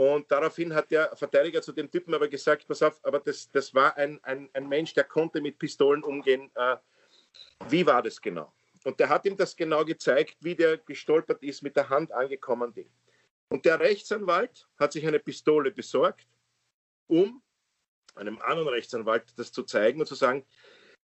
Und 0.02 0.32
daraufhin 0.32 0.74
hat 0.74 0.90
der 0.90 1.16
Verteidiger 1.16 1.62
zu 1.62 1.74
dem 1.74 1.92
Typen 1.92 2.16
aber 2.16 2.28
gesagt, 2.28 2.68
pass 2.68 2.82
auf, 2.82 3.00
aber 3.06 3.20
das, 3.20 3.52
das 3.52 3.72
war 3.72 3.96
ein, 3.98 4.20
ein, 4.24 4.50
ein 4.54 4.68
Mensch, 4.68 4.96
der 4.96 5.04
konnte 5.04 5.40
mit 5.42 5.60
Pistolen 5.60 6.04
umgehen. 6.04 6.50
Äh, 6.56 6.78
wie 7.70 7.86
war 7.86 8.02
das 8.02 8.20
genau? 8.20 8.52
Und 8.84 9.00
der 9.00 9.10
hat 9.10 9.28
ihm 9.28 9.38
das 9.38 9.56
genau 9.56 9.86
gezeigt, 9.86 10.38
wie 10.40 10.56
der 10.56 10.80
gestolpert 10.80 11.44
ist, 11.44 11.62
mit 11.62 11.76
der 11.76 11.88
Hand 11.88 12.12
angekommen 12.14 12.74
Ding. 12.74 12.90
Und 13.50 13.64
der 13.64 13.80
Rechtsanwalt 13.80 14.68
hat 14.80 14.92
sich 14.92 15.06
eine 15.06 15.20
Pistole 15.20 15.70
besorgt, 15.70 16.26
um 17.06 17.44
einem 18.16 18.42
anderen 18.42 18.70
Rechtsanwalt 18.70 19.38
das 19.38 19.52
zu 19.52 19.62
zeigen 19.62 20.00
und 20.00 20.08
zu 20.08 20.16
sagen, 20.16 20.44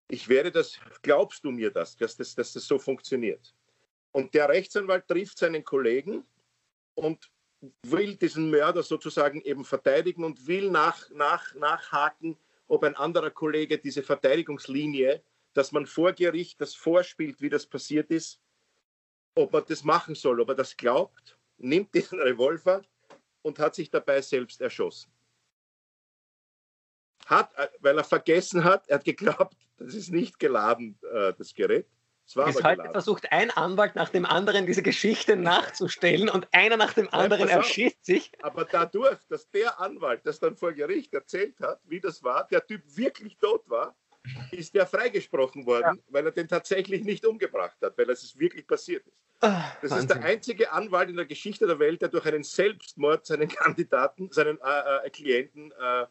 ich 0.08 0.28
werde 0.28 0.50
das, 0.50 0.76
glaubst 1.02 1.44
du 1.44 1.52
mir 1.52 1.70
das, 1.70 1.96
dass 1.96 2.16
das, 2.16 2.34
dass 2.34 2.52
das 2.52 2.66
so 2.66 2.80
funktioniert? 2.80 3.54
Und 4.10 4.34
der 4.34 4.48
Rechtsanwalt 4.48 5.06
trifft 5.06 5.38
seinen 5.38 5.62
Kollegen 5.62 6.24
und 6.96 7.30
will 7.82 8.16
diesen 8.16 8.50
Mörder 8.50 8.82
sozusagen 8.82 9.40
eben 9.42 9.64
verteidigen 9.64 10.24
und 10.24 10.46
will 10.46 10.70
nach, 10.70 11.10
nach, 11.10 11.54
nachhaken, 11.54 12.36
ob 12.68 12.84
ein 12.84 12.96
anderer 12.96 13.30
Kollege 13.30 13.78
diese 13.78 14.02
Verteidigungslinie, 14.02 15.22
dass 15.54 15.72
man 15.72 15.86
vor 15.86 16.12
Gericht 16.12 16.60
das 16.60 16.74
vorspielt, 16.74 17.40
wie 17.40 17.48
das 17.48 17.66
passiert 17.66 18.10
ist, 18.10 18.40
ob 19.34 19.52
man 19.52 19.64
das 19.66 19.82
machen 19.84 20.14
soll, 20.14 20.40
ob 20.40 20.50
er 20.50 20.54
das 20.54 20.76
glaubt, 20.76 21.38
nimmt 21.56 21.94
diesen 21.94 22.20
Revolver 22.20 22.82
und 23.42 23.58
hat 23.58 23.74
sich 23.74 23.90
dabei 23.90 24.20
selbst 24.20 24.60
erschossen. 24.60 25.10
Hat, 27.26 27.52
äh, 27.54 27.68
weil 27.80 27.98
er 27.98 28.04
vergessen 28.04 28.62
hat, 28.64 28.88
er 28.88 28.96
hat 28.96 29.04
geglaubt, 29.04 29.56
das 29.76 29.94
ist 29.94 30.10
nicht 30.10 30.38
geladen, 30.38 30.98
äh, 31.12 31.32
das 31.36 31.54
Gerät. 31.54 31.86
Bis 32.34 32.56
heute 32.56 32.76
geladen. 32.76 32.92
versucht 32.92 33.32
ein 33.32 33.50
Anwalt 33.50 33.94
nach 33.94 34.10
dem 34.10 34.26
anderen 34.26 34.66
diese 34.66 34.82
Geschichte 34.82 35.36
nachzustellen 35.36 36.28
und 36.28 36.48
einer 36.52 36.76
nach 36.76 36.92
dem 36.92 37.08
anderen 37.12 37.48
erschießt 37.48 38.04
sich. 38.04 38.32
Aber 38.42 38.64
dadurch, 38.64 39.18
dass 39.28 39.50
der 39.50 39.80
Anwalt 39.80 40.20
das 40.24 40.38
dann 40.38 40.56
vor 40.56 40.72
Gericht 40.72 41.14
erzählt 41.14 41.58
hat, 41.60 41.80
wie 41.84 42.00
das 42.00 42.22
war, 42.22 42.46
der 42.48 42.66
Typ 42.66 42.82
wirklich 42.96 43.36
tot 43.38 43.62
war, 43.68 43.96
ist 44.50 44.74
der 44.74 44.86
freigesprochen 44.86 45.64
worden, 45.64 46.02
weil 46.08 46.26
er 46.26 46.32
den 46.32 46.48
tatsächlich 46.48 47.02
nicht 47.04 47.24
umgebracht 47.24 47.76
hat, 47.80 47.96
weil 47.96 48.10
es 48.10 48.38
wirklich 48.38 48.66
passiert 48.66 49.06
ist. 49.06 49.16
Ah, 49.40 49.72
Das 49.80 49.84
ist 49.84 49.90
Wahnsinn. 49.92 50.08
der 50.08 50.24
einzige 50.24 50.72
Anwalt 50.72 51.08
in 51.08 51.16
der 51.16 51.24
Geschichte 51.24 51.66
der 51.66 51.78
Welt, 51.78 52.02
der 52.02 52.08
durch 52.08 52.26
einen 52.26 52.42
Selbstmord 52.42 53.24
seinen 53.24 53.48
Kandidaten, 53.48 54.30
seinen 54.32 54.58
äh, 54.60 55.06
äh, 55.06 55.10
Klienten 55.10 55.72
äh, 55.72 56.06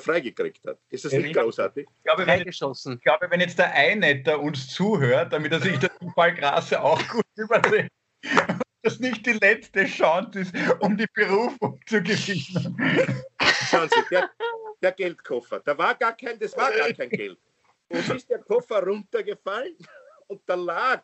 freigekriegt 0.00 0.66
hat. 0.66 0.78
Ist 0.90 1.04
das 1.04 1.12
nicht 1.12 1.26
ich- 1.26 1.32
großartig? 1.36 1.86
Ich 1.98 2.04
glaube, 2.04 2.26
wenn, 2.26 2.38
Freigeschossen. 2.38 2.94
ich 2.96 3.02
glaube, 3.02 3.30
wenn 3.30 3.40
jetzt 3.40 3.58
der 3.58 3.72
Einetter 3.72 4.40
uns 4.40 4.68
zuhört, 4.68 5.32
damit 5.32 5.52
er 5.52 5.60
sich 5.60 5.78
den 5.78 5.90
Fall 6.14 6.34
Grasse 6.34 6.80
auch 6.82 7.00
gut 7.08 7.24
überlegt, 7.36 7.90
dass 8.82 8.98
nicht 8.98 9.24
die 9.26 9.32
letzte 9.34 9.84
Chance 9.84 10.40
ist, 10.40 10.54
um 10.80 10.96
die 10.96 11.06
Berufung 11.14 11.80
zu 11.86 12.02
gewinnen. 12.02 13.22
Schauen 13.70 13.88
Sie, 13.88 14.02
der, 14.10 14.30
der 14.80 14.92
Geldkoffer, 14.92 15.60
da 15.60 15.76
war 15.76 15.94
gar 15.94 16.16
kein, 16.16 16.38
das 16.38 16.56
war 16.56 16.72
gar 16.72 16.92
kein 16.92 17.10
Geld. 17.10 17.38
Und 17.88 18.08
ist 18.08 18.28
der 18.30 18.38
Koffer 18.38 18.82
runtergefallen 18.82 19.76
und 20.26 20.40
da 20.46 20.54
lag, 20.54 21.02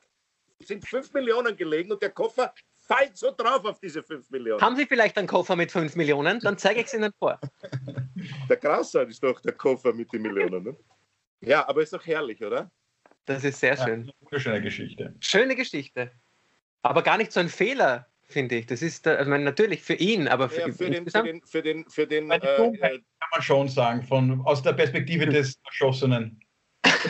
sind 0.61 0.87
5 0.89 1.13
Millionen 1.13 1.57
gelegen 1.57 1.93
und 1.93 2.03
der 2.03 2.11
Koffer 2.11 2.53
fällt 2.89 3.17
so 3.17 3.33
drauf 3.37 3.65
auf 3.65 3.79
diese 3.81 4.03
5 4.03 4.31
Millionen. 4.31 4.61
Haben 4.61 4.77
Sie 4.77 4.87
vielleicht 4.87 5.17
einen 5.19 5.29
Koffer 5.29 5.55
mit 5.57 5.71
5 5.71 5.95
Millionen? 5.97 6.41
Dann 6.41 6.59
zeige 6.59 6.81
ich 6.81 6.87
es 6.87 6.95
Ihnen 6.95 7.13
vor. 7.19 7.39
Der 8.49 8.57
Grassaat 8.57 9.09
ist 9.09 9.23
doch 9.23 9.41
der 9.41 9.53
Koffer 9.53 9.93
mit 9.93 10.13
den 10.13 10.23
Millionen. 10.23 10.65
Ne? 10.65 10.77
Ja, 11.41 11.69
aber 11.69 11.83
ist 11.83 11.93
doch 11.93 12.05
herrlich, 12.05 12.43
oder? 12.43 12.71
Das 13.27 13.45
ist 13.45 13.61
sehr 13.61 13.75
Ja, 13.77 13.85
schön. 13.85 14.03
eine 14.03 14.13
wunderschöne 14.21 14.63
Geschichte. 14.63 15.15
Schöne 15.21 15.55
Geschichte. 15.55 16.11
Aber 16.83 17.03
gar 17.03 17.19
nicht 17.19 17.31
so 17.31 17.41
ein 17.41 17.49
Fehler, 17.49 18.09
finde 18.25 18.57
ich. 18.57 18.67
Das 18.67 18.83
ist, 18.83 19.07
äh, 19.07 19.21
ich 19.21 19.29
meine, 19.29 19.45
natürlich 19.45 19.83
für 19.83 19.95
ihn, 19.95 20.27
aber 20.27 20.49
für, 20.49 20.61
Ja, 20.61 20.73
für 20.73 20.91
den, 20.91 21.09
für 21.09 21.23
den, 21.23 21.43
für 21.45 21.63
den, 21.63 21.91
für 21.91 22.07
den 22.07 22.31
äh, 22.31 22.41
Dummheit. 22.41 23.03
Kann 23.21 23.29
man 23.33 23.43
schon 23.43 23.69
sagen, 23.69 24.03
von, 24.03 24.41
aus 24.47 24.63
der 24.63 24.73
Perspektive 24.73 25.27
des 25.27 25.61
Erschossenen. 25.65 26.41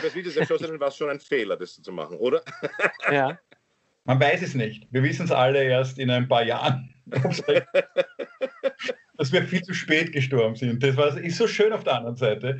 des 0.03 0.13
Videos 0.13 0.35
war 0.35 0.87
es 0.89 0.97
schon 0.97 1.09
ein 1.09 1.19
Fehler, 1.19 1.55
das 1.55 1.81
zu 1.81 1.91
machen, 1.91 2.17
oder? 2.17 2.43
Ja. 3.11 3.39
Man 4.09 4.19
weiß 4.19 4.41
es 4.41 4.55
nicht. 4.55 4.87
Wir 4.89 5.03
wissen 5.03 5.25
es 5.25 5.31
alle 5.31 5.63
erst 5.63 5.99
in 5.99 6.09
ein 6.09 6.27
paar 6.27 6.43
Jahren. 6.43 6.91
dass 9.19 9.31
wir 9.31 9.43
viel 9.43 9.61
zu 9.61 9.75
spät 9.75 10.13
gestorben 10.13 10.55
sind. 10.55 10.81
Das 10.81 10.97
war, 10.97 11.15
ist 11.15 11.37
so 11.37 11.45
schön 11.45 11.71
auf 11.71 11.83
der 11.83 11.97
anderen 11.97 12.15
Seite. 12.15 12.59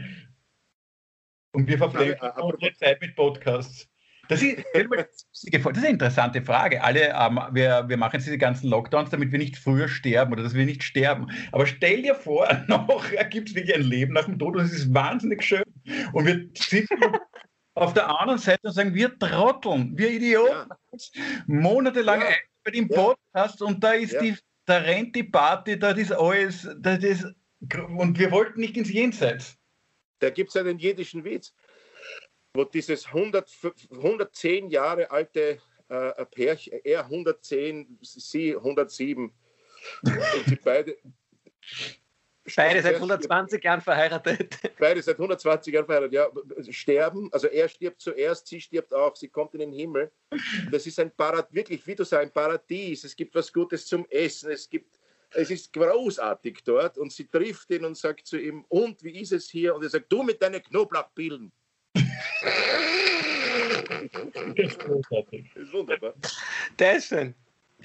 Und 1.52 1.68
wir 1.68 1.80
verpflegen 1.80 2.20
Aber, 2.20 2.38
äh, 2.38 2.54
unsere 2.54 2.72
Zeit 2.74 3.02
mit 3.02 3.16
Podcasts. 3.16 3.90
Das 4.28 4.44
ist, 4.44 4.64
das 4.76 5.26
ist 5.42 5.66
eine 5.66 5.90
interessante 5.90 6.44
Frage. 6.44 6.84
Alle, 6.84 7.16
ähm, 7.20 7.40
wir, 7.52 7.86
wir 7.88 7.98
machen 7.98 8.18
jetzt 8.18 8.28
diese 8.28 8.38
ganzen 8.38 8.70
Lockdowns, 8.70 9.10
damit 9.10 9.32
wir 9.32 9.40
nicht 9.40 9.58
früher 9.58 9.88
sterben 9.88 10.34
oder 10.34 10.44
dass 10.44 10.54
wir 10.54 10.66
nicht 10.66 10.84
sterben. 10.84 11.32
Aber 11.52 11.66
stell 11.66 12.04
dir 12.04 12.14
vor, 12.14 12.48
noch 12.68 13.04
gibt 13.32 13.50
es 13.50 13.56
wirklich 13.56 13.76
ein 13.76 13.82
Leben 13.82 14.14
nach 14.14 14.26
dem 14.26 14.38
Tod 14.38 14.56
und 14.56 14.62
es 14.62 14.74
ist 14.74 14.94
wahnsinnig 14.94 15.42
schön. 15.42 15.64
Und 16.14 16.28
wir 16.28 16.48
sitzen 16.54 16.96
auf 17.80 17.94
der 17.94 18.20
anderen 18.20 18.40
Seite 18.40 18.72
sagen, 18.72 18.94
wir 18.94 19.18
trotteln, 19.18 19.98
wir 19.98 20.10
Idioten, 20.12 20.70
monatelang 21.48 22.22
Ja. 22.22 22.28
ein 22.28 22.36
bei 22.64 22.72
dem 22.72 22.88
Ja. 22.90 22.96
Podcast 23.16 23.62
und 23.62 23.84
da 23.84 23.94
ist 23.94 24.14
Ja. 24.14 24.22
die, 24.22 24.36
da 24.66 24.78
rennt 24.78 25.16
die 25.16 25.24
Party, 25.24 25.78
da 25.80 25.92
ist 25.92 26.12
alles, 26.12 26.68
das 26.78 27.04
ist, 27.04 27.26
und 27.98 28.20
wir 28.20 28.32
wollten 28.32 28.60
nicht 28.60 28.78
ins 28.78 28.92
Jenseits. 28.92 29.58
Da 30.20 30.30
gibt 30.30 30.50
es 30.50 30.56
einen 30.58 30.78
jiddischen 30.78 31.24
Witz, 31.24 31.54
wo 32.54 32.64
dieses 32.66 33.08
100, 33.08 33.50
110 33.92 34.70
Jahre 34.70 35.10
alte 35.10 35.60
äh, 35.88 36.26
Pärchen, 36.26 36.80
er 36.84 37.06
110, 37.06 37.98
sie 38.02 38.56
107, 38.56 39.32
und 40.04 40.14
sie 40.48 40.56
beide. 40.64 40.98
Beide 42.56 42.82
seit 42.82 42.94
Er 42.94 42.98
120 42.98 43.64
Jahren 43.64 43.82
verheiratet. 43.82 44.54
Stirbt, 44.60 44.80
beide 44.80 45.02
seit 45.02 45.16
120 45.16 45.74
Jahren 45.74 45.86
verheiratet, 45.86 46.14
ja, 46.14 46.28
sterben. 46.72 47.30
Also 47.32 47.48
er 47.48 47.68
stirbt 47.68 48.02
zuerst, 48.02 48.48
sie 48.48 48.62
stirbt 48.62 48.94
auch, 48.94 49.16
sie 49.16 49.28
kommt 49.28 49.54
in 49.54 49.60
den 49.60 49.74
Himmel. 49.74 50.12
Das 50.72 50.86
ist 50.86 51.00
ein 51.00 51.12
Paradies, 51.12 51.54
wirklich, 51.54 51.86
wie 51.88 51.96
du 51.96 52.04
sagst, 52.04 52.24
ein 52.28 52.32
Paradies. 52.34 53.04
Es 53.04 53.16
gibt 53.16 53.36
was 53.36 53.52
Gutes 53.52 53.86
zum 53.86 54.06
Essen, 54.10 54.52
es 54.52 54.70
gibt. 54.70 55.00
Es 55.32 55.52
ist 55.52 55.72
großartig 55.74 56.64
dort 56.66 56.98
und 56.98 57.14
sie 57.14 57.28
trifft 57.28 57.70
ihn 57.70 57.86
und 57.86 57.96
sagt 57.96 58.26
zu 58.26 58.40
ihm, 58.40 58.66
und 58.68 59.04
wie 59.04 59.22
ist 59.22 59.32
es 59.32 59.48
hier? 59.48 59.76
Und 59.76 59.84
er 59.84 59.90
sagt, 59.90 60.12
du 60.12 60.24
mit 60.24 60.42
deinen 60.42 60.64
Knoblauchpillen. 60.64 61.52
Das 64.56 64.72
ist 64.72 64.80
großartig. 64.80 65.52
Das 65.54 65.64
ist 65.64 65.74
wunderbar. 65.74 66.14
Der 66.80 66.96
ist 66.96 67.10
schön. 67.10 67.36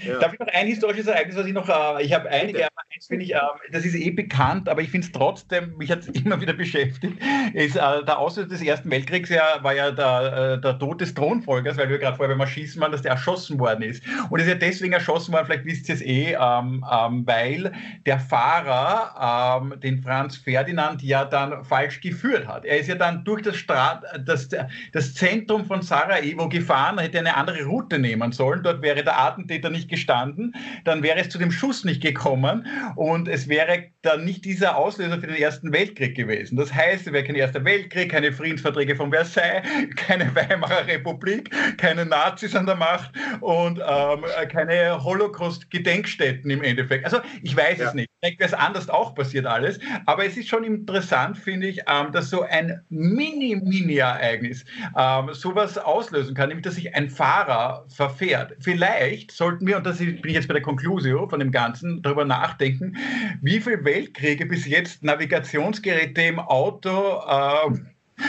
Ja. 0.02 0.18
Darf 0.18 0.33
ich 0.33 0.40
noch 0.40 0.48
ein 0.48 0.66
historisches 0.66 1.07
Ereignis, 1.07 1.37
was 1.37 1.46
ich 1.46 1.52
noch, 1.52 1.68
äh, 1.68 2.02
ich 2.02 2.12
habe 2.12 2.28
einige, 2.28 2.54
Bitte. 2.54 2.66
aber 2.66 2.83
eins 2.94 3.07
finde 3.07 3.24
ich, 3.24 3.35
äh, 3.35 3.38
das 3.70 3.85
ist 3.85 3.94
eh 3.94 4.11
bekannt, 4.11 4.68
aber 4.68 4.83
ich 4.83 4.90
finde 4.90 5.07
es 5.07 5.12
trotzdem, 5.12 5.76
mich 5.76 5.90
hat 5.90 6.00
es 6.00 6.09
immer 6.24 6.40
wieder 6.40 6.52
beschäftigt, 6.52 7.16
ist 7.52 7.76
äh, 7.76 8.04
der 8.04 8.18
Auslöser 8.18 8.48
des 8.48 8.62
Ersten 8.62 8.90
Weltkriegs 8.90 9.30
ja, 9.30 9.62
war 9.62 9.74
ja 9.74 9.92
der, 9.92 10.57
äh, 10.57 10.61
der 10.61 10.78
Tod 10.78 11.00
des 11.00 11.14
Thronfolgers, 11.14 11.76
weil 11.76 11.88
wir 11.88 11.98
gerade 11.98 12.16
vorher 12.16 12.35
beim 12.35 12.46
Schießen 12.46 12.80
waren, 12.80 12.90
dass 12.90 13.02
der 13.02 13.12
erschossen 13.12 13.59
worden 13.59 13.83
ist. 13.83 14.02
Und 14.30 14.40
ist 14.40 14.48
ja 14.48 14.54
deswegen 14.54 14.92
erschossen 14.92 15.33
worden, 15.33 15.46
vielleicht 15.46 15.64
wisst 15.64 15.88
ihr 15.88 15.94
es 15.94 16.02
eh, 16.02 16.37
ähm, 16.40 16.85
ähm, 16.90 17.26
weil 17.26 17.72
der 18.04 18.18
Fahrer 18.18 19.61
ähm, 19.62 19.78
den 19.80 20.02
Franz 20.02 20.37
Ferdinand 20.37 21.02
ja 21.02 21.24
dann 21.24 21.64
falsch 21.64 22.00
geführt 22.00 22.48
hat. 22.48 22.64
Er 22.64 22.78
ist 22.78 22.88
ja 22.88 22.96
dann 22.96 23.24
durch 23.24 23.42
das, 23.42 23.57
Stra 23.57 24.02
das, 24.24 24.48
das 24.92 25.14
Zentrum 25.14 25.64
von 25.64 25.83
Sarajevo 25.83 26.48
gefahren, 26.48 26.98
hätte 26.98 27.18
eine 27.18 27.37
andere 27.37 27.64
Route 27.64 27.98
nehmen 27.98 28.33
sollen. 28.33 28.62
Dort 28.62 28.83
wäre 28.83 29.04
der 29.04 29.18
Attentäter 29.18 29.70
nicht 29.70 29.84
nicht 29.85 29.91
gestanden, 29.91 30.55
dann 30.85 31.03
wäre 31.03 31.18
es 31.18 31.28
zu 31.28 31.39
dem 31.39 31.51
Schuss 31.51 31.85
nicht 31.85 32.03
gekommen 32.03 32.66
und 32.97 33.28
es 33.28 33.49
wäre 33.49 33.85
dann 34.03 34.24
nicht 34.24 34.45
dieser 34.45 34.76
Auslöser 34.76 35.20
für 35.20 35.26
den 35.26 35.37
Ersten 35.37 35.72
Weltkrieg 35.72 36.14
gewesen. 36.14 36.57
Das 36.57 36.72
heißt, 36.72 37.07
es 37.07 37.12
wäre 37.12 37.24
kein 37.24 37.37
Erster 37.37 37.64
Weltkrieg, 37.64 38.11
keine 38.11 38.32
Friedensverträge 38.32 38.97
von 38.97 39.11
Versailles, 39.11 39.62
keine 39.97 40.35
Weimarer 40.35 40.87
Republik, 40.87 41.51
keine 41.76 42.07
Nazis 42.07 42.55
an 42.55 42.66
der 42.66 42.76
Macht 42.76 43.12
und 43.41 43.78
ähm, 43.78 44.24
keine 44.51 45.03
Holocaust-Gedenkstätten 45.03 46.51
im 46.51 46.62
Endeffekt. 46.62 47.05
Also 47.05 47.18
ich 47.43 47.57
weiß 47.57 47.78
ja. 47.78 47.89
es 47.89 47.95
nicht. 47.95 48.09
Vielleicht 48.20 48.41
wäre 48.41 48.49
es 48.49 48.55
anders 48.55 48.89
auch 48.89 49.14
passiert 49.14 49.45
alles, 49.45 49.78
aber 50.07 50.24
es 50.24 50.37
ist 50.37 50.49
schon 50.49 50.64
interessant, 50.64 51.37
finde 51.37 51.66
ich, 51.66 51.80
ähm, 51.87 52.11
dass 52.12 52.30
so 52.30 52.43
ein 52.43 52.80
Mini-Mini-Ereignis 52.89 54.64
ähm, 54.97 55.28
sowas 55.32 55.76
auslösen 55.76 56.35
kann, 56.35 56.49
nämlich 56.49 56.64
dass 56.64 56.76
sich 56.76 56.95
ein 56.95 57.11
Fahrer 57.11 57.85
verfährt. 57.89 58.55
Vielleicht 58.61 59.30
sollten 59.30 59.66
wir, 59.66 59.74
und 59.77 59.85
das 59.85 59.99
bin 59.99 60.20
ich 60.25 60.35
jetzt 60.35 60.49
bei 60.49 60.55
der 60.55 60.62
Conclusio 60.62 61.29
von 61.29 61.41
dem 61.41 61.51
Ganzen, 61.51 62.03
darüber 62.03 62.25
nachdenken, 62.25 62.97
wie 63.41 63.61
viele 63.61 63.85
Weltkriege 63.85 64.47
bis 64.47 64.66
jetzt 64.66 65.03
Navigationsgeräte 65.03 66.22
im 66.22 66.39
Auto 66.39 67.22
äh, 67.27 67.70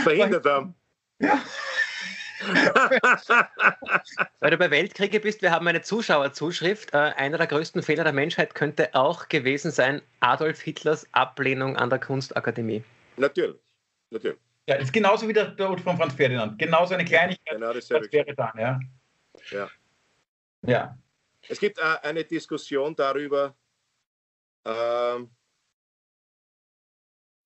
verhindert 0.03 0.45
haben. 0.45 0.75
Ja. 1.19 1.41
Weil 4.39 4.51
du 4.51 4.57
bei 4.57 4.69
Weltkriege 4.69 5.19
bist, 5.19 5.41
wir 5.41 5.51
haben 5.51 5.67
eine 5.67 5.81
Zuschauerzuschrift. 5.81 6.93
Äh, 6.93 6.97
einer 6.97 7.37
der 7.37 7.47
größten 7.47 7.81
Fehler 7.81 8.03
der 8.03 8.13
Menschheit 8.13 8.55
könnte 8.55 8.93
auch 8.93 9.29
gewesen 9.29 9.71
sein 9.71 10.01
Adolf 10.19 10.61
Hitlers 10.61 11.07
Ablehnung 11.13 11.77
an 11.77 11.89
der 11.89 11.99
Kunstakademie. 11.99 12.83
Natürlich, 13.17 13.59
natürlich. 14.09 14.39
Ja, 14.67 14.75
ist 14.75 14.93
genauso 14.93 15.27
wie 15.27 15.33
der 15.33 15.55
Tod 15.55 15.79
von 15.81 15.97
Franz 15.97 16.13
Ferdinand. 16.15 16.57
Genauso 16.57 16.95
eine 16.95 17.05
Kleinigkeit. 17.05 17.55
Genau 17.55 17.71
dasselbe. 17.71 18.11
wäre 18.11 18.33
dann, 18.33 18.51
ja. 18.57 18.79
Ja. 19.51 19.69
ja. 20.63 20.97
Es 21.47 21.59
gibt 21.59 21.77
äh, 21.79 21.97
eine 22.01 22.23
Diskussion 22.23 22.95
darüber, 22.95 23.55
ähm, 24.65 25.29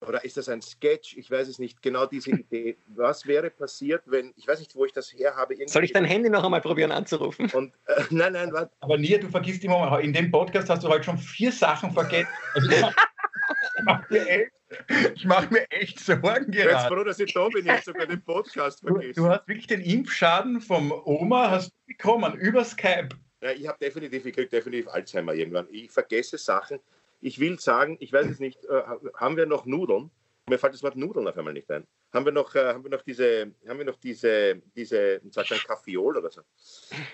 oder 0.06 0.24
ist 0.24 0.38
das 0.38 0.48
ein 0.48 0.62
Sketch? 0.62 1.16
Ich 1.18 1.30
weiß 1.30 1.46
es 1.46 1.58
nicht. 1.58 1.82
Genau 1.82 2.06
diese 2.06 2.30
Idee. 2.30 2.78
Was 2.88 3.26
wäre 3.26 3.50
passiert, 3.50 4.02
wenn, 4.06 4.32
ich 4.36 4.48
weiß 4.48 4.58
nicht, 4.58 4.74
wo 4.74 4.86
ich 4.86 4.92
das 4.92 5.12
her 5.12 5.36
habe. 5.36 5.54
Soll 5.66 5.84
ich 5.84 5.92
dein 5.92 6.06
Handy 6.06 6.30
noch 6.30 6.42
einmal 6.42 6.62
probieren 6.62 6.90
anzurufen? 6.90 7.50
Und, 7.50 7.74
äh, 7.86 8.02
nein, 8.10 8.32
nein, 8.32 8.50
warte. 8.52 8.72
Aber 8.80 8.96
Nia, 8.96 9.18
du 9.18 9.28
vergisst 9.28 9.62
immer, 9.62 10.00
in 10.00 10.14
dem 10.14 10.30
Podcast 10.30 10.70
hast 10.70 10.84
du 10.84 10.88
heute 10.88 11.04
schon 11.04 11.18
vier 11.18 11.52
Sachen 11.52 11.92
vergessen. 11.92 12.28
Also, 12.54 12.70
ich 12.70 13.84
mache 13.84 14.06
mir, 14.10 14.26
echt, 14.26 15.24
mach 15.24 15.50
mir 15.50 15.70
echt 15.70 16.00
Sorgen 16.00 16.50
gerade. 16.50 16.70
Ich 16.70 16.88
bin 16.88 16.96
froh, 16.96 17.04
dass 17.04 17.18
ich 17.18 17.34
da 17.34 17.48
bin, 17.48 17.66
jetzt 17.66 17.84
sogar 17.84 18.06
den 18.06 18.24
Podcast 18.24 18.80
vergessen. 18.80 19.12
Du, 19.14 19.22
du, 19.24 19.28
hast 19.28 19.46
wirklich 19.48 19.66
den 19.66 19.82
Impfschaden 19.82 20.62
vom 20.62 20.92
Oma 21.04 21.50
hast 21.50 21.72
du 21.72 21.76
bekommen, 21.86 22.34
über 22.36 22.64
Skype. 22.64 23.10
Ja, 23.40 23.52
ich 23.52 23.66
habe 23.66 23.78
definitiv, 23.78 24.26
ich 24.26 24.34
kriege 24.34 24.48
definitiv 24.48 24.88
Alzheimer 24.88 25.34
irgendwann. 25.34 25.66
Ich 25.70 25.90
vergesse 25.90 26.36
Sachen. 26.36 26.78
Ich 27.20 27.38
will 27.38 27.58
sagen, 27.58 27.96
ich 28.00 28.12
weiß 28.12 28.26
es 28.26 28.38
nicht, 28.38 28.64
äh, 28.64 28.82
haben 29.14 29.36
wir 29.36 29.46
noch 29.46 29.66
Nudeln? 29.66 30.10
Mir 30.48 30.58
fällt 30.58 30.74
das 30.74 30.82
Wort 30.82 30.96
Nudeln 30.96 31.28
auf 31.28 31.36
einmal 31.36 31.52
nicht 31.52 31.70
ein. 31.70 31.86
Haben 32.12 32.24
wir 32.24 32.32
noch, 32.32 32.54
äh, 32.54 32.72
haben 32.72 32.82
wir 32.82 32.90
noch 32.90 33.02
diese, 33.02 33.52
haben 33.66 33.78
wir 33.78 33.84
noch 33.84 33.96
diese, 33.96 34.60
diese, 34.74 35.20
sagt 35.30 35.50
man 35.50 35.60
Kaffeeol 35.60 36.16
oder 36.16 36.30
so? 36.30 36.42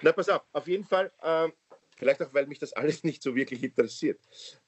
Na, 0.03 0.12
pass 0.12 0.29
auf, 0.29 0.43
auf 0.53 0.66
jeden 0.66 0.85
Fall, 0.85 1.12
äh, 1.22 1.49
vielleicht 1.97 2.22
auch, 2.22 2.33
weil 2.33 2.47
mich 2.47 2.59
das 2.59 2.72
alles 2.72 3.05
nicht 3.05 3.22
so 3.22 3.35
wirklich 3.35 3.62
interessiert. 3.62 4.20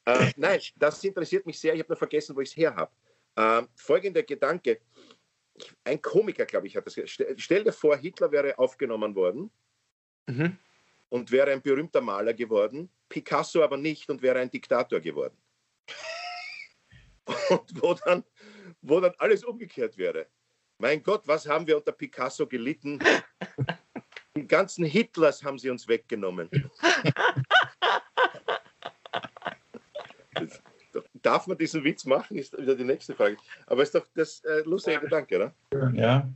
Äh, 0.04 0.32
nein, 0.36 0.60
das 0.76 1.02
interessiert 1.02 1.46
mich 1.46 1.58
sehr. 1.58 1.74
Ich 1.74 1.80
habe 1.80 1.92
nur 1.92 1.98
vergessen, 1.98 2.36
wo 2.36 2.40
ich 2.40 2.50
es 2.50 2.56
her 2.56 2.74
habe. 2.74 2.92
Äh, 3.36 3.66
folgender 3.74 4.22
Gedanke. 4.22 4.80
Ein 5.82 6.00
Komiker, 6.00 6.46
glaube 6.46 6.66
ich, 6.68 6.76
hat 6.76 6.86
das. 6.86 7.00
Stell 7.36 7.64
dir 7.64 7.72
vor, 7.72 7.96
Hitler 7.96 8.30
wäre 8.30 8.58
aufgenommen 8.58 9.14
worden. 9.14 9.50
Mhm 10.26 10.56
und 11.08 11.30
wäre 11.30 11.50
ein 11.50 11.62
berühmter 11.62 12.00
Maler 12.00 12.34
geworden, 12.34 12.90
Picasso 13.08 13.62
aber 13.62 13.76
nicht 13.76 14.08
und 14.10 14.22
wäre 14.22 14.38
ein 14.38 14.50
Diktator 14.50 15.00
geworden. 15.00 15.36
Und 17.50 17.82
wo 17.82 17.92
dann, 17.94 18.24
wo 18.80 19.00
dann 19.00 19.12
alles 19.18 19.44
umgekehrt 19.44 19.98
wäre. 19.98 20.28
Mein 20.78 21.02
Gott, 21.02 21.26
was 21.26 21.46
haben 21.46 21.66
wir 21.66 21.76
unter 21.76 21.92
Picasso 21.92 22.46
gelitten? 22.46 22.98
Die 24.36 24.46
ganzen 24.46 24.84
Hitlers 24.84 25.42
haben 25.42 25.58
sie 25.58 25.68
uns 25.68 25.88
weggenommen. 25.88 26.48
Darf 31.14 31.46
man 31.46 31.58
diesen 31.58 31.84
Witz 31.84 32.04
machen, 32.04 32.38
ist 32.38 32.56
wieder 32.56 32.76
die 32.76 32.84
nächste 32.84 33.14
Frage. 33.14 33.36
Aber 33.66 33.82
ist 33.82 33.94
doch 33.94 34.06
das 34.14 34.42
äh, 34.44 34.60
lustige 34.60 35.00
Gedanke, 35.00 35.36
oder? 35.36 35.52
Ja. 35.92 36.28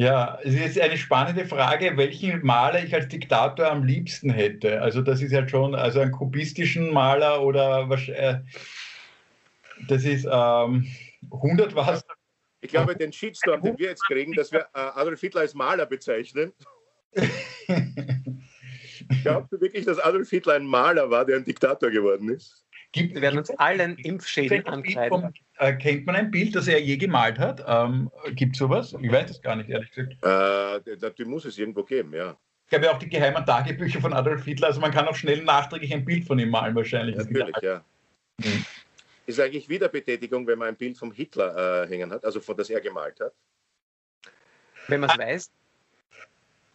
Ja, 0.00 0.38
es 0.42 0.54
ist 0.54 0.80
eine 0.80 0.96
spannende 0.96 1.44
Frage, 1.44 1.94
welchen 1.98 2.42
Maler 2.42 2.82
ich 2.82 2.94
als 2.94 3.08
Diktator 3.08 3.70
am 3.70 3.84
liebsten 3.84 4.30
hätte. 4.30 4.80
Also 4.80 5.02
das 5.02 5.20
ist 5.20 5.30
ja 5.30 5.46
schon, 5.46 5.74
also 5.74 6.00
einen 6.00 6.10
kubistischen 6.10 6.90
Maler 6.90 7.42
oder 7.42 7.86
was, 7.90 8.08
äh, 8.08 8.38
das 9.88 10.04
ist 10.04 10.24
ähm, 10.24 10.86
100 11.30 11.74
was. 11.74 12.02
Ich 12.62 12.70
glaube, 12.70 12.96
den 12.96 13.12
Shitstorm, 13.12 13.60
den 13.60 13.76
wir 13.76 13.90
jetzt 13.90 14.02
kriegen, 14.06 14.32
dass 14.32 14.50
wir 14.50 14.60
äh, 14.72 14.78
Adolf 14.94 15.20
Hitler 15.20 15.42
als 15.42 15.52
Maler 15.52 15.84
bezeichnen. 15.84 16.54
Glaubst 19.22 19.52
du 19.52 19.60
wirklich, 19.60 19.84
dass 19.84 19.98
Adolf 19.98 20.30
Hitler 20.30 20.54
ein 20.54 20.64
Maler 20.64 21.10
war, 21.10 21.26
der 21.26 21.36
ein 21.36 21.44
Diktator 21.44 21.90
geworden 21.90 22.30
ist? 22.30 22.64
Gibt, 22.92 23.14
wir 23.14 23.22
werden 23.22 23.38
uns 23.38 23.50
allen 23.50 23.96
Impfschäden 23.98 24.66
ankreiden. 24.66 25.32
Äh, 25.58 25.74
kennt 25.74 26.06
man 26.06 26.16
ein 26.16 26.30
Bild, 26.30 26.56
das 26.56 26.66
er 26.66 26.80
je 26.80 26.96
gemalt 26.96 27.38
hat? 27.38 27.62
Ähm, 27.66 28.10
Gibt 28.32 28.56
es 28.56 28.58
sowas? 28.58 28.94
Ich 29.00 29.12
weiß 29.12 29.30
es 29.30 29.42
gar 29.42 29.54
nicht, 29.54 29.70
ehrlich 29.70 29.90
gesagt. 29.92 30.16
Äh, 30.24 31.10
die 31.16 31.24
muss 31.24 31.44
es 31.44 31.56
irgendwo 31.56 31.84
geben, 31.84 32.12
ja. 32.14 32.36
Ich 32.66 32.74
habe 32.74 32.86
ja 32.86 32.92
auch 32.92 32.98
die 32.98 33.08
geheimen 33.08 33.44
Tagebücher 33.44 34.00
von 34.00 34.12
Adolf 34.12 34.44
Hitler, 34.44 34.68
also 34.68 34.80
man 34.80 34.92
kann 34.92 35.06
auch 35.06 35.14
schnell 35.14 35.42
nachträglich 35.42 35.92
ein 35.92 36.04
Bild 36.04 36.24
von 36.24 36.38
ihm 36.38 36.50
malen, 36.50 36.74
wahrscheinlich. 36.74 37.16
Natürlich, 37.16 37.56
ja. 37.62 37.84
Mhm. 38.38 38.64
Ist 39.26 39.38
eigentlich 39.38 39.68
Wiederbetätigung, 39.68 40.46
wenn 40.46 40.58
man 40.58 40.68
ein 40.68 40.76
Bild 40.76 40.98
vom 40.98 41.12
Hitler 41.12 41.84
äh, 41.84 41.88
hängen 41.88 42.10
hat, 42.10 42.24
also 42.24 42.40
von 42.40 42.56
das 42.56 42.70
er 42.70 42.80
gemalt 42.80 43.20
hat? 43.20 43.32
Wenn 44.88 45.00
man 45.00 45.10
es 45.10 45.18
weiß. 45.18 45.50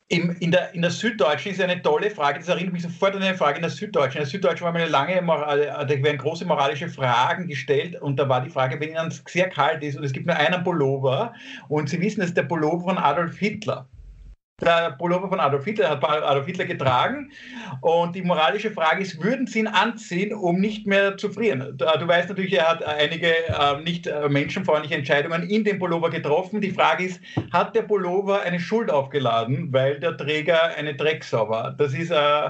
Im, 0.07 0.35
in, 0.39 0.51
der, 0.51 0.71
in 0.75 0.83
der 0.83 0.91
Süddeutschen 0.91 1.51
ist 1.51 1.61
eine 1.61 1.81
tolle 1.81 2.11
Frage, 2.11 2.37
das 2.37 2.47
erinnert 2.47 2.73
mich 2.73 2.83
sofort 2.83 3.15
an 3.15 3.23
eine 3.23 3.35
Frage 3.35 3.55
in 3.55 3.63
der 3.63 3.71
Süddeutschen. 3.71 4.19
In 4.19 4.25
der 4.25 4.29
Süddeutschen 4.29 4.63
war 4.63 4.75
eine 4.75 4.85
lange, 4.85 5.19
Moral, 5.23 5.65
da 5.65 5.89
werden 5.89 6.19
große 6.19 6.45
moralische 6.45 6.89
Fragen 6.89 7.47
gestellt 7.47 7.99
und 7.99 8.19
da 8.19 8.29
war 8.29 8.41
die 8.41 8.51
Frage, 8.51 8.79
wenn 8.79 8.89
Ihnen 8.89 9.11
sehr 9.27 9.49
kalt 9.49 9.81
ist 9.81 9.97
und 9.97 10.03
es 10.03 10.13
gibt 10.13 10.27
nur 10.27 10.35
einen 10.35 10.63
Pullover 10.63 11.33
und 11.69 11.89
Sie 11.89 11.99
wissen, 11.99 12.19
das 12.19 12.29
ist 12.29 12.37
der 12.37 12.43
Pullover 12.43 12.83
von 12.83 12.97
Adolf 12.99 13.35
Hitler 13.37 13.87
der 14.61 14.91
Pullover 14.91 15.27
von 15.27 15.39
Adolf 15.39 15.65
Hitler 15.65 15.89
hat 15.89 16.03
Adolf 16.03 16.45
Hitler 16.45 16.65
getragen. 16.65 17.31
Und 17.81 18.15
die 18.15 18.21
moralische 18.21 18.71
Frage 18.71 19.01
ist, 19.01 19.21
würden 19.21 19.47
Sie 19.47 19.59
ihn 19.59 19.67
anziehen, 19.67 20.33
um 20.33 20.59
nicht 20.59 20.87
mehr 20.87 21.17
zu 21.17 21.29
frieren? 21.29 21.77
Du 21.77 21.85
weißt 21.85 22.29
natürlich, 22.29 22.53
er 22.53 22.69
hat 22.69 22.83
einige 22.83 23.27
äh, 23.27 23.81
nicht 23.83 24.07
äh, 24.07 24.29
menschenfreundliche 24.29 24.95
Entscheidungen 24.95 25.49
in 25.49 25.65
dem 25.65 25.77
Pullover 25.79 26.09
getroffen. 26.09 26.61
Die 26.61 26.71
Frage 26.71 27.05
ist, 27.05 27.21
hat 27.51 27.75
der 27.75 27.81
Pullover 27.81 28.43
eine 28.43 28.59
Schuld 28.59 28.89
aufgeladen, 28.89 29.73
weil 29.73 29.99
der 29.99 30.15
Träger 30.15 30.75
eine 30.77 30.95
Drecksau 30.95 31.49
war? 31.49 31.71
Das 31.71 31.93
ist, 31.93 32.11
äh, 32.11 32.49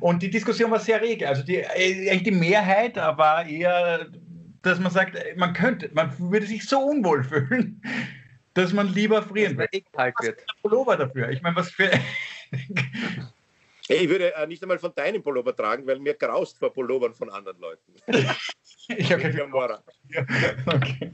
und 0.00 0.22
die 0.22 0.30
Diskussion 0.30 0.72
war 0.72 0.80
sehr 0.80 1.00
rege. 1.00 1.28
Also 1.28 1.44
die, 1.44 1.58
äh, 1.58 2.16
die 2.16 2.32
Mehrheit 2.32 2.96
war 2.96 3.46
eher, 3.46 4.06
dass 4.62 4.80
man 4.80 4.90
sagt, 4.90 5.16
man 5.36 5.52
könnte, 5.52 5.88
man 5.94 6.12
würde 6.18 6.46
sich 6.46 6.64
so 6.64 6.80
unwohl 6.80 7.22
fühlen 7.24 7.80
dass 8.54 8.72
man 8.72 8.92
lieber 8.92 9.22
frieren 9.22 9.58
will. 9.58 9.68
Kalt 9.92 10.14
wird. 10.22 10.44
Pullover 10.62 10.96
dafür. 10.96 11.28
Ich 11.30 11.42
meine, 11.42 11.56
was 11.56 11.70
für. 11.70 11.90
Ich 13.86 14.08
würde 14.08 14.34
äh, 14.34 14.46
nicht 14.46 14.62
einmal 14.62 14.78
von 14.78 14.94
deinem 14.94 15.22
Pullover 15.22 15.54
tragen, 15.54 15.86
weil 15.86 15.98
mir 15.98 16.14
graust 16.14 16.58
vor 16.58 16.72
Pullovern 16.72 17.12
von 17.12 17.28
anderen 17.28 17.60
Leuten. 17.60 17.92
ich 18.88 19.12
habe 19.12 19.20
keine 19.22 19.46
Mora. 19.46 19.82
Ja, 20.08 20.22
okay. 20.66 21.10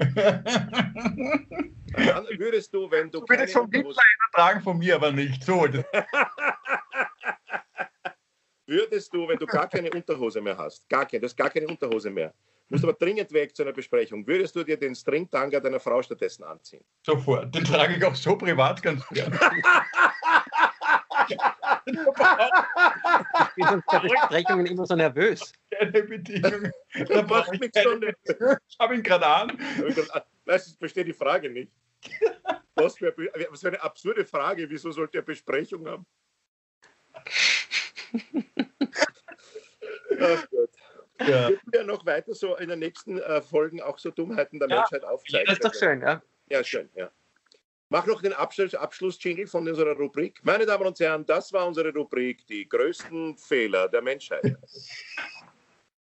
Dann 1.92 2.26
würdest 2.38 2.72
du, 2.72 2.88
wenn 2.88 3.10
du. 3.10 3.18
Du 3.20 3.28
würdest 3.28 3.54
von 3.54 3.68
mir 3.68 3.84
tragen, 4.32 4.60
von 4.62 4.78
mir 4.78 4.94
aber 4.94 5.10
nicht. 5.10 5.42
So. 5.42 5.66
würdest 8.70 9.12
du, 9.12 9.28
wenn 9.28 9.36
du 9.36 9.44
gar 9.46 9.68
keine 9.68 9.90
Unterhose 9.90 10.40
mehr 10.40 10.56
hast, 10.56 10.88
gar 10.88 11.04
keine, 11.04 11.20
du 11.20 11.26
hast 11.26 11.36
gar 11.36 11.50
keine 11.50 11.66
Unterhose 11.66 12.08
mehr, 12.08 12.32
musst 12.68 12.84
aber 12.84 12.94
dringend 12.94 13.30
weg 13.32 13.54
zu 13.54 13.62
einer 13.62 13.72
Besprechung. 13.72 14.26
Würdest 14.26 14.54
du 14.56 14.64
dir 14.64 14.78
den 14.78 14.94
Stringtanga 14.94 15.60
deiner 15.60 15.80
Frau 15.80 16.00
stattdessen 16.02 16.44
anziehen? 16.44 16.84
Sofort. 17.04 17.54
Den 17.54 17.64
trage 17.64 17.96
ich 17.96 18.04
auch 18.04 18.14
so 18.14 18.36
privat 18.36 18.80
ganz 18.82 19.06
gern. 19.08 19.32
ich 21.26 21.36
bin 23.56 23.66
sonst 23.68 23.86
bei 23.86 23.98
Besprechungen 23.98 24.66
immer 24.66 24.86
so 24.86 24.94
nervös. 24.94 25.52
Keine 25.70 26.02
Bedingung. 26.04 26.70
Da 27.08 27.22
macht 27.22 27.60
mich 27.60 27.72
schon 27.82 28.02
Ich 28.02 28.78
habe 28.78 28.94
ihn 28.94 29.02
gerade 29.02 29.26
an. 29.26 29.58
Weißt 30.44 30.68
du, 30.68 30.70
ich 30.70 30.78
verstehe 30.78 31.04
die 31.04 31.12
Frage 31.12 31.50
nicht. 31.50 31.72
Was 32.76 32.96
für, 32.96 33.14
was 33.50 33.60
für 33.60 33.68
eine 33.68 33.82
absurde 33.82 34.24
Frage. 34.24 34.70
Wieso 34.70 34.92
sollte 34.92 35.18
er 35.18 35.22
Besprechung 35.22 35.86
haben? 35.88 36.06
Ach 40.20 40.50
Gott. 40.50 40.70
Ja. 41.20 41.50
Wir 41.50 41.80
ja 41.80 41.84
noch 41.84 42.06
weiter 42.06 42.34
so 42.34 42.56
in 42.56 42.68
den 42.68 42.78
nächsten 42.78 43.18
äh, 43.18 43.42
Folgen 43.42 43.82
auch 43.82 43.98
so 43.98 44.10
Dummheiten 44.10 44.58
der 44.58 44.68
ja, 44.68 44.76
Menschheit 44.78 45.04
aufzeigen. 45.04 45.46
Das 45.46 45.58
ist 45.58 45.64
doch 45.64 45.74
schön, 45.74 46.00
ja. 46.00 46.22
Ja, 46.48 46.64
schön, 46.64 46.88
ja. 46.94 47.10
Mach 47.90 48.06
noch 48.06 48.22
den 48.22 48.32
Abschluss, 48.32 48.74
Abschlussjingle 48.74 49.46
von 49.46 49.68
unserer 49.68 49.96
Rubrik. 49.96 50.40
Meine 50.44 50.64
Damen 50.64 50.86
und 50.86 50.98
Herren, 51.00 51.26
das 51.26 51.52
war 51.52 51.66
unsere 51.66 51.92
Rubrik, 51.92 52.46
die 52.46 52.68
größten 52.68 53.36
Fehler 53.36 53.88
der 53.88 54.00
Menschheit. 54.00 54.56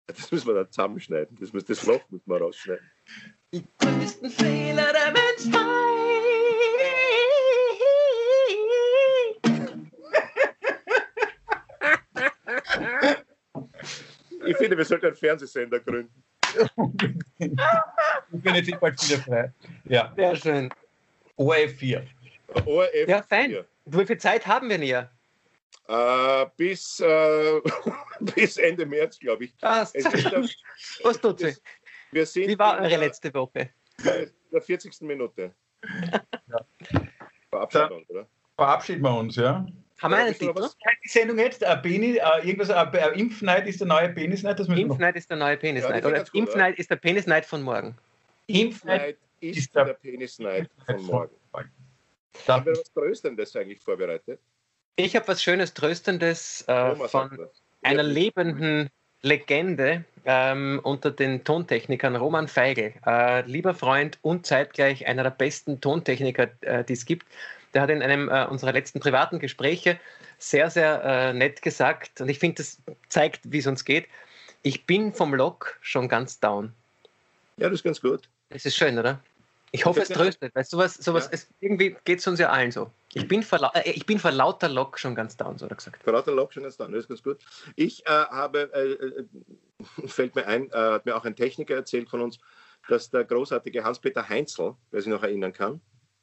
Das 0.06 0.32
müssen 0.32 0.46
wir 0.48 0.54
dann 0.54 0.70
zusammenschneiden. 0.70 1.36
Das, 1.38 1.52
muss, 1.52 1.64
das 1.66 1.84
Loch 1.84 2.00
müssen 2.08 2.30
wir 2.30 2.38
rausschneiden. 2.38 2.90
Die 3.52 3.62
größten 3.78 4.30
Fehler 4.30 4.92
der 4.92 5.12
Menschheit. 5.12 6.17
Finde, 14.68 14.76
wir 14.78 14.84
sollten 14.84 15.06
einen 15.06 15.16
Fernsehsender 15.16 15.80
gründen. 15.80 16.22
ich 17.38 18.42
bin 18.42 18.54
jetzt 18.54 18.80
bald 18.80 19.02
wieder 19.08 19.22
frei. 19.22 19.52
Ja. 19.84 20.12
Sehr 20.14 20.36
schön. 20.36 20.68
ORF 21.36 21.72
4. 21.76 22.06
ORF 22.66 23.08
Ja, 23.08 23.22
fein. 23.22 23.56
Wie 23.86 24.04
viel 24.06 24.18
Zeit 24.18 24.46
haben 24.46 24.68
wir 24.68 24.76
näher? 24.76 25.10
Äh, 25.88 26.46
bis, 26.58 27.00
äh, 27.00 27.60
bis 28.34 28.58
Ende 28.58 28.84
März, 28.84 29.18
glaube 29.18 29.44
ich. 29.44 29.56
Der, 29.56 29.88
was 31.02 31.20
tut 31.20 31.38
sie? 31.40 31.54
wir 32.12 32.26
sind 32.26 32.48
Wie 32.48 32.58
war 32.58 32.74
in 32.76 32.80
eure 32.82 32.90
der- 32.90 32.98
letzte 32.98 33.32
Woche? 33.32 33.70
in 34.04 34.30
der 34.52 34.60
40. 34.60 35.00
Minute. 35.02 35.54
Verabschiedung, 37.50 38.04
oder? 38.08 38.26
Verabschieden 38.54 39.02
wir 39.02 39.16
uns, 39.16 39.36
ja. 39.36 39.66
Haben 40.00 40.10
wir 40.12 40.18
einen 40.18 40.34
Titel? 40.38 40.54
was? 40.54 40.76
Die 41.04 41.08
Sendung 41.08 41.38
jetzt, 41.38 41.62
äh, 41.62 41.76
Beni, 41.82 42.16
äh, 42.18 42.46
irgendwas, 42.46 42.68
äh, 42.70 42.98
äh, 42.98 43.18
Impfneid 43.20 43.66
ist 43.66 43.80
der 43.80 43.88
neue 43.88 44.08
Penisneid. 44.10 44.60
Impfneid 44.60 45.16
ist 45.16 45.28
der 45.30 45.36
neue 45.36 45.56
Penisneid. 45.56 46.04
Ja, 46.04 46.08
oder 46.10 46.24
Impfneid 46.32 46.78
ist 46.78 46.90
der 46.90 46.96
Penisneid 46.96 47.44
von 47.46 47.62
morgen. 47.62 47.96
Impfneid. 48.46 49.00
Neid 49.00 49.16
ist 49.40 49.58
Ist 49.58 49.74
der- 49.74 49.84
der 49.86 49.92
Penisneid 49.94 50.68
von 50.86 51.02
morgen. 51.04 51.34
Da, 52.46 52.54
Haben 52.54 52.66
wir 52.66 52.72
was 52.72 52.92
Tröstendes 52.92 53.56
eigentlich 53.56 53.80
vorbereitet? 53.80 54.40
Ich 54.96 55.14
habe 55.16 55.26
was 55.28 55.42
Schönes, 55.42 55.74
Tröstendes 55.74 56.64
äh, 56.68 56.94
von 57.08 57.30
einer 57.82 58.02
Ja, 58.02 58.08
lebenden 58.08 58.88
Legende 59.22 60.04
ähm, 60.24 60.80
unter 60.84 61.10
den 61.10 61.42
Tontechnikern, 61.42 62.14
Roman 62.16 62.46
Feigl. 62.46 62.94
Äh, 63.04 63.42
lieber 63.42 63.74
Freund 63.74 64.18
und 64.22 64.46
zeitgleich 64.46 65.06
einer 65.06 65.24
der 65.24 65.30
besten 65.30 65.80
Tontechniker, 65.80 66.48
äh, 66.60 66.84
die 66.84 66.92
es 66.92 67.04
gibt. 67.04 67.26
Der 67.74 67.82
hat 67.82 67.90
in 67.90 68.02
einem 68.02 68.28
äh, 68.28 68.46
unserer 68.46 68.72
letzten 68.72 69.00
privaten 69.00 69.38
Gespräche 69.38 69.98
sehr, 70.38 70.70
sehr 70.70 71.02
äh, 71.04 71.32
nett 71.32 71.62
gesagt, 71.62 72.20
und 72.20 72.28
ich 72.28 72.38
finde, 72.38 72.56
das 72.56 72.80
zeigt, 73.08 73.40
wie 73.52 73.58
es 73.58 73.66
uns 73.66 73.84
geht. 73.84 74.08
Ich 74.62 74.86
bin 74.86 75.12
vom 75.12 75.34
Lok 75.34 75.78
schon 75.80 76.08
ganz 76.08 76.40
down. 76.40 76.72
Ja, 77.56 77.68
das 77.68 77.80
ist 77.80 77.84
ganz 77.84 78.00
gut. 78.00 78.28
Das 78.50 78.64
ist 78.64 78.76
schön, 78.76 78.98
oder? 78.98 79.20
Ich 79.70 79.84
hoffe, 79.84 80.00
es 80.00 80.08
tröstet, 80.08 80.54
weil 80.54 80.64
sowas, 80.64 80.94
sowas 80.94 81.26
Ja. 81.26 81.30
es, 81.32 81.48
irgendwie 81.60 81.96
geht 82.04 82.20
es 82.20 82.26
uns 82.26 82.40
ja 82.40 82.50
allen 82.50 82.70
so. 82.70 82.90
Ich 83.12 83.28
bin, 83.28 83.42
vor, 83.42 83.70
äh, 83.74 83.90
ich 83.90 84.06
bin 84.06 84.18
vor 84.18 84.30
lauter 84.30 84.68
Lok 84.68 84.98
schon 84.98 85.14
ganz 85.14 85.36
down, 85.36 85.58
so 85.58 85.66
hat 85.66 85.72
er 85.72 85.76
gesagt. 85.76 86.02
Vor 86.02 86.14
lauter 86.14 86.32
Lock 86.32 86.54
schon 86.54 86.62
jetzt 86.62 86.80
dran, 86.80 86.92
das 86.92 87.02
ist 87.02 87.08
ganz 87.08 87.22
gut. 87.22 87.38
Ich 87.76 88.06
äh, 88.06 88.10
habe, 88.10 88.70
äh, 88.72 88.92
äh, 88.92 89.24
fällt 90.08 90.34
mir 90.34 90.46
ein, 90.46 90.70
äh, 90.70 90.76
hat 90.76 91.04
mir 91.04 91.16
auch 91.16 91.24
ein 91.24 91.36
Techniker 91.36 91.74
erzählt 91.74 92.08
von 92.08 92.22
uns, 92.22 92.38
dass 92.88 93.10
der 93.10 93.24
großartige 93.24 93.84
Hans-Peter 93.84 94.26
Heinzel, 94.26 94.74
wer 94.90 95.02
sich 95.02 95.10
noch 95.10 95.22
erinnern 95.22 95.52
kann, 95.52 95.80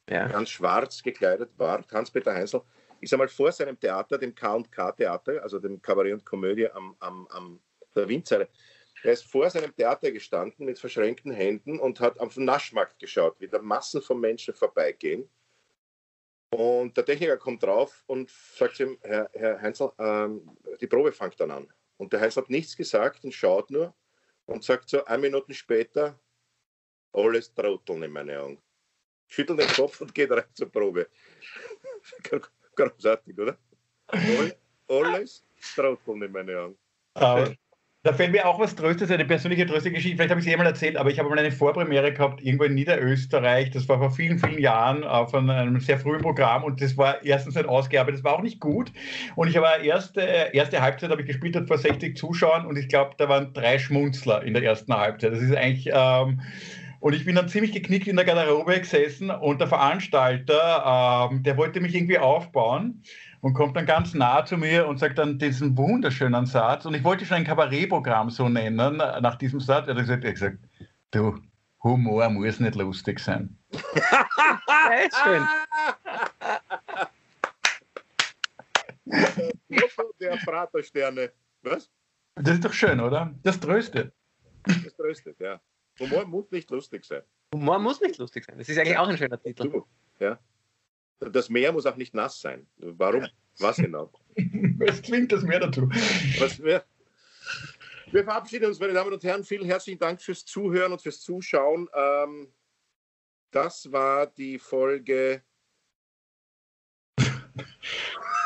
Ja. 0.08 0.28
ganz 0.28 0.50
schwarz 0.50 1.02
gekleidet 1.02 1.50
war, 1.56 1.84
Hans-Peter 1.90 2.34
Heinzel, 2.34 2.62
ist 3.00 3.12
einmal 3.12 3.28
vor 3.28 3.52
seinem 3.52 3.78
Theater, 3.78 4.18
dem 4.18 4.34
K&K-Theater, 4.34 5.42
also 5.42 5.58
dem 5.58 5.82
Kabarett 5.82 6.14
und 6.14 6.24
Komödie 6.24 6.70
am, 6.70 6.96
am, 7.00 7.26
am 7.28 7.60
der 7.94 8.08
Windseite, 8.08 8.48
er 9.02 9.12
ist 9.12 9.24
vor 9.24 9.48
seinem 9.50 9.74
Theater 9.74 10.10
gestanden 10.10 10.66
mit 10.66 10.78
verschränkten 10.78 11.32
Händen 11.32 11.78
und 11.78 12.00
hat 12.00 12.18
den 12.18 12.44
Naschmarkt 12.44 12.98
geschaut, 12.98 13.36
wie 13.40 13.48
da 13.48 13.60
Massen 13.60 14.02
von 14.02 14.18
Menschen 14.18 14.54
vorbeigehen. 14.54 15.28
Und 16.50 16.96
der 16.96 17.04
Techniker 17.04 17.36
kommt 17.36 17.62
drauf 17.62 18.02
und 18.06 18.30
sagt 18.30 18.80
ihm, 18.80 18.98
Herr, 19.02 19.28
Herr 19.32 19.60
Heinzel, 19.60 19.92
ähm, 19.98 20.56
die 20.80 20.86
Probe 20.86 21.12
fängt 21.12 21.38
dann 21.40 21.50
an. 21.50 21.72
Und 21.98 22.12
der 22.12 22.20
Heinzel 22.20 22.42
hat 22.42 22.50
nichts 22.50 22.76
gesagt 22.76 23.24
und 23.24 23.32
schaut 23.32 23.70
nur 23.70 23.94
und 24.46 24.64
sagt 24.64 24.88
so, 24.88 25.04
ein 25.04 25.20
Minuten 25.20 25.54
später, 25.54 26.18
alles 27.12 27.52
Trotteln 27.52 28.02
in 28.02 28.12
meine 28.12 28.40
Augen. 28.40 28.62
Schüttelt 29.28 29.60
den 29.60 29.68
Kopf 29.68 30.00
und 30.00 30.14
geht 30.14 30.30
rein 30.30 30.44
zur 30.54 30.70
Probe. 30.70 31.08
Großartig, 32.74 33.38
oder? 33.38 33.56
All, 34.08 34.56
alles 34.88 35.44
Trotteln 35.74 36.22
in 36.22 36.32
meine 36.32 36.58
Augen. 36.58 36.76
Aber 37.14 37.54
da 38.06 38.12
fällt 38.12 38.30
mir 38.30 38.46
auch 38.46 38.60
was 38.60 38.76
Tröstes, 38.76 39.10
eine 39.10 39.24
persönliche 39.24 39.66
Tröstegeschichte. 39.66 40.16
Vielleicht 40.16 40.30
habe 40.30 40.40
ich 40.40 40.46
es 40.46 40.52
eh 40.52 40.56
mal 40.56 40.66
erzählt, 40.66 40.96
aber 40.96 41.10
ich 41.10 41.18
habe 41.18 41.28
mal 41.28 41.38
eine 41.40 41.50
Vorpremiere 41.50 42.12
gehabt, 42.12 42.40
irgendwo 42.40 42.62
in 42.62 42.74
Niederösterreich. 42.74 43.72
Das 43.72 43.88
war 43.88 43.98
vor 43.98 44.12
vielen, 44.12 44.38
vielen 44.38 44.60
Jahren 44.60 45.02
auf 45.02 45.34
einem 45.34 45.80
sehr 45.80 45.98
frühen 45.98 46.20
Programm 46.20 46.62
und 46.62 46.80
das 46.80 46.96
war 46.96 47.24
erstens 47.24 47.56
nicht 47.56 47.68
ausgearbeitet, 47.68 48.18
das 48.18 48.24
war 48.24 48.34
auch 48.34 48.42
nicht 48.42 48.60
gut. 48.60 48.92
Und 49.34 49.48
ich 49.48 49.56
habe 49.56 49.84
erste, 49.84 50.20
erste 50.20 50.80
Halbzeit 50.80 51.10
habe 51.10 51.22
ich 51.22 51.26
gespielt 51.26 51.56
vor 51.66 51.78
60 51.78 52.16
Zuschauern 52.16 52.64
und 52.66 52.76
ich 52.76 52.88
glaube, 52.88 53.16
da 53.18 53.28
waren 53.28 53.52
drei 53.52 53.80
Schmunzler 53.80 54.44
in 54.44 54.54
der 54.54 54.62
ersten 54.62 54.94
Halbzeit. 54.94 55.32
Das 55.32 55.42
ist 55.42 55.56
eigentlich. 55.56 55.90
Ähm, 55.92 56.42
und 57.06 57.12
ich 57.12 57.24
bin 57.24 57.36
dann 57.36 57.48
ziemlich 57.48 57.70
geknickt 57.70 58.08
in 58.08 58.16
der 58.16 58.24
Garderobe 58.24 58.80
gesessen 58.80 59.30
und 59.30 59.60
der 59.60 59.68
Veranstalter, 59.68 61.30
ähm, 61.30 61.44
der 61.44 61.56
wollte 61.56 61.80
mich 61.80 61.94
irgendwie 61.94 62.18
aufbauen 62.18 63.04
und 63.42 63.54
kommt 63.54 63.76
dann 63.76 63.86
ganz 63.86 64.12
nah 64.12 64.44
zu 64.44 64.56
mir 64.56 64.88
und 64.88 64.98
sagt 64.98 65.18
dann 65.18 65.38
diesen 65.38 65.78
wunderschönen 65.78 66.46
Satz. 66.46 66.84
Und 66.84 66.94
ich 66.94 67.04
wollte 67.04 67.24
schon 67.24 67.36
ein 67.36 67.44
Kabarettprogramm 67.44 68.30
so 68.30 68.48
nennen, 68.48 68.96
nach 68.96 69.36
diesem 69.36 69.60
Satz. 69.60 69.86
Er 69.86 69.94
hat 69.94 70.20
gesagt, 70.20 70.58
du, 71.12 71.38
Humor 71.84 72.28
muss 72.28 72.58
nicht 72.58 72.74
lustig 72.74 73.20
sein. 73.20 73.56
Sehr 73.70 75.08
schön. 75.22 75.46
Der 80.18 80.38
Pratersterne. 80.44 81.30
Was? 81.62 81.88
Das 82.34 82.54
ist 82.54 82.64
doch 82.64 82.72
schön, 82.72 82.98
oder? 82.98 83.32
Das 83.44 83.60
tröstet. 83.60 84.12
Das 84.64 84.96
tröstet, 84.96 85.38
ja. 85.38 85.60
Humor 86.00 86.24
muss 86.26 86.50
nicht 86.50 86.70
lustig 86.70 87.04
sein. 87.04 87.22
Humor 87.54 87.78
muss 87.78 88.00
nicht 88.00 88.18
lustig 88.18 88.44
sein. 88.44 88.58
Das 88.58 88.68
ist 88.68 88.78
eigentlich 88.78 88.98
auch 88.98 89.08
ein 89.08 89.16
schöner 89.16 89.40
Titel. 89.40 89.70
Du, 89.70 89.86
ja. 90.18 90.38
Das 91.18 91.48
Meer 91.48 91.72
muss 91.72 91.86
auch 91.86 91.96
nicht 91.96 92.14
nass 92.14 92.40
sein. 92.40 92.66
Warum? 92.76 93.26
Was 93.58 93.76
genau? 93.76 94.12
Es 94.80 95.00
klingt 95.00 95.32
das 95.32 95.42
mehr 95.42 95.60
dazu. 95.60 95.88
Was 96.38 96.62
wir, 96.62 96.84
wir 98.10 98.24
verabschieden 98.24 98.66
uns, 98.66 98.78
meine 98.78 98.92
Damen 98.92 99.12
und 99.12 99.24
Herren. 99.24 99.42
Vielen 99.44 99.64
herzlichen 99.64 99.98
Dank 99.98 100.20
fürs 100.20 100.44
Zuhören 100.44 100.92
und 100.92 101.00
fürs 101.00 101.22
Zuschauen. 101.22 101.88
Ähm, 101.94 102.52
das 103.50 103.90
war 103.90 104.26
die 104.26 104.58
Folge 104.58 105.42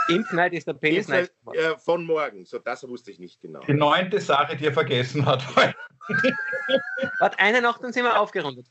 Impfneid 0.09 0.53
ist 0.53 0.67
der 0.67 0.75
Penisneid. 0.75 1.33
äh, 1.53 1.77
von 1.79 2.05
morgen. 2.05 2.45
So, 2.45 2.59
das 2.59 2.87
wusste 2.89 3.11
ich 3.11 3.19
nicht 3.19 3.41
genau. 3.41 3.61
Die 3.61 3.75
neunte 3.75 4.21
Sache, 4.21 4.57
die 4.57 4.67
er 4.67 4.73
vergessen 4.73 5.25
hat. 5.27 5.45
Warte, 7.19 7.39
eine 7.39 7.61
Nacht, 7.61 7.83
dann 7.83 7.93
sind 7.93 8.05
wir 8.05 8.19
aufgerundet. 8.21 8.67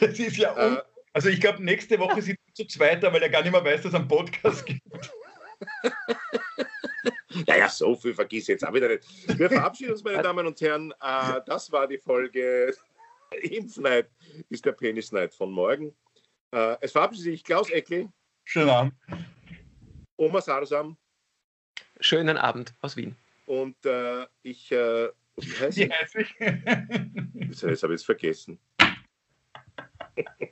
Das 0.00 0.18
ist 0.18 0.36
ja 0.36 0.52
un 0.52 0.76
Äh, 0.76 0.82
Also 1.14 1.28
ich 1.28 1.40
glaube, 1.40 1.62
nächste 1.62 1.98
Woche 1.98 2.22
sind 2.22 2.38
wir 2.46 2.54
zu 2.54 2.64
zweiter, 2.66 3.12
weil 3.12 3.22
er 3.22 3.28
gar 3.28 3.42
nicht 3.42 3.52
mehr 3.52 3.64
weiß, 3.64 3.82
dass 3.82 3.92
es 3.92 3.94
einen 3.94 4.08
Podcast 4.08 4.64
gibt. 4.66 4.82
ja, 7.46 7.56
ja, 7.56 7.68
so 7.68 7.94
viel 7.96 8.14
vergiss 8.14 8.44
ich 8.44 8.48
jetzt 8.48 8.66
auch 8.66 8.72
wieder 8.72 8.88
nicht. 8.88 9.04
Wir 9.38 9.48
verabschieden 9.50 9.92
uns, 9.92 10.02
meine 10.04 10.22
Damen 10.22 10.46
und 10.46 10.60
Herren. 10.60 10.92
Äh, 11.00 11.40
das 11.46 11.70
war 11.70 11.86
die 11.86 11.98
Folge 11.98 12.74
Impfneid 13.42 14.10
ist 14.50 14.64
der 14.64 14.72
Penisneid 14.72 15.34
von 15.34 15.50
morgen. 15.50 15.94
Äh, 16.52 16.76
es 16.80 16.92
verabschiedet 16.92 17.24
sich 17.24 17.44
Klaus 17.44 17.70
Eckli, 17.70 18.08
Schönen 18.44 18.68
Abend. 18.70 18.94
Oma 20.16 20.40
Sarsam 20.40 20.96
Schönen 22.00 22.36
Abend 22.36 22.74
aus 22.82 22.96
Wien. 22.96 23.16
und 23.46 23.76
äh, 23.86 24.26
ich, 24.42 24.70
äh, 24.72 25.08
wie 25.46 25.56
heißt 25.58 25.76
Wie 25.76 25.82
ich? 25.84 25.90
heißt 25.90 26.16
ich? 26.16 26.34
Jetzt 26.40 27.82
habe 27.82 27.94
ich 27.94 28.00
es 28.00 28.04
vergessen. 28.04 28.58